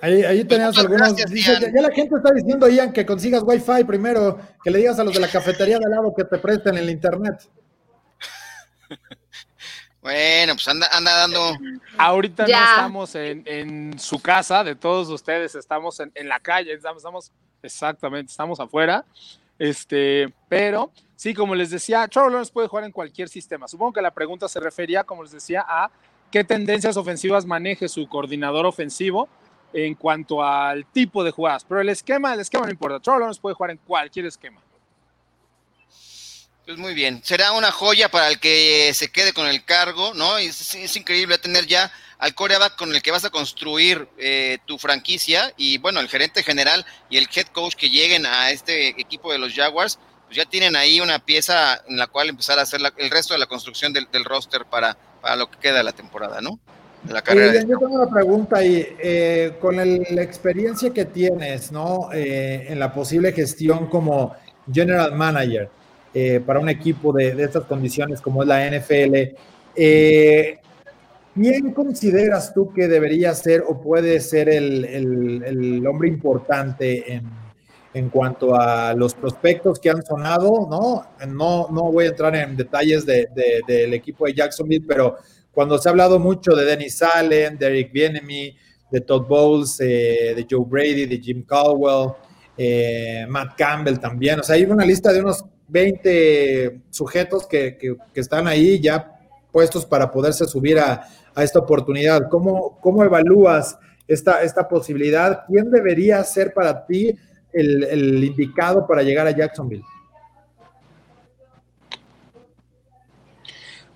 Ahí, 0.00 0.22
ahí 0.22 0.44
tenemos 0.44 0.78
algunos. 0.78 1.16
ya, 1.16 1.58
la 1.58 1.90
gente 1.90 2.14
está 2.14 2.32
diciendo, 2.32 2.68
Ian, 2.68 2.92
que 2.92 3.04
consigas 3.04 3.42
Wi-Fi 3.44 3.82
primero, 3.88 4.38
que 4.62 4.70
le 4.70 4.78
digas 4.78 5.00
a 5.00 5.04
los 5.04 5.12
de 5.12 5.18
la 5.18 5.26
cafetería 5.26 5.80
de 5.80 5.90
lado 5.90 6.14
que 6.16 6.22
te 6.22 6.38
presten 6.38 6.78
el 6.78 6.88
internet. 6.88 7.50
Bueno, 10.00 10.54
pues 10.54 10.66
anda, 10.68 10.88
anda 10.92 11.12
dando. 11.12 11.58
Ahorita 11.98 12.46
no 12.46 12.48
estamos 12.48 13.14
en, 13.16 13.98
su 13.98 14.20
casa, 14.20 14.62
de 14.62 14.76
todos 14.76 15.08
ustedes, 15.08 15.56
estamos 15.56 15.98
en, 16.00 16.28
la 16.28 16.38
calle, 16.38 16.72
estamos, 16.72 16.98
estamos, 16.98 17.32
exactamente, 17.62 18.30
estamos 18.30 18.60
afuera. 18.60 19.04
Este, 19.58 20.32
pero 20.48 20.92
sí, 21.16 21.34
como 21.34 21.54
les 21.54 21.70
decía, 21.70 22.06
Trevor 22.08 22.30
Lawrence 22.30 22.52
puede 22.52 22.68
jugar 22.68 22.84
en 22.84 22.92
cualquier 22.92 23.28
sistema. 23.28 23.66
Supongo 23.68 23.94
que 23.94 24.02
la 24.02 24.12
pregunta 24.12 24.48
se 24.48 24.60
refería, 24.60 25.04
como 25.04 25.22
les 25.22 25.32
decía, 25.32 25.64
a 25.66 25.90
qué 26.30 26.44
tendencias 26.44 26.96
ofensivas 26.96 27.44
maneje 27.46 27.88
su 27.88 28.08
coordinador 28.08 28.66
ofensivo 28.66 29.28
en 29.72 29.94
cuanto 29.94 30.42
al 30.42 30.86
tipo 30.86 31.24
de 31.24 31.30
jugadas. 31.30 31.64
Pero 31.64 31.80
el 31.80 31.88
esquema, 31.88 32.34
el 32.34 32.40
esquema 32.40 32.66
no 32.66 32.70
importa. 32.70 33.00
Trevor 33.00 33.20
Lawrence 33.20 33.40
puede 33.40 33.54
jugar 33.54 33.70
en 33.72 33.78
cualquier 33.78 34.26
esquema. 34.26 34.62
Pues 36.64 36.76
muy 36.76 36.92
bien, 36.92 37.22
será 37.24 37.52
una 37.52 37.72
joya 37.72 38.10
para 38.10 38.28
el 38.28 38.38
que 38.38 38.92
se 38.92 39.10
quede 39.10 39.32
con 39.32 39.46
el 39.46 39.64
cargo, 39.64 40.12
¿no? 40.12 40.36
Es, 40.36 40.74
es 40.74 40.96
increíble 40.96 41.38
tener 41.38 41.66
ya 41.66 41.90
al 42.18 42.34
coreback 42.34 42.76
con 42.76 42.94
el 42.94 43.02
que 43.02 43.10
vas 43.10 43.24
a 43.24 43.30
construir 43.30 44.08
eh, 44.18 44.58
tu 44.66 44.78
franquicia 44.78 45.52
y 45.56 45.78
bueno, 45.78 46.00
el 46.00 46.08
gerente 46.08 46.42
general 46.42 46.84
y 47.08 47.16
el 47.16 47.28
head 47.34 47.46
coach 47.46 47.74
que 47.74 47.90
lleguen 47.90 48.26
a 48.26 48.50
este 48.50 48.88
equipo 49.00 49.32
de 49.32 49.38
los 49.38 49.54
Jaguars, 49.54 49.98
pues 50.26 50.36
ya 50.36 50.44
tienen 50.44 50.76
ahí 50.76 51.00
una 51.00 51.18
pieza 51.20 51.82
en 51.88 51.96
la 51.96 52.06
cual 52.06 52.28
empezar 52.28 52.58
a 52.58 52.62
hacer 52.62 52.80
el 52.96 53.10
resto 53.10 53.34
de 53.34 53.40
la 53.40 53.46
construcción 53.46 53.92
del, 53.92 54.24
roster 54.24 54.64
para, 54.66 54.96
para 55.22 55.36
lo 55.36 55.50
que 55.50 55.58
queda 55.58 55.78
de 55.78 55.84
la 55.84 55.92
temporada, 55.92 56.40
¿no? 56.40 56.58
De 57.04 57.14
la 57.14 57.22
carrera. 57.22 57.62
yo 57.62 57.78
tengo 57.78 57.94
una 57.94 58.10
pregunta 58.10 58.58
ahí, 58.58 58.84
eh, 58.98 59.56
con 59.60 59.76
la 59.76 60.22
experiencia 60.22 60.92
que 60.92 61.04
tienes, 61.04 61.70
¿no? 61.70 62.10
Eh, 62.12 62.66
en 62.68 62.80
la 62.80 62.92
posible 62.92 63.32
gestión 63.32 63.86
como 63.86 64.34
general 64.70 65.14
manager, 65.14 65.70
eh, 66.12 66.40
para 66.44 66.58
un 66.58 66.68
equipo 66.68 67.12
de, 67.12 67.34
de, 67.34 67.44
estas 67.44 67.64
condiciones 67.64 68.20
como 68.20 68.42
es 68.42 68.48
la 68.48 68.66
NFL. 68.66 69.36
Eh, 69.76 70.58
¿Quién 71.40 71.72
consideras 71.72 72.52
tú 72.52 72.72
que 72.72 72.88
debería 72.88 73.32
ser 73.32 73.62
o 73.66 73.80
puede 73.80 74.18
ser 74.18 74.48
el, 74.48 74.84
el, 74.84 75.86
hombre 75.86 76.08
importante 76.08 77.14
en, 77.14 77.30
en, 77.94 78.10
cuanto 78.10 78.56
a 78.56 78.92
los 78.94 79.14
prospectos 79.14 79.78
que 79.78 79.88
han 79.88 80.04
sonado? 80.04 80.66
No, 80.68 81.06
no, 81.28 81.68
no 81.70 81.92
voy 81.92 82.06
a 82.06 82.08
entrar 82.08 82.34
en 82.34 82.56
detalles 82.56 83.06
de, 83.06 83.28
del 83.68 83.94
equipo 83.94 84.26
de 84.26 84.34
Jacksonville, 84.34 84.84
pero 84.86 85.16
cuando 85.52 85.78
se 85.78 85.88
ha 85.88 85.90
hablado 85.90 86.18
mucho 86.18 86.56
de 86.56 86.64
Dennis 86.64 87.00
Allen, 87.02 87.56
de 87.56 87.66
Eric 87.66 87.92
Bienemy, 87.92 88.56
de 88.90 89.00
Todd 89.02 89.26
Bowles, 89.28 89.78
eh, 89.80 90.34
de 90.34 90.46
Joe 90.50 90.64
Brady, 90.66 91.06
de 91.06 91.18
Jim 91.18 91.44
Caldwell, 91.44 92.14
Matt 93.28 93.56
Campbell 93.56 93.98
también. 93.98 94.40
O 94.40 94.42
sea, 94.42 94.56
hay 94.56 94.64
una 94.64 94.84
lista 94.84 95.12
de 95.12 95.20
unos 95.20 95.44
20 95.68 96.80
sujetos 96.90 97.46
que, 97.46 97.78
están 98.14 98.48
ahí 98.48 98.80
ya 98.80 99.14
puestos 99.52 99.86
para 99.86 100.10
poderse 100.10 100.44
subir 100.46 100.78
a, 100.78 101.08
esta 101.36 101.58
oportunidad. 101.58 102.28
¿Cómo, 102.28 102.78
cómo 102.80 103.04
evalúas 103.04 103.78
esta, 104.06 104.42
esta 104.42 104.68
posibilidad? 104.68 105.44
¿Quién 105.46 105.70
debería 105.70 106.22
ser 106.24 106.52
para 106.52 106.86
ti 106.86 107.16
el, 107.52 108.24
indicado 108.24 108.86
para 108.86 109.02
llegar 109.02 109.26
a 109.26 109.30
Jacksonville? 109.30 109.84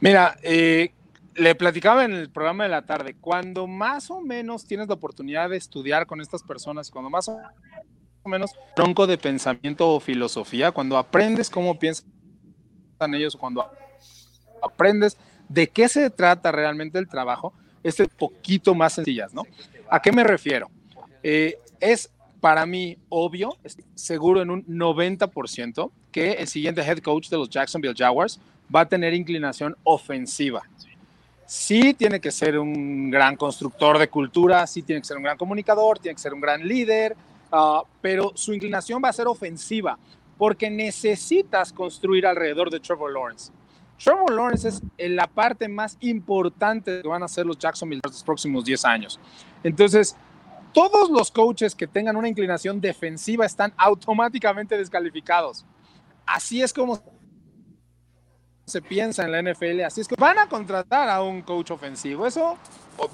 Mira, 0.01 0.37
eh, 0.43 0.91
le 1.35 1.55
platicaba 1.55 2.05
en 2.05 2.13
el 2.13 2.31
programa 2.31 2.65
de 2.65 2.71
la 2.71 2.83
tarde, 2.83 3.17
cuando 3.21 3.67
más 3.67 4.11
o 4.11 4.21
menos 4.21 4.67
tienes 4.67 4.89
la 4.89 4.95
oportunidad 4.95 5.51
de 5.51 5.57
estudiar 5.57 6.07
con 6.07 6.21
estas 6.21 6.43
personas, 6.43 6.91
cuando 6.91 7.09
más 7.09 7.29
o 7.29 7.39
menos 8.25 8.51
tronco 8.75 9.07
de 9.07 9.19
pensamiento 9.19 9.89
o 9.89 10.01
filosofía, 10.01 10.73
cuando 10.73 10.99
aprendes 10.99 11.49
cómo 11.49 11.79
piensan 11.79 12.11
ellos, 13.15 13.37
cuando 13.37 13.65
aprendes 14.63 15.17
de 15.53 15.69
qué 15.69 15.89
se 15.89 16.11
trata 16.11 16.53
realmente 16.53 16.99
el 16.99 17.09
trabajo, 17.09 17.53
es 17.83 17.99
un 18.01 18.09
poquito 18.17 18.75
más 18.75 18.95
sencillas, 18.95 19.35
¿no? 19.35 19.43
¿A 19.91 20.01
qué 20.01 20.13
me 20.13 20.25
refiero? 20.25 20.71
Eh, 21.23 21.59
es 21.81 22.11
para 22.41 22.67
mí 22.67 22.97
obvio, 23.09 23.57
seguro 23.95 24.43
en 24.43 24.51
un 24.51 24.67
90%, 24.67 25.91
que 26.11 26.33
el 26.33 26.49
siguiente 26.49 26.83
head 26.83 26.99
coach 26.99 27.29
de 27.29 27.39
los 27.39 27.49
Jacksonville 27.49 27.95
Jaguars 27.97 28.41
va 28.75 28.81
a 28.81 28.89
tener 28.89 29.15
inclinación 29.15 29.77
ofensiva. 29.85 30.63
Sí 31.47 31.95
tiene 31.95 32.21
que 32.21 32.31
ser 32.31 32.59
un 32.59 33.11
gran 33.11 33.37
constructor 33.37 33.99
de 33.99 34.09
cultura, 34.09 34.67
sí 34.67 34.83
tiene 34.83 35.03
que 35.03 35.07
ser 35.07 35.17
un 35.17 35.25
gran 35.25 35.37
comunicador, 35.37 35.99
tiene 35.99 36.15
que 36.15 36.23
ser 36.23 36.35
un 36.35 36.41
gran 36.41 36.67
líder, 36.67 37.15
Ah, 37.55 37.83
pero 38.01 38.33
su 38.35 38.55
inclinación 38.55 39.03
va 39.05 39.11
a 39.11 39.13
ser 39.13 39.27
ofensiva 39.27 39.99
porque 40.39 40.71
necesitas 40.71 41.71
construir 41.71 42.27
alrededor 42.27 42.71
de 42.71 42.81
Trevor 42.81 43.13
Lawrence. 43.13 43.53
Trevor 44.03 44.33
Lawrence 44.33 44.69
es 44.69 44.83
la 44.99 45.27
parte 45.27 45.69
más 45.69 45.97
importante 46.01 47.03
que 47.03 47.09
van 47.09 47.23
a 47.23 47.27
hacer 47.27 47.47
los 47.47 47.59
Jacksonville 47.59 48.01
los 48.05 48.25
próximos 48.25 48.65
10 48.65 48.85
años. 48.85 49.21
Entonces, 49.63 50.17
todos 50.73 51.11
los 51.11 51.31
coaches 51.31 51.75
que 51.75 51.87
tengan 51.87 52.17
una 52.17 52.29
inclinación 52.29 52.81
defensiva 52.81 53.47
están 53.47 53.73
automáticamente 53.77 54.77
descalificados. 54.77 55.65
Así 56.27 56.63
es 56.63 56.73
como 56.73 57.01
se 58.65 58.81
piensa 58.81 59.25
en 59.25 59.33
la 59.33 59.43
NFL, 59.43 59.83
así 59.83 60.01
es 60.01 60.09
que 60.09 60.15
van 60.19 60.39
a 60.39 60.49
contratar 60.49 61.09
a 61.09 61.23
un 61.23 61.43
coach 61.43 61.73
ofensivo, 61.73 62.27
eso 62.27 62.57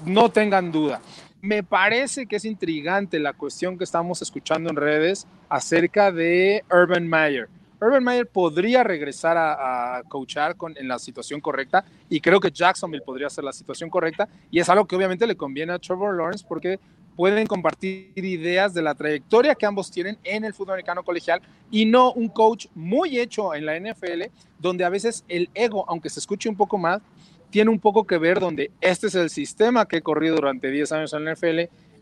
no 0.05 0.29
tengan 0.29 0.71
duda. 0.71 1.01
Me 1.41 1.63
parece 1.63 2.27
que 2.27 2.35
es 2.35 2.45
intrigante 2.45 3.19
la 3.19 3.33
cuestión 3.33 3.77
que 3.77 3.83
estamos 3.83 4.21
escuchando 4.21 4.69
en 4.69 4.75
redes 4.75 5.27
acerca 5.49 6.11
de 6.11 6.63
Urban 6.71 7.07
Meyer. 7.07 7.49
Urban 7.81 8.03
Meyer 8.03 8.27
podría 8.27 8.83
regresar 8.83 9.37
a, 9.37 10.01
coachar 10.07 10.55
con, 10.55 10.77
en 10.77 10.87
la 10.87 10.99
situación 10.99 11.41
correcta 11.41 11.85
y 12.09 12.19
creo 12.19 12.39
que 12.39 12.51
Jacksonville 12.51 13.03
podría 13.03 13.29
ser 13.29 13.43
la 13.43 13.53
situación 13.53 13.89
correcta 13.89 14.27
y 14.51 14.59
es 14.59 14.69
algo 14.69 14.85
que 14.85 14.95
obviamente 14.95 15.27
le 15.27 15.35
conviene 15.35 15.73
a 15.73 15.79
Trevor 15.79 16.15
Lawrence 16.15 16.45
porque 16.47 16.79
pueden 17.15 17.47
compartir 17.47 18.11
ideas 18.15 18.73
de 18.73 18.81
la 18.81 18.95
trayectoria 18.95 19.55
que 19.55 19.65
ambos 19.65 19.91
tienen 19.91 20.17
en 20.23 20.45
el 20.45 20.53
fútbol 20.53 20.73
americano 20.73 21.03
colegial 21.03 21.41
y 21.69 21.85
no 21.85 22.13
un 22.13 22.29
coach 22.29 22.67
muy 22.75 23.19
hecho 23.19 23.53
en 23.53 23.65
la 23.65 23.77
NFL 23.79 24.23
donde 24.57 24.85
a 24.85 24.89
veces 24.89 25.25
el 25.27 25.49
ego, 25.53 25.85
aunque 25.87 26.09
se 26.09 26.19
escuche 26.19 26.49
un 26.49 26.55
poco 26.55 26.77
más, 26.77 27.01
tiene 27.49 27.71
un 27.71 27.79
poco 27.79 28.05
que 28.05 28.17
ver 28.17 28.39
donde 28.39 28.71
este 28.79 29.07
es 29.07 29.15
el 29.15 29.29
sistema 29.29 29.85
que 29.85 29.97
he 29.97 30.01
corrido 30.01 30.35
durante 30.35 30.69
10 30.69 30.91
años 30.91 31.13
en 31.13 31.25
la 31.25 31.33
NFL 31.33 31.59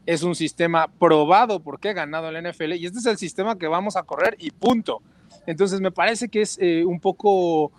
es 0.08 0.24
un 0.24 0.36
sistema 0.36 0.88
probado 0.88 1.60
porque 1.60 1.90
he 1.90 1.94
ganado 1.94 2.30
en 2.30 2.42
la 2.42 2.52
NFL 2.52 2.74
y 2.74 2.86
este 2.86 3.00
es 3.00 3.06
el 3.06 3.18
sistema 3.18 3.58
que 3.58 3.68
vamos 3.68 3.98
a 3.98 4.04
correr 4.04 4.36
y 4.40 4.52
punto. 4.52 5.02
Entonces 5.48 5.82
me 5.82 5.92
parece 5.92 6.28
que 6.30 6.42
es 6.42 6.60
eh, 6.62 6.84
un 6.86 7.00
poco 7.00 7.72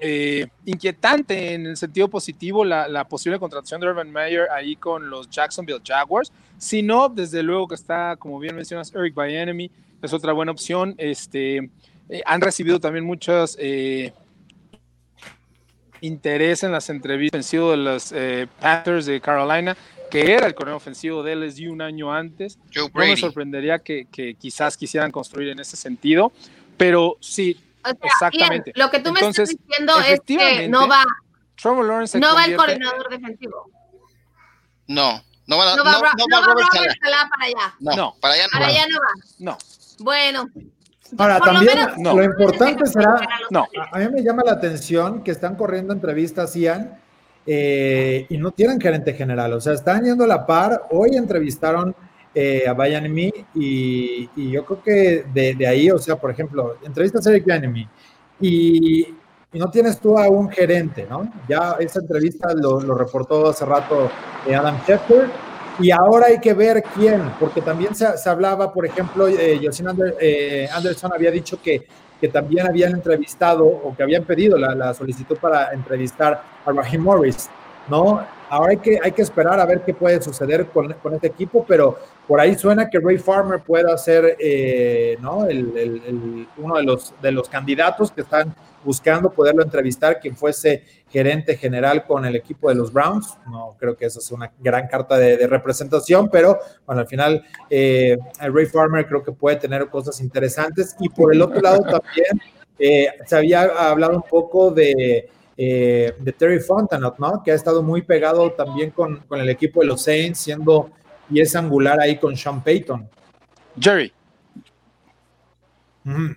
eh, 0.00 0.46
inquietante 0.64 1.52
en 1.54 1.66
el 1.66 1.76
sentido 1.76 2.08
positivo 2.08 2.64
la, 2.64 3.04
posible 3.04 3.38
contratación 3.38 3.80
de 3.80 3.88
Urban 3.88 4.10
Meyer 4.10 4.48
ahí 4.50 4.74
con 4.74 5.08
los 5.08 5.30
Jacksonville 5.30 5.82
Jaguars. 5.86 6.32
Si 6.58 6.82
no, 6.82 7.08
desde 7.08 7.42
luego 7.42 7.68
que 7.68 7.74
está, 7.76 8.16
como 8.16 8.38
bien 8.38 8.56
mencionas, 8.56 8.92
Eric 8.94 9.14
Bienemy, 9.14 9.70
es 10.02 10.12
otra 10.12 10.32
buena 10.32 10.50
opción. 10.50 10.94
Este, 10.96 11.70
eh, 12.08 12.22
han 12.24 12.40
recibido 12.40 12.80
también 12.80 13.04
muchos 13.04 13.56
interés 16.00 16.64
en 16.64 16.72
las 16.72 16.88
entrevistas 16.88 17.50
de 17.50 17.76
los 17.76 18.14
Panthers 18.58 19.04
de 19.04 19.20
Carolina 19.20 19.76
que 20.10 20.32
era 20.32 20.46
el 20.46 20.54
coronel 20.54 20.76
ofensivo 20.76 21.22
de 21.22 21.36
LSU 21.36 21.72
un 21.72 21.80
año 21.80 22.12
antes. 22.12 22.58
No 22.74 22.90
me 22.92 23.16
sorprendería 23.16 23.78
que, 23.78 24.06
quizás 24.38 24.76
quisieran 24.76 25.10
construir 25.10 25.48
en 25.48 25.60
ese 25.60 25.76
sentido, 25.76 26.32
pero 26.80 27.18
sí, 27.20 27.62
exactamente. 28.02 28.72
lo 28.74 28.90
que 28.90 29.00
tú 29.00 29.12
me 29.12 29.20
estás 29.20 29.50
diciendo 29.50 30.00
es 30.00 30.18
que 30.22 30.66
no 30.66 30.88
va, 30.88 31.04
no 31.62 32.34
va 32.34 32.44
el 32.46 32.56
coordinador 32.56 33.10
defensivo. 33.10 33.70
No, 34.86 35.22
no 35.46 35.58
va, 35.58 35.76
no, 35.76 35.84
va, 35.84 35.92
no, 36.16 36.24
va, 36.32 36.46
Robert 36.46 36.68
Saleh 36.72 36.96
para 37.02 37.44
allá. 37.44 37.74
No, 37.80 38.14
para 38.18 38.32
allá 38.32 38.44
no, 38.44 38.50
para 38.50 38.66
allá 38.66 38.86
no 38.88 38.98
va. 38.98 39.12
No. 39.40 39.58
Bueno. 39.98 40.48
Ahora, 41.18 41.38
también 41.40 41.78
lo, 42.02 42.24
importante 42.24 42.86
será, 42.86 43.20
no, 43.50 43.68
a 43.92 43.98
mí 43.98 44.08
me 44.08 44.22
llama 44.22 44.42
la 44.42 44.52
atención 44.52 45.22
que 45.22 45.32
están 45.32 45.56
corriendo 45.56 45.92
entrevistas, 45.92 46.54
Ian, 46.54 46.98
eh, 47.44 48.26
y 48.30 48.38
no 48.38 48.52
tienen 48.52 48.80
gerente 48.80 49.12
general, 49.12 49.52
o 49.52 49.60
sea, 49.60 49.74
están 49.74 50.02
yendo 50.02 50.24
a 50.24 50.28
la 50.28 50.46
par. 50.46 50.86
Hoy 50.92 51.16
entrevistaron 51.16 51.94
eh, 52.34 52.64
a 52.66 52.72
Bayern 52.72 53.16
y, 53.18 53.38
y 53.54 54.50
yo 54.50 54.64
creo 54.64 54.82
que 54.82 55.24
de, 55.32 55.66
ahí, 55.66 55.90
o 55.90 55.98
sea, 55.98 56.16
por 56.16 56.30
ejemplo, 56.30 56.76
entrevistas 56.82 57.26
a 57.26 57.30
Eric 57.30 57.46
Bayern 57.46 57.76
y, 58.40 59.00
y 59.52 59.58
no 59.58 59.70
tienes 59.70 59.98
tú 60.00 60.18
a 60.18 60.28
un 60.28 60.48
gerente, 60.50 61.06
¿no? 61.08 61.30
Ya 61.48 61.76
esa 61.80 62.00
entrevista 62.00 62.52
lo, 62.54 62.80
reportó 62.94 63.48
hace 63.48 63.64
rato 63.64 64.10
eh, 64.46 64.54
Adam 64.54 64.78
Schefter 64.82 65.28
y 65.78 65.90
ahora 65.90 66.26
hay 66.26 66.38
que 66.38 66.54
ver 66.54 66.82
quién, 66.94 67.32
porque 67.40 67.60
también 67.60 67.94
se, 67.94 68.06
hablaba, 68.28 68.72
por 68.72 68.86
ejemplo, 68.86 69.26
eh, 69.28 70.68
Anderson 70.72 71.12
había 71.14 71.30
dicho 71.30 71.60
que 71.60 71.86
que 72.20 72.28
también 72.28 72.66
habían 72.66 72.92
entrevistado 72.92 73.66
o 73.66 73.96
que 73.96 74.02
habían 74.02 74.24
pedido 74.24 74.58
la, 74.58 74.92
solicitud 74.92 75.38
para 75.38 75.72
entrevistar 75.72 76.42
a 76.66 76.70
Raheem 76.70 77.02
Morris, 77.02 77.48
¿no? 77.88 78.20
Ahora 78.50 78.72
hay 78.72 78.78
que, 78.78 78.98
hay 79.02 79.12
que 79.12 79.22
esperar 79.22 79.60
a 79.60 79.64
ver 79.64 79.82
qué 79.82 79.94
puede 79.94 80.20
suceder 80.20 80.66
con, 80.66 80.92
con 80.94 81.14
este 81.14 81.28
equipo, 81.28 81.64
pero 81.66 81.96
por 82.26 82.40
ahí 82.40 82.56
suena 82.56 82.90
que 82.90 82.98
Ray 82.98 83.18
Farmer 83.18 83.60
pueda 83.60 83.96
ser, 83.96 84.36
eh, 84.40 85.16
¿no? 85.20 85.46
El, 85.46 86.48
uno 86.56 86.76
de 86.76 86.82
los, 86.82 87.14
de 87.22 87.30
los 87.30 87.48
candidatos 87.48 88.10
que 88.10 88.22
están 88.22 88.54
buscando 88.84 89.30
poderlo 89.30 89.62
entrevistar, 89.62 90.18
quien 90.18 90.36
fuese 90.36 90.84
gerente 91.08 91.56
general 91.56 92.04
con 92.06 92.24
el 92.24 92.34
equipo 92.34 92.68
de 92.68 92.74
los 92.74 92.92
Browns. 92.92 93.36
No 93.46 93.76
creo 93.78 93.96
que 93.96 94.06
esa 94.06 94.18
es 94.18 94.30
una 94.32 94.50
gran 94.58 94.88
carta 94.88 95.16
de, 95.16 95.46
representación, 95.46 96.28
pero 96.28 96.58
bueno, 96.86 97.02
al 97.02 97.06
final 97.06 97.44
eh, 97.68 98.16
Ray 98.40 98.66
Farmer 98.66 99.06
creo 99.06 99.22
que 99.22 99.32
puede 99.32 99.56
tener 99.56 99.88
cosas 99.88 100.20
interesantes. 100.20 100.96
Y 100.98 101.08
por 101.08 101.32
el 101.32 101.40
otro 101.40 101.60
lado 101.60 101.82
también 101.82 102.40
eh, 102.78 103.08
se 103.26 103.36
había 103.36 103.62
hablado 103.62 104.16
un 104.16 104.22
poco 104.22 104.70
de, 104.70 105.28
eh, 105.56 106.14
de 106.18 106.32
Terry 106.32 106.60
Fontanot, 106.60 107.18
¿no? 107.18 107.42
Que 107.42 107.52
ha 107.52 107.54
estado 107.54 107.82
muy 107.82 108.02
pegado 108.02 108.52
también 108.52 108.90
con, 108.90 109.18
con 109.28 109.40
el 109.40 109.48
equipo 109.48 109.80
de 109.80 109.86
los 109.86 110.02
Saints, 110.02 110.38
siendo 110.38 110.90
y 111.30 111.40
es 111.40 111.54
angular 111.54 112.00
ahí 112.00 112.18
con 112.18 112.36
Sean 112.36 112.62
Payton. 112.62 113.08
Jerry. 113.78 114.12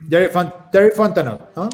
Jerry 0.09 0.29
Terry 0.71 0.91
Fontanot, 0.91 1.55
¿no? 1.55 1.69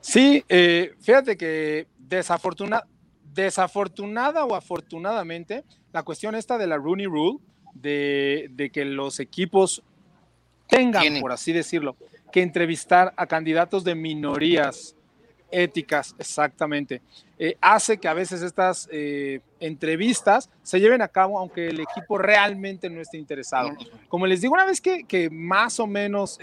Sí, 0.00 0.44
eh, 0.48 0.94
fíjate 1.00 1.36
que 1.36 1.86
desafortunada, 1.98 2.86
desafortunada 3.32 4.44
o 4.44 4.54
afortunadamente, 4.54 5.64
la 5.92 6.02
cuestión 6.02 6.34
esta 6.34 6.58
de 6.58 6.66
la 6.66 6.76
Rooney 6.76 7.06
Rule, 7.06 7.38
de, 7.74 8.70
que 8.72 8.84
los 8.84 9.20
equipos 9.20 9.82
tengan, 10.68 11.20
por 11.20 11.32
así 11.32 11.52
decirlo, 11.52 11.96
que 12.32 12.42
entrevistar 12.42 13.12
a 13.16 13.26
candidatos 13.26 13.84
de 13.84 13.94
minorías 13.94 14.96
éticas, 15.52 16.16
exactamente, 16.18 17.02
eh, 17.38 17.56
hace 17.60 17.98
que 17.98 18.08
a 18.08 18.14
veces 18.14 18.42
estas 18.42 18.88
eh, 18.90 19.40
entrevistas 19.60 20.50
se 20.62 20.80
lleven 20.80 21.02
a 21.02 21.08
cabo 21.08 21.38
aunque 21.38 21.68
el 21.68 21.80
equipo 21.80 22.18
realmente 22.18 22.90
no 22.90 23.00
esté 23.00 23.18
interesado. 23.18 23.70
Como 24.08 24.26
les 24.26 24.40
digo, 24.40 24.54
una 24.54 24.64
vez 24.64 24.80
que, 24.80 25.04
que 25.04 25.30
más 25.30 25.78
o 25.78 25.86
menos 25.86 26.38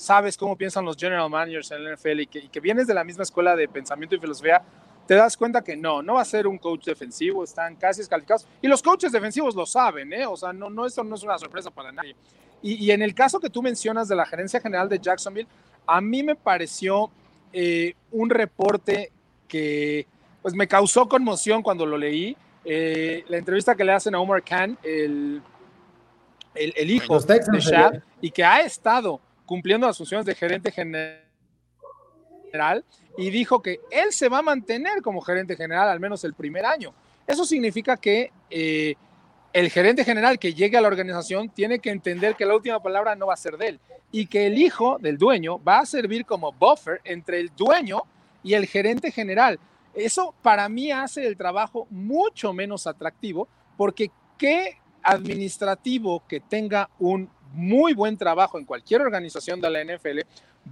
sabes 0.00 0.36
cómo 0.38 0.56
piensan 0.56 0.84
los 0.84 0.96
general 0.96 1.28
managers 1.28 1.70
en 1.72 1.82
el 1.82 1.94
NFL 1.94 2.20
y 2.20 2.26
que, 2.26 2.60
vienes 2.60 2.86
de 2.86 2.94
la 2.94 3.04
misma 3.04 3.22
escuela 3.22 3.54
de 3.54 3.68
pensamiento 3.68 4.16
y 4.16 4.18
filosofía, 4.18 4.62
te 5.06 5.14
das 5.14 5.36
cuenta 5.36 5.62
que 5.62 5.76
no, 5.76 6.02
no 6.02 6.14
va 6.14 6.22
a 6.22 6.24
ser 6.24 6.46
un 6.46 6.56
coach 6.56 6.86
defensivo, 6.86 7.44
están 7.44 7.76
casi 7.76 8.00
descalificados. 8.00 8.46
Y 8.62 8.68
los 8.68 8.82
coaches 8.82 9.12
defensivos 9.12 9.54
lo 9.54 9.66
saben, 9.66 10.12
¿eh? 10.12 10.24
O 10.24 10.36
sea, 10.36 10.54
no, 10.54 10.70
no, 10.70 10.86
esto 10.86 11.04
no 11.04 11.16
es 11.16 11.22
una 11.22 11.36
sorpresa 11.38 11.70
para 11.70 11.92
nadie. 11.92 12.16
Y, 12.62 12.90
en 12.90 13.02
el 13.02 13.14
caso 13.14 13.40
que 13.40 13.50
tú 13.50 13.62
mencionas 13.62 14.08
de 14.08 14.16
la 14.16 14.24
gerencia 14.24 14.60
general 14.60 14.88
de 14.88 14.98
Jacksonville, 14.98 15.48
a 15.86 16.00
mí 16.00 16.22
me 16.22 16.34
pareció 16.34 17.10
eh, 17.52 17.94
un 18.12 18.30
reporte 18.30 19.10
que 19.48 20.06
pues 20.42 20.54
me 20.54 20.68
causó 20.68 21.08
conmoción 21.08 21.62
cuando 21.62 21.84
lo 21.86 21.98
leí. 21.98 22.36
Eh, 22.64 23.24
la 23.28 23.38
entrevista 23.38 23.74
que 23.74 23.84
le 23.84 23.92
hacen 23.92 24.14
a 24.14 24.20
Omar 24.20 24.42
Khan, 24.42 24.78
el, 24.82 25.42
el, 26.54 26.90
hijo 26.90 27.18
de 27.20 27.60
Shad, 27.60 28.02
y 28.20 28.30
que 28.30 28.44
ha 28.44 28.60
estado 28.60 29.20
cumpliendo 29.46 29.86
las 29.86 29.96
funciones 29.96 30.26
de 30.26 30.34
gerente 30.34 30.70
general 30.70 31.24
y 33.16 33.30
dijo 33.30 33.60
que 33.62 33.80
él 33.90 34.12
se 34.12 34.28
va 34.28 34.38
a 34.38 34.42
mantener 34.42 35.02
como 35.02 35.20
gerente 35.20 35.56
general 35.56 35.88
al 35.88 36.00
menos 36.00 36.24
el 36.24 36.34
primer 36.34 36.64
año. 36.64 36.92
Eso 37.26 37.44
significa 37.44 37.96
que 37.96 38.32
eh, 38.48 38.94
el 39.52 39.70
gerente 39.70 40.04
general 40.04 40.38
que 40.38 40.54
llegue 40.54 40.76
a 40.76 40.80
la 40.80 40.88
organización 40.88 41.48
tiene 41.48 41.80
que 41.80 41.90
entender 41.90 42.36
que 42.36 42.46
la 42.46 42.54
última 42.54 42.82
palabra 42.82 43.16
no 43.16 43.26
va 43.26 43.34
a 43.34 43.38
ser 43.38 43.56
de 43.56 43.68
él 43.68 43.80
y 44.12 44.26
que 44.26 44.46
el 44.46 44.58
hijo 44.58 44.98
del 45.00 45.18
dueño 45.18 45.62
va 45.62 45.80
a 45.80 45.86
servir 45.86 46.24
como 46.24 46.52
buffer 46.52 47.00
entre 47.04 47.40
el 47.40 47.50
dueño 47.56 48.02
y 48.42 48.54
el 48.54 48.66
gerente 48.66 49.10
general. 49.10 49.58
Eso 49.94 50.34
para 50.42 50.68
mí 50.68 50.92
hace 50.92 51.26
el 51.26 51.36
trabajo 51.36 51.86
mucho 51.90 52.52
menos 52.52 52.86
atractivo 52.86 53.48
porque 53.76 54.10
qué 54.38 54.78
administrativo 55.02 56.22
que 56.28 56.40
tenga 56.40 56.88
un 56.98 57.28
muy 57.52 57.94
buen 57.94 58.16
trabajo 58.16 58.58
en 58.58 58.64
cualquier 58.64 59.02
organización 59.02 59.60
de 59.60 59.70
la 59.70 59.84
NFL, 59.84 60.20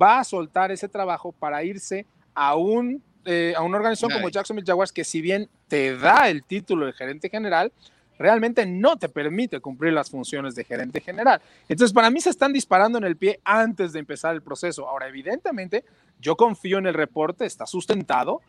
va 0.01 0.21
a 0.21 0.25
soltar 0.25 0.71
ese 0.71 0.89
trabajo 0.89 1.33
para 1.33 1.65
irse 1.65 2.07
a, 2.35 2.55
un, 2.55 3.03
eh, 3.25 3.55
a 3.57 3.63
una 3.63 3.79
organización 3.79 4.13
como 4.13 4.29
Jacksonville 4.29 4.67
Jaguars, 4.67 4.93
que 4.93 5.05
si 5.05 5.21
bien 5.21 5.49
te 5.67 5.97
da 5.97 6.29
el 6.29 6.45
título 6.45 6.87
de 6.87 6.93
gerente 6.93 7.29
general, 7.29 7.73
realmente 8.19 8.67
no 8.67 8.97
te 8.97 9.09
permite 9.09 9.61
cumplir 9.61 9.93
las 9.93 10.11
funciones 10.11 10.55
de 10.55 10.65
gerente 10.65 11.01
general. 11.01 11.41
Entonces, 11.69 11.93
para 11.93 12.11
mí 12.11 12.21
se 12.21 12.31
están 12.31 12.53
disparando 12.53 12.99
en 12.99 13.05
el 13.05 13.17
pie 13.17 13.41
antes 13.45 13.93
de 13.93 14.01
empezar 14.01 14.35
el 14.35 14.43
proceso. 14.43 14.89
Ahora, 14.89 15.09
evidentemente, 15.09 15.85
yo 16.21 16.37
confío 16.37 16.79
en 16.79 16.87
el 16.87 16.95
reporte, 16.95 17.47
está 17.47 17.67
sustentado, 17.67 18.41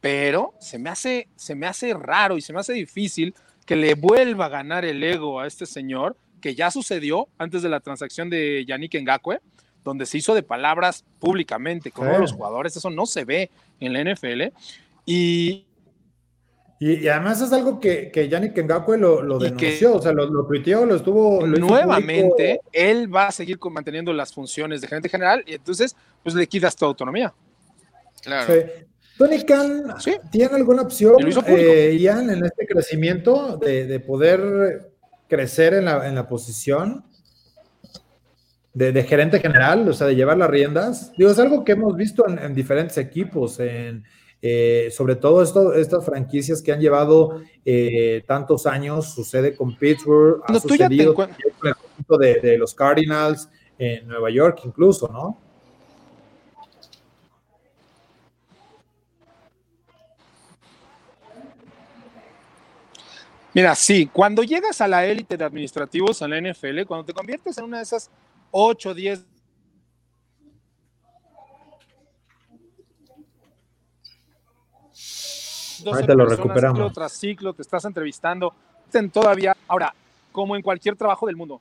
pero 0.00 0.54
se 0.58 0.78
me 0.78 0.90
hace, 0.90 1.28
se 1.36 1.54
me 1.54 1.66
hace 1.66 1.94
raro 1.94 2.36
y 2.36 2.40
se 2.40 2.52
me 2.52 2.60
hace 2.60 2.72
difícil 2.72 3.34
que 3.66 3.76
le 3.76 3.94
vuelva 3.94 4.46
a 4.46 4.48
ganar 4.48 4.84
el 4.84 5.02
ego 5.02 5.40
a 5.40 5.46
este 5.46 5.66
señor 5.66 6.16
que 6.40 6.54
ya 6.54 6.70
sucedió 6.70 7.28
antes 7.38 7.62
de 7.62 7.68
la 7.68 7.80
transacción 7.80 8.28
de 8.28 8.64
Yannick 8.66 9.00
Ngakwe, 9.00 9.40
donde 9.84 10.06
se 10.06 10.18
hizo 10.18 10.34
de 10.34 10.42
palabras 10.42 11.04
públicamente 11.18 11.90
con 11.90 12.08
los 12.20 12.32
jugadores, 12.32 12.76
eso 12.76 12.90
no 12.90 13.06
se 13.06 13.24
ve 13.24 13.50
en 13.80 13.92
la 13.92 14.12
NFL. 14.12 14.52
Y, 15.06 15.64
y, 16.84 17.06
además 17.06 17.40
es 17.40 17.52
algo 17.52 17.78
que, 17.78 18.10
que 18.10 18.28
Yannick 18.28 18.58
Ngakwe 18.58 18.98
lo, 18.98 19.22
lo 19.22 19.38
denunció, 19.38 19.94
o 19.94 20.02
sea, 20.02 20.10
lo, 20.10 20.26
lo 20.26 20.44
tuiteó, 20.46 20.84
lo 20.84 20.96
estuvo... 20.96 21.46
nuevamente, 21.46 22.60
él 22.72 23.14
va 23.14 23.28
a 23.28 23.32
seguir 23.32 23.58
manteniendo 23.70 24.12
las 24.12 24.34
funciones 24.34 24.80
de 24.80 24.88
gerente 24.88 25.08
general 25.08 25.44
y 25.46 25.54
entonces, 25.54 25.94
pues 26.24 26.34
le 26.34 26.44
quitas 26.48 26.74
tu 26.74 26.84
autonomía. 26.84 27.32
Claro. 28.20 28.52
Tony 29.16 29.44
Khan, 29.44 29.94
¿tiene 30.32 30.56
alguna 30.56 30.82
opción, 30.82 31.14
eh, 31.46 31.96
Ian, 32.00 32.30
en 32.30 32.44
este 32.44 32.66
crecimiento 32.66 33.58
de, 33.58 33.86
de 33.86 34.00
poder 34.00 34.90
crecer 35.28 35.74
en 35.74 35.84
la, 35.84 36.08
en 36.08 36.16
la 36.16 36.26
posición? 36.26 37.04
de, 38.74 39.04
gerente 39.04 39.38
general, 39.38 39.88
o 39.88 39.92
sea, 39.92 40.06
de 40.06 40.16
llevar 40.16 40.38
las 40.38 40.50
riendas. 40.50 41.12
Digo, 41.16 41.30
es 41.30 41.38
algo 41.38 41.64
que 41.64 41.72
hemos 41.72 41.94
visto 41.96 42.26
en, 42.26 42.54
diferentes 42.54 42.96
equipos, 42.98 43.60
en, 43.60 44.04
eh, 44.44 44.88
sobre 44.90 45.14
todo 45.14 45.40
esto, 45.40 45.72
estas 45.72 46.04
franquicias 46.04 46.60
que 46.60 46.72
han 46.72 46.80
llevado 46.80 47.40
eh, 47.64 48.24
tantos 48.26 48.66
años, 48.66 49.14
sucede 49.14 49.54
con 49.54 49.76
Pittsburgh, 49.76 50.42
ha 50.44 50.58
sucedido 50.58 51.14
con 51.14 51.30
el 51.30 52.18
de, 52.18 52.40
de 52.40 52.58
los 52.58 52.74
Cardinals 52.74 53.48
en 53.78 54.08
Nueva 54.08 54.30
York 54.30 54.60
incluso, 54.64 55.06
¿no? 55.06 55.38
Mira, 63.54 63.74
sí, 63.74 64.08
cuando 64.12 64.42
llegas 64.42 64.80
a 64.80 64.88
la 64.88 65.04
élite 65.06 65.36
de 65.36 65.44
administrativos 65.44 66.20
en 66.22 66.30
la 66.30 66.40
NFL, 66.40 66.84
cuando 66.86 67.04
te 67.04 67.12
conviertes 67.12 67.58
en 67.58 67.64
una 67.64 67.76
de 67.76 67.82
esas 67.84 68.10
8, 68.50 68.94
10 68.94 69.26
Ahorita 75.86 76.14
lo 76.14 76.26
recuperamos. 76.26 76.78
Ciclo 76.78 76.92
tras 76.92 77.12
ciclo, 77.12 77.52
te 77.54 77.62
estás 77.62 77.84
entrevistando, 77.84 78.54
todavía. 79.12 79.56
Ahora, 79.68 79.94
como 80.30 80.56
en 80.56 80.62
cualquier 80.62 80.96
trabajo 80.96 81.26
del 81.26 81.36
mundo, 81.36 81.60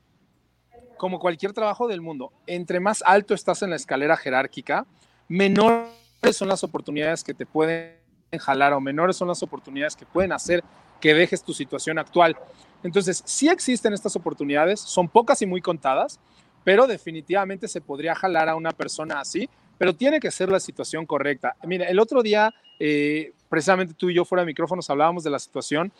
como 0.97 1.19
cualquier 1.19 1.53
trabajo 1.53 1.87
del 1.87 2.01
mundo, 2.01 2.31
entre 2.45 2.79
más 2.79 3.03
alto 3.05 3.33
estás 3.33 3.61
en 3.63 3.71
la 3.71 3.75
escalera 3.75 4.15
jerárquica, 4.17 4.85
menores 5.27 5.91
son 6.33 6.47
las 6.47 6.63
oportunidades 6.63 7.23
que 7.23 7.33
te 7.33 7.45
pueden 7.45 7.95
jalar 8.39 8.73
o 8.73 8.79
menores 8.79 9.15
son 9.15 9.27
las 9.27 9.41
oportunidades 9.43 9.95
que 9.95 10.05
pueden 10.05 10.31
hacer 10.31 10.63
que 10.99 11.13
dejes 11.13 11.43
tu 11.43 11.53
situación 11.53 11.97
actual. 11.97 12.37
Entonces, 12.83 13.23
sí 13.25 13.49
existen 13.49 13.93
estas 13.93 14.15
oportunidades, 14.15 14.79
son 14.79 15.09
pocas 15.09 15.41
y 15.41 15.45
muy 15.45 15.61
contadas, 15.61 16.19
pero 16.63 16.87
definitivamente 16.87 17.67
se 17.67 17.81
podría 17.81 18.15
jalar 18.15 18.47
a 18.49 18.55
una 18.55 18.71
persona 18.71 19.19
así, 19.19 19.49
pero 19.81 19.95
tiene 19.95 20.19
que 20.19 20.29
ser 20.29 20.49
la 20.49 20.59
situación 20.59 21.07
correcta. 21.07 21.55
Mira, 21.63 21.87
el 21.87 21.97
otro 21.97 22.21
día, 22.21 22.53
eh, 22.79 23.33
precisamente 23.49 23.95
tú 23.95 24.11
y 24.11 24.13
yo 24.13 24.25
fuera 24.25 24.43
de 24.43 24.45
micrófonos 24.45 24.87
hablábamos 24.91 25.23
de 25.23 25.31
la 25.31 25.39
situación 25.39 25.91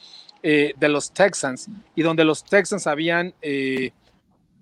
eh, 0.44 0.76
de 0.78 0.88
los 0.88 1.12
Texans 1.12 1.68
y 1.96 2.04
donde 2.04 2.24
los 2.24 2.44
Texans 2.44 2.86
habían 2.86 3.34
eh, 3.42 3.90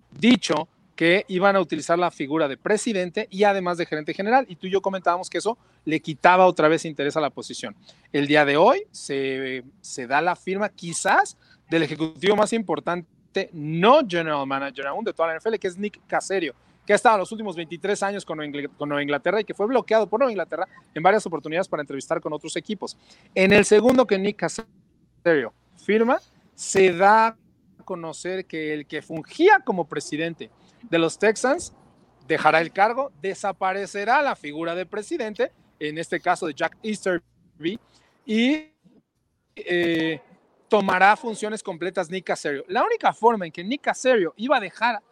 dicho 0.10 0.70
que 0.96 1.26
iban 1.28 1.58
a 1.58 1.60
utilizar 1.60 2.00
la 2.00 2.12
figura 2.12 2.48
de 2.48 2.56
presidente 2.56 3.28
y 3.30 3.44
además 3.44 3.78
de 3.78 3.88
gerente 3.88 4.14
general. 4.14 4.46
Y 4.48 4.56
tú 4.56 4.68
y 4.68 4.72
yo 4.72 4.82
comentábamos 4.82 5.30
que 5.30 5.40
eso 5.40 5.58
le 5.84 6.00
quitaba 6.00 6.46
otra 6.46 6.70
vez 6.70 6.86
interés 6.86 7.18
a 7.18 7.20
la 7.20 7.30
posición. 7.30 7.76
El 8.14 8.26
día 8.26 8.46
de 8.46 8.56
hoy 8.56 8.84
se, 8.92 9.66
se 9.82 10.08
da 10.08 10.22
la 10.22 10.38
firma 10.38 10.70
quizás 10.70 11.36
del 11.70 11.84
ejecutivo 11.84 12.38
más 12.38 12.54
importante, 12.54 13.50
no 13.52 14.00
general 14.08 14.46
manager 14.46 14.88
aún 14.88 15.04
de 15.04 15.12
toda 15.12 15.34
la 15.34 15.40
NFL, 15.40 15.56
que 15.56 15.68
es 15.68 15.78
Nick 15.78 16.00
Caserio, 16.08 16.56
que 16.90 16.94
ha 16.94 16.96
estado 16.96 17.20
los 17.20 17.32
últimos 17.32 17.56
23 17.56 18.02
años 18.02 18.26
con 18.26 18.40
Nueva 18.40 19.04
Inglaterra 19.04 19.40
y 19.40 19.44
que 19.44 19.54
fue 19.54 19.68
bloqueado 19.68 20.10
por 20.10 20.20
Nueva 20.20 20.32
Inglaterra 20.32 20.68
en 20.96 21.04
varias 21.04 21.24
oportunidades 21.24 21.68
para 21.68 21.84
entrevistar 21.84 22.20
con 22.20 22.34
otros 22.34 22.56
equipos. 22.56 22.98
En 23.36 23.54
el 23.54 23.64
segundo 23.64 24.08
que 24.08 24.18
Nick 24.18 24.38
Caserio 24.38 25.54
firma, 25.78 26.20
se 26.56 26.92
da 26.92 27.28
a 27.28 27.38
conocer 27.86 28.48
que 28.48 28.74
el 28.74 28.88
que 28.88 29.04
fungía 29.04 29.60
como 29.64 29.88
presidente 29.88 30.50
de 30.82 30.98
los 30.98 31.20
Texans 31.20 31.74
dejará 32.28 32.60
el 32.60 32.72
cargo, 32.72 33.12
desaparecerá 33.22 34.24
la 34.24 34.36
figura 34.36 34.74
de 34.74 34.88
presidente, 34.88 35.52
en 35.80 36.00
este 36.00 36.20
caso 36.20 36.48
de 36.48 36.56
Jack 36.56 36.76
Easterby, 36.82 37.80
y 38.26 38.72
eh, 39.56 40.20
tomará 40.68 41.16
funciones 41.16 41.62
completas 41.62 42.10
Nick 42.10 42.26
Caserio. 42.26 42.66
La 42.68 42.84
única 42.84 43.14
forma 43.14 43.46
en 43.46 43.52
que 43.52 43.64
Nick 43.64 43.82
Caserio 43.82 44.34
iba 44.38 44.58
a 44.58 44.60
dejar 44.60 45.04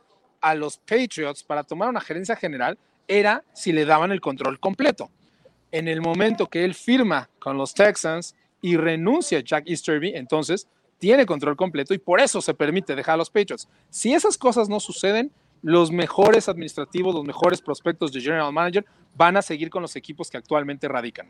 a 0.42 0.56
los 0.56 0.78
Patriots 0.78 1.44
para 1.44 1.64
tomar 1.64 1.90
una 1.90 2.02
gerencia 2.02 2.36
general 2.36 2.78
era 3.08 3.44
si 3.54 3.72
le 3.72 3.86
daban 3.86 4.12
el 4.12 4.22
control 4.22 4.60
completo. 4.60 5.10
En 5.72 5.88
el 5.88 6.02
momento 6.02 6.48
que 6.48 6.64
él 6.64 6.74
firma 6.74 7.30
con 7.40 7.58
los 7.58 7.74
Texans 7.74 8.36
y 8.62 8.78
renuncia 8.78 9.40
a 9.40 9.42
Jack 9.42 9.68
Easterby, 9.68 10.14
entonces 10.16 10.68
tiene 10.98 11.26
control 11.26 11.56
completo 11.56 11.94
y 11.94 11.98
por 11.98 12.20
eso 12.20 12.42
se 12.42 12.54
permite 12.54 12.96
dejar 12.96 13.16
a 13.16 13.18
los 13.18 13.30
Patriots. 13.30 13.68
Si 13.90 14.14
esas 14.14 14.38
cosas 14.38 14.70
no 14.70 14.80
suceden, 14.80 15.32
los 15.62 15.92
mejores 15.92 16.50
administrativos, 16.50 17.14
los 17.14 17.24
mejores 17.24 17.62
prospectos 17.62 18.12
de 18.12 18.22
General 18.22 18.52
Manager 18.52 18.86
van 19.16 19.38
a 19.38 19.42
seguir 19.42 19.70
con 19.70 19.82
los 19.82 19.96
equipos 19.96 20.30
que 20.30 20.38
actualmente 20.38 20.88
radican. 20.88 21.30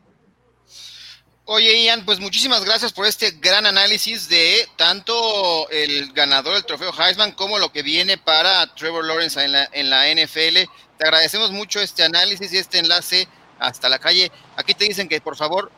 Oye, 1.50 1.82
Ian, 1.82 2.04
pues 2.04 2.20
muchísimas 2.20 2.62
gracias 2.62 2.92
por 2.92 3.06
este 3.06 3.30
gran 3.30 3.64
análisis 3.64 4.28
de 4.28 4.68
tanto 4.76 5.66
el 5.70 6.12
ganador 6.12 6.52
del 6.52 6.66
trofeo 6.66 6.92
Heisman 6.92 7.32
como 7.32 7.58
lo 7.58 7.72
que 7.72 7.82
viene 7.82 8.18
para 8.18 8.66
Trevor 8.74 9.06
Lawrence 9.06 9.42
en 9.42 9.52
la, 9.52 9.66
en 9.72 9.88
la 9.88 10.12
NFL. 10.12 10.68
Te 10.98 11.04
agradecemos 11.06 11.50
mucho 11.50 11.80
este 11.80 12.02
análisis 12.02 12.52
y 12.52 12.58
este 12.58 12.80
enlace 12.80 13.26
hasta 13.58 13.88
la 13.88 13.98
calle. 13.98 14.30
Aquí 14.56 14.74
te 14.74 14.84
dicen 14.84 15.08
que 15.08 15.22
por 15.22 15.36
favor 15.36 15.72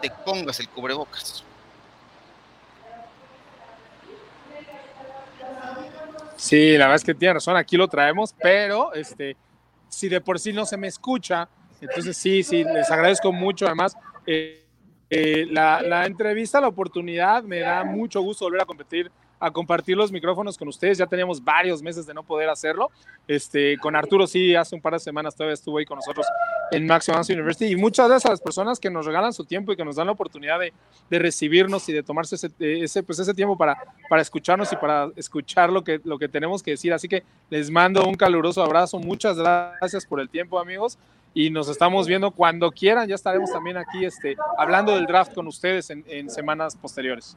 te 0.00 0.12
pongas 0.24 0.60
el 0.60 0.68
cubrebocas. 0.68 1.42
Sí, 6.36 6.78
la 6.78 6.84
verdad 6.84 6.96
es 6.96 7.04
que 7.04 7.14
tiene 7.14 7.34
razón, 7.34 7.56
aquí 7.56 7.76
lo 7.76 7.88
traemos, 7.88 8.32
pero 8.40 8.94
este, 8.94 9.36
si 9.88 10.08
de 10.08 10.20
por 10.20 10.38
sí 10.38 10.52
no 10.52 10.64
se 10.66 10.76
me 10.76 10.86
escucha, 10.86 11.48
entonces 11.80 12.16
sí, 12.16 12.44
sí, 12.44 12.62
les 12.62 12.88
agradezco 12.92 13.32
mucho. 13.32 13.66
Además, 13.66 13.96
eh, 14.24 14.59
eh, 15.10 15.46
la, 15.50 15.82
la, 15.82 16.06
entrevista, 16.06 16.60
la 16.60 16.68
oportunidad, 16.68 17.42
me 17.42 17.58
da 17.58 17.82
mucho 17.84 18.22
gusto 18.22 18.44
volver 18.44 18.62
a 18.62 18.64
competir 18.64 19.10
a 19.40 19.50
compartir 19.50 19.96
los 19.96 20.12
micrófonos 20.12 20.58
con 20.58 20.68
ustedes. 20.68 20.98
Ya 20.98 21.06
teníamos 21.06 21.42
varios 21.42 21.82
meses 21.82 22.06
de 22.06 22.12
no 22.12 22.22
poder 22.22 22.50
hacerlo. 22.50 22.90
Este, 23.26 23.78
con 23.78 23.96
Arturo 23.96 24.26
sí, 24.26 24.54
hace 24.54 24.74
un 24.74 24.82
par 24.82 24.92
de 24.92 25.00
semanas 25.00 25.34
todavía 25.34 25.54
estuvo 25.54 25.78
ahí 25.78 25.86
con 25.86 25.96
nosotros 25.96 26.26
en 26.70 26.86
Maximum 26.86 27.22
University. 27.28 27.66
Y 27.66 27.76
muchas 27.76 28.08
gracias 28.08 28.26
a 28.26 28.32
las 28.32 28.40
personas 28.40 28.78
que 28.78 28.90
nos 28.90 29.06
regalan 29.06 29.32
su 29.32 29.44
tiempo 29.44 29.72
y 29.72 29.76
que 29.76 29.84
nos 29.84 29.96
dan 29.96 30.06
la 30.06 30.12
oportunidad 30.12 30.60
de, 30.60 30.72
de 31.08 31.18
recibirnos 31.18 31.88
y 31.88 31.92
de 31.94 32.02
tomarse 32.02 32.36
ese, 32.36 32.50
ese, 32.58 33.02
pues 33.02 33.18
ese 33.18 33.32
tiempo 33.32 33.56
para, 33.56 33.76
para 34.08 34.20
escucharnos 34.20 34.72
y 34.72 34.76
para 34.76 35.10
escuchar 35.16 35.70
lo 35.70 35.82
que, 35.82 36.00
lo 36.04 36.18
que 36.18 36.28
tenemos 36.28 36.62
que 36.62 36.72
decir. 36.72 36.92
Así 36.92 37.08
que 37.08 37.24
les 37.48 37.70
mando 37.70 38.04
un 38.04 38.14
caluroso 38.14 38.62
abrazo. 38.62 38.98
Muchas 38.98 39.38
gracias 39.38 40.04
por 40.04 40.20
el 40.20 40.28
tiempo, 40.28 40.58
amigos. 40.58 40.98
Y 41.32 41.48
nos 41.48 41.68
estamos 41.68 42.06
viendo 42.06 42.32
cuando 42.32 42.70
quieran. 42.72 43.08
Ya 43.08 43.14
estaremos 43.14 43.50
también 43.50 43.78
aquí 43.78 44.04
este, 44.04 44.36
hablando 44.58 44.94
del 44.94 45.06
draft 45.06 45.32
con 45.32 45.46
ustedes 45.46 45.88
en 45.90 46.28
semanas 46.28 46.76
posteriores. 46.76 47.36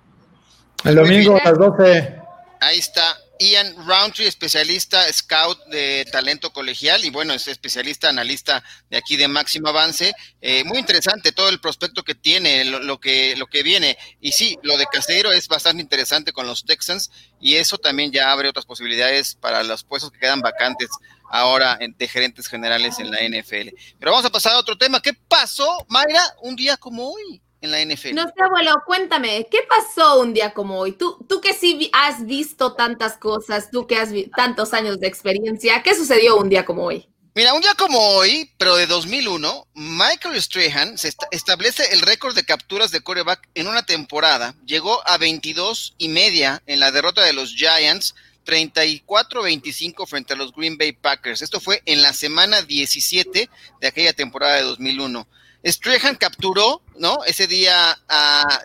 El 0.83 0.95
domingo 0.95 1.37
a 1.37 1.43
las 1.43 1.57
12. 1.57 2.15
Ahí 2.59 2.79
está 2.79 3.17
Ian 3.39 3.75
Roundtree, 3.87 4.27
especialista 4.27 5.11
scout 5.11 5.59
de 5.65 6.05
talento 6.11 6.53
colegial 6.53 7.03
y 7.03 7.09
bueno, 7.09 7.33
es 7.33 7.47
especialista 7.47 8.09
analista 8.09 8.63
de 8.89 8.97
aquí 8.97 9.17
de 9.17 9.27
Máximo 9.27 9.69
Avance. 9.69 10.13
Eh, 10.41 10.63
muy 10.63 10.77
interesante 10.77 11.31
todo 11.31 11.49
el 11.49 11.59
prospecto 11.59 12.03
que 12.03 12.15
tiene, 12.15 12.63
lo, 12.65 12.99
que, 12.99 13.35
lo 13.35 13.47
que 13.47 13.63
viene. 13.63 13.97
Y 14.21 14.31
sí, 14.31 14.57
lo 14.63 14.77
de 14.77 14.85
Casero 14.85 15.31
es 15.31 15.47
bastante 15.47 15.81
interesante 15.81 16.31
con 16.31 16.47
los 16.47 16.63
Texans 16.63 17.11
y 17.39 17.55
eso 17.55 17.77
también 17.77 18.11
ya 18.11 18.31
abre 18.31 18.49
otras 18.49 18.65
posibilidades 18.65 19.35
para 19.35 19.63
los 19.63 19.83
puestos 19.83 20.11
que 20.11 20.19
quedan 20.19 20.41
vacantes 20.41 20.89
ahora 21.29 21.79
de 21.79 22.07
gerentes 22.07 22.47
generales 22.47 22.99
en 22.99 23.11
la 23.11 23.17
NFL. 23.27 23.75
Pero 23.99 24.11
vamos 24.11 24.25
a 24.25 24.29
pasar 24.29 24.53
a 24.53 24.59
otro 24.59 24.77
tema. 24.77 25.01
¿Qué 25.01 25.13
pasó, 25.13 25.85
Mayra, 25.89 26.23
un 26.41 26.55
día 26.55 26.77
como 26.77 27.11
hoy? 27.11 27.41
En 27.63 27.71
la 27.71 27.81
NFL. 27.83 28.13
No 28.13 28.23
sé, 28.23 28.33
abuelo, 28.43 28.75
cuéntame, 28.85 29.47
¿qué 29.49 29.59
pasó 29.67 30.19
un 30.19 30.33
día 30.33 30.53
como 30.53 30.79
hoy? 30.79 30.91
Tú, 30.91 31.17
tú 31.27 31.39
que 31.39 31.53
sí 31.53 31.89
has 31.93 32.25
visto 32.25 32.73
tantas 32.73 33.17
cosas, 33.17 33.71
tú 33.71 33.87
que 33.87 33.97
has 33.97 34.09
tantos 34.35 34.73
años 34.73 34.99
de 34.99 35.07
experiencia, 35.07 35.81
¿qué 35.81 35.95
sucedió 35.95 36.37
un 36.37 36.49
día 36.49 36.65
como 36.65 36.83
hoy? 36.83 37.07
Mira, 37.35 37.53
un 37.53 37.61
día 37.61 37.73
como 37.75 37.99
hoy, 37.99 38.51
pero 38.57 38.75
de 38.75 38.85
2001, 38.85 39.67
Michael 39.73 40.39
Strahan 40.39 40.97
se 40.97 41.13
establece 41.31 41.93
el 41.93 42.01
récord 42.01 42.35
de 42.35 42.43
capturas 42.43 42.91
de 42.91 43.01
coreback 43.01 43.49
en 43.55 43.67
una 43.67 43.83
temporada. 43.83 44.53
Llegó 44.65 45.01
a 45.07 45.17
22 45.17 45.95
y 45.97 46.09
media 46.09 46.61
en 46.67 46.79
la 46.79 46.91
derrota 46.91 47.23
de 47.23 47.33
los 47.33 47.55
Giants, 47.55 48.13
34-25 48.45 50.05
frente 50.05 50.33
a 50.33 50.35
los 50.35 50.51
Green 50.53 50.77
Bay 50.77 50.91
Packers. 50.91 51.41
Esto 51.41 51.59
fue 51.61 51.81
en 51.85 52.01
la 52.01 52.13
semana 52.13 52.61
17 52.61 53.49
de 53.79 53.87
aquella 53.87 54.13
temporada 54.13 54.57
de 54.57 54.63
2001. 54.63 55.25
Strahan 55.65 56.15
capturó, 56.15 56.81
¿no? 56.97 57.23
Ese 57.25 57.47
día, 57.47 57.97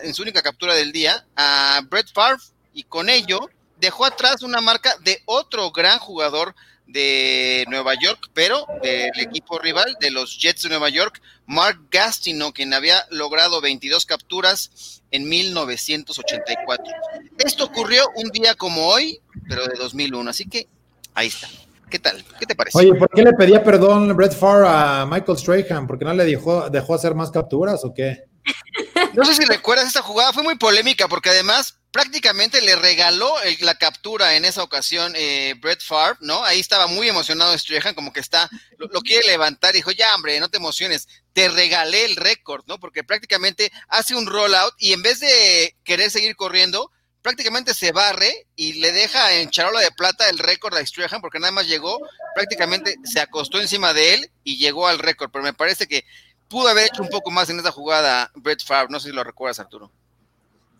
en 0.03 0.13
su 0.13 0.21
única 0.21 0.41
captura 0.41 0.73
del 0.73 0.91
día, 0.91 1.25
a 1.35 1.81
Brett 1.89 2.11
Favre 2.11 2.43
y 2.73 2.83
con 2.83 3.09
ello 3.09 3.39
dejó 3.77 4.05
atrás 4.05 4.43
una 4.43 4.59
marca 4.59 4.95
de 5.01 5.21
otro 5.25 5.71
gran 5.71 5.99
jugador 5.99 6.55
de 6.85 7.65
Nueva 7.69 7.93
York, 7.93 8.29
pero 8.33 8.65
del 8.81 9.19
equipo 9.19 9.59
rival 9.59 9.95
de 9.99 10.11
los 10.11 10.39
Jets 10.39 10.63
de 10.63 10.69
Nueva 10.69 10.89
York, 10.89 11.21
Mark 11.45 11.79
Gastino, 11.91 12.51
quien 12.51 12.73
había 12.73 13.05
logrado 13.11 13.61
22 13.61 14.05
capturas 14.05 15.01
en 15.11 15.29
1984. 15.29 16.85
Esto 17.37 17.65
ocurrió 17.65 18.09
un 18.15 18.29
día 18.29 18.55
como 18.55 18.87
hoy, 18.87 19.19
pero 19.47 19.67
de 19.67 19.75
2001, 19.77 20.29
así 20.29 20.45
que 20.45 20.67
ahí 21.13 21.27
está. 21.27 21.47
¿Qué 21.89 21.99
tal? 21.99 22.23
¿Qué 22.39 22.45
te 22.45 22.55
parece? 22.55 22.77
Oye, 22.77 22.93
¿por 22.93 23.09
qué 23.09 23.23
le 23.23 23.33
pedía 23.33 23.63
perdón 23.63 24.15
Brett 24.15 24.33
Farr 24.33 24.65
a 24.65 25.05
Michael 25.05 25.37
Strahan? 25.37 25.87
¿Por 25.87 25.97
qué 25.97 26.05
no 26.05 26.13
le 26.13 26.25
dejó, 26.25 26.69
dejó 26.69 26.95
hacer 26.95 27.15
más 27.15 27.31
capturas 27.31 27.83
o 27.83 27.93
qué? 27.93 28.25
No 29.13 29.25
sé 29.25 29.33
si 29.33 29.45
recuerdas 29.45 29.87
esta 29.87 30.01
jugada, 30.01 30.33
fue 30.33 30.43
muy 30.43 30.55
polémica 30.55 31.07
porque 31.07 31.29
además 31.29 31.79
prácticamente 31.91 32.61
le 32.61 32.75
regaló 32.75 33.33
la 33.61 33.75
captura 33.75 34.35
en 34.35 34.45
esa 34.45 34.63
ocasión 34.63 35.13
eh, 35.15 35.55
Brett 35.59 35.81
Favre, 35.81 36.17
¿no? 36.21 36.43
Ahí 36.45 36.59
estaba 36.59 36.87
muy 36.87 37.09
emocionado 37.09 37.57
Strahan, 37.57 37.95
como 37.95 38.13
que 38.13 38.19
está, 38.19 38.49
lo, 38.77 39.01
quiere 39.01 39.25
levantar 39.27 39.73
y 39.73 39.79
dijo, 39.79 39.91
ya, 39.91 40.13
hombre, 40.15 40.39
no 40.39 40.49
te 40.49 40.57
emociones, 40.57 41.07
te 41.33 41.49
regalé 41.49 42.05
el 42.05 42.15
récord, 42.15 42.63
¿no? 42.67 42.79
Porque 42.79 43.03
prácticamente 43.03 43.71
hace 43.87 44.15
un 44.15 44.27
rollout 44.27 44.73
y 44.77 44.93
en 44.93 45.01
vez 45.01 45.19
de 45.19 45.75
querer 45.83 46.11
seguir 46.11 46.35
corriendo, 46.35 46.91
prácticamente 47.21 47.73
se 47.73 47.91
barre 47.91 48.47
y 48.55 48.73
le 48.73 48.91
deja 48.91 49.33
en 49.35 49.49
charola 49.49 49.81
de 49.81 49.91
plata 49.91 50.29
el 50.29 50.37
récord 50.37 50.75
a 50.75 50.85
Strahan, 50.85 51.21
porque 51.21 51.39
nada 51.39 51.51
más 51.51 51.67
llegó, 51.67 51.99
prácticamente 52.35 52.95
se 53.03 53.19
acostó 53.19 53.59
encima 53.59 53.93
de 53.93 54.13
él 54.13 54.31
y 54.43 54.57
llegó 54.57 54.87
al 54.87 54.99
récord, 54.99 55.29
pero 55.31 55.43
me 55.43 55.53
parece 55.53 55.87
que 55.87 56.05
pudo 56.47 56.69
haber 56.69 56.87
hecho 56.87 57.03
un 57.03 57.09
poco 57.09 57.31
más 57.31 57.49
en 57.49 57.59
esa 57.59 57.71
jugada 57.71 58.31
Brett 58.35 58.63
Favre, 58.63 58.87
no 58.89 58.99
sé 58.99 59.09
si 59.09 59.15
lo 59.15 59.23
recuerdas, 59.23 59.59
Arturo. 59.59 59.91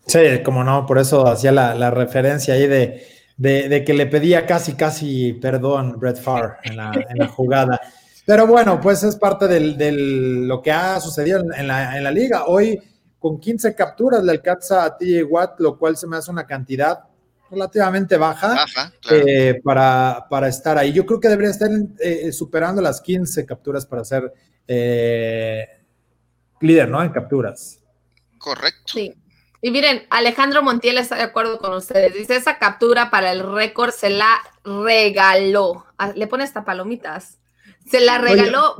Sí, 0.06 0.42
como 0.44 0.64
no, 0.64 0.86
por 0.86 0.98
eso 0.98 1.26
hacía 1.26 1.52
la, 1.52 1.90
referencia 1.90 2.54
ahí 2.54 2.66
de, 2.66 3.84
que 3.86 3.94
le 3.94 4.06
pedía 4.06 4.46
casi, 4.46 4.74
casi 4.74 5.34
perdón 5.34 5.98
Brett 5.98 6.20
Favre 6.20 6.54
en 6.64 6.76
la, 6.76 7.28
jugada. 7.28 7.80
Pero 8.26 8.46
bueno, 8.46 8.80
pues 8.80 9.02
es 9.02 9.16
parte 9.16 9.46
de 9.46 9.92
lo 9.92 10.60
que 10.62 10.72
ha 10.72 11.00
sucedido 11.00 11.42
en, 11.54 11.68
la, 11.68 12.10
liga. 12.10 12.44
Hoy, 12.46 12.80
con 13.20 13.38
15 13.38 13.74
capturas, 13.74 14.24
le 14.24 14.32
alcanza 14.32 14.84
a 14.84 14.96
TJ 14.96 15.24
Watt, 15.24 15.60
lo 15.60 15.78
cual 15.78 15.96
se 15.96 16.06
me 16.06 16.16
hace 16.16 16.30
una 16.30 16.46
cantidad 16.46 17.04
relativamente 17.50 18.16
baja, 18.16 18.64
eh, 19.10 19.60
para, 19.62 20.26
para, 20.30 20.48
estar 20.48 20.78
ahí. 20.78 20.92
Yo 20.92 21.04
creo 21.04 21.20
que 21.20 21.28
debería 21.28 21.50
estar 21.50 21.68
eh, 21.98 22.32
superando 22.32 22.80
las 22.80 23.00
15 23.00 23.44
capturas 23.44 23.84
para 23.84 24.04
ser 24.04 24.32
eh, 24.66 25.66
líder, 26.60 26.88
¿no? 26.88 27.02
En 27.02 27.10
capturas. 27.10 27.80
Correcto. 28.38 28.80
Sí. 28.86 29.14
Y 29.60 29.70
miren, 29.70 30.06
Alejandro 30.08 30.62
Montiel 30.62 30.96
está 30.96 31.16
de 31.16 31.24
acuerdo 31.24 31.58
con 31.58 31.74
ustedes. 31.74 32.14
Dice, 32.14 32.36
esa 32.36 32.58
captura 32.58 33.10
para 33.10 33.32
el 33.32 33.40
récord 33.52 33.90
se 33.90 34.08
la 34.08 34.40
regaló. 34.64 35.84
Ah, 35.98 36.12
le 36.14 36.26
pone 36.26 36.44
hasta 36.44 36.64
palomitas. 36.64 37.38
Se 37.84 38.00
la 38.00 38.18
regaló 38.18 38.76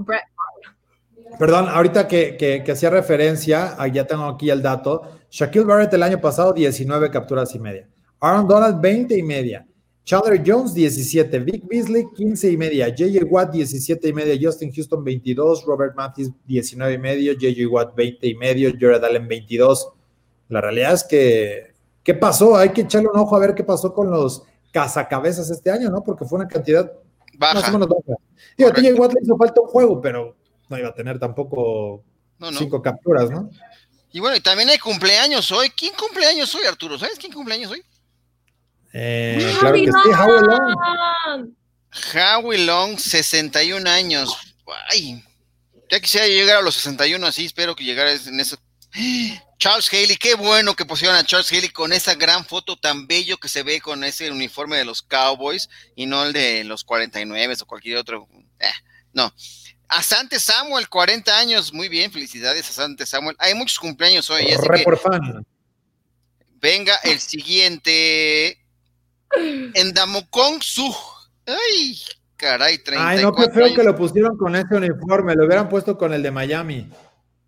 Perdón, 1.41 1.71
ahorita 1.71 2.07
que, 2.07 2.63
hacía 2.71 2.91
referencia, 2.91 3.75
ah, 3.79 3.89
ya 3.89 4.07
tengo 4.07 4.25
aquí 4.25 4.51
el 4.51 4.61
dato. 4.61 5.01
Shaquille 5.31 5.65
Barrett 5.65 5.95
el 5.95 6.03
año 6.03 6.21
pasado, 6.21 6.53
19 6.53 7.11
capturas 7.11 7.55
y 7.55 7.59
media. 7.59 7.89
Aaron 8.21 8.47
Donald, 8.47 8.79
20 8.79 9.17
y 9.17 9.23
media. 9.23 9.67
Chandler 10.05 10.43
Jones, 10.45 10.75
17. 10.75 11.39
Vic 11.39 11.67
Beasley, 11.67 12.05
15 12.15 12.51
y 12.51 12.59
media. 12.59 12.89
J.J. 12.89 13.25
Watt, 13.25 13.53
17 13.53 14.07
y 14.07 14.13
media. 14.13 14.39
Justin 14.39 14.71
Houston, 14.71 15.03
22. 15.03 15.65
Robert 15.65 15.97
Matthews, 15.97 16.31
19 16.45 16.93
y 16.93 16.99
medio. 16.99 17.33
J.J. 17.33 17.67
Watt, 17.71 17.95
20 17.95 18.27
y 18.27 18.35
medio. 18.35 18.71
Jared 18.79 19.03
Allen, 19.03 19.27
22. 19.27 19.93
La 20.51 20.61
realidad 20.61 20.93
es 20.93 21.05
que, 21.05 21.69
¿qué 22.03 22.13
pasó? 22.13 22.55
Hay 22.55 22.69
que 22.69 22.83
echarle 22.83 23.09
un 23.09 23.19
ojo 23.19 23.35
a 23.35 23.39
ver 23.39 23.55
qué 23.55 23.65
pasó 23.65 23.95
con 23.95 24.11
los 24.11 24.43
cazacabezas 24.75 25.49
este 25.49 25.71
año, 25.71 25.89
¿no? 25.89 26.05
Porque 26.05 26.27
fue 26.27 26.39
una 26.39 26.49
cantidad 26.49 26.93
baja. 27.39 27.55
más 27.55 27.69
o 27.71 27.73
menos 27.73 27.89
baja. 27.89 28.21
Digo, 28.59 28.69
a 28.69 28.75
TJ 28.75 28.93
Watt 28.93 29.15
le 29.15 29.21
hizo 29.23 29.39
falta 29.39 29.63
un 29.63 29.69
juego, 29.69 30.03
pero 30.03 30.37
no 30.71 30.79
iba 30.79 30.89
a 30.89 30.95
tener 30.95 31.19
tampoco 31.19 32.05
cinco 32.57 32.81
capturas, 32.81 33.31
¿no? 33.31 33.51
Y 34.13 34.21
bueno, 34.21 34.37
y 34.37 34.41
también 34.41 34.69
hay 34.71 34.79
cumpleaños 34.79 35.51
hoy. 35.53 35.71
¿Quién 35.71 35.93
cumpleaños 35.95 36.55
hoy, 36.55 36.65
Arturo? 36.65 36.99
¿Sabes 36.99 37.19
quién 37.19 37.33
cumpleaños 37.33 37.71
hoy? 37.71 37.83
Eh, 38.93 39.55
claro 39.61 39.75
que 39.75 39.87
sí, 39.87 40.09
Howie 40.19 40.41
Long. 40.41 41.55
Howie 42.15 42.59
Long, 42.59 42.99
61 42.99 43.89
años. 43.89 44.37
Ay, 44.91 45.23
ya 45.91 46.01
quisiera 46.01 46.27
llegar 46.27 46.57
a 46.59 46.63
los 46.63 46.75
61 46.77 47.25
así, 47.27 47.47
espero 47.47 47.75
que 47.75 47.85
llegara 47.85 48.13
en 48.13 48.41
eso. 48.41 48.57
Charles 49.59 49.93
Haley, 49.93 50.17
qué 50.17 50.35
bueno 50.35 50.75
que 50.75 50.87
pusieron 50.87 51.17
a 51.17 51.25
Charles 51.25 51.53
Haley 51.53 51.69
con 51.69 51.93
esa 51.93 52.15
gran 52.15 52.45
foto 52.45 52.77
tan 52.79 53.07
bello 53.07 53.37
que 53.37 53.49
se 53.49 53.63
ve 53.63 53.81
con 53.81 54.03
ese 54.05 54.31
uniforme 54.31 54.79
de 54.79 54.85
los 54.85 55.03
Cowboys 55.03 55.69
y 55.95 56.07
no 56.07 56.25
el 56.25 56.33
de 56.33 56.65
los 56.65 56.83
49 56.83 57.57
o 57.61 57.67
cualquier 57.67 57.99
otro. 57.99 58.27
Eh, 58.59 58.67
no. 59.13 59.33
A 59.91 60.03
Sante 60.05 60.39
Samuel, 60.39 60.89
40 60.89 61.37
años, 61.37 61.73
muy 61.73 61.89
bien, 61.89 62.13
felicidades 62.13 62.69
a 62.71 62.73
Sante 62.73 63.07
Samuel. 63.07 63.35
Hay 63.41 63.55
muchos 63.55 63.79
cumpleaños 63.79 64.31
hoy. 64.31 64.47
Venga 66.61 66.95
el 67.03 67.19
siguiente. 67.19 68.59
Endamukong 69.75 70.63
Su. 70.63 70.95
Ay, 71.47 72.01
caray, 72.37 72.79
34 72.79 73.09
Ay, 73.09 73.23
no, 73.23 73.33
qué 73.33 73.53
feo 73.53 73.75
que 73.75 73.83
lo 73.83 73.97
pusieron 73.97 74.37
con 74.37 74.55
ese 74.55 74.75
uniforme, 74.75 75.35
lo 75.35 75.47
hubieran 75.47 75.69
puesto 75.69 75.99
con 75.99 76.13
el 76.13 76.23
de 76.23 76.31
Miami. 76.31 76.89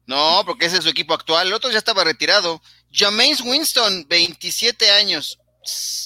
No, 0.07 0.43
porque 0.45 0.67
ese 0.67 0.79
es 0.79 0.85
su 0.85 0.91
equipo 0.91 1.15
actual. 1.15 1.47
El 1.47 1.55
otro 1.55 1.71
ya 1.71 1.79
estaba 1.79 2.03
retirado. 2.03 2.61
James 2.93 3.41
Winston, 3.41 4.07
27 4.09 4.91
años. 4.91 5.39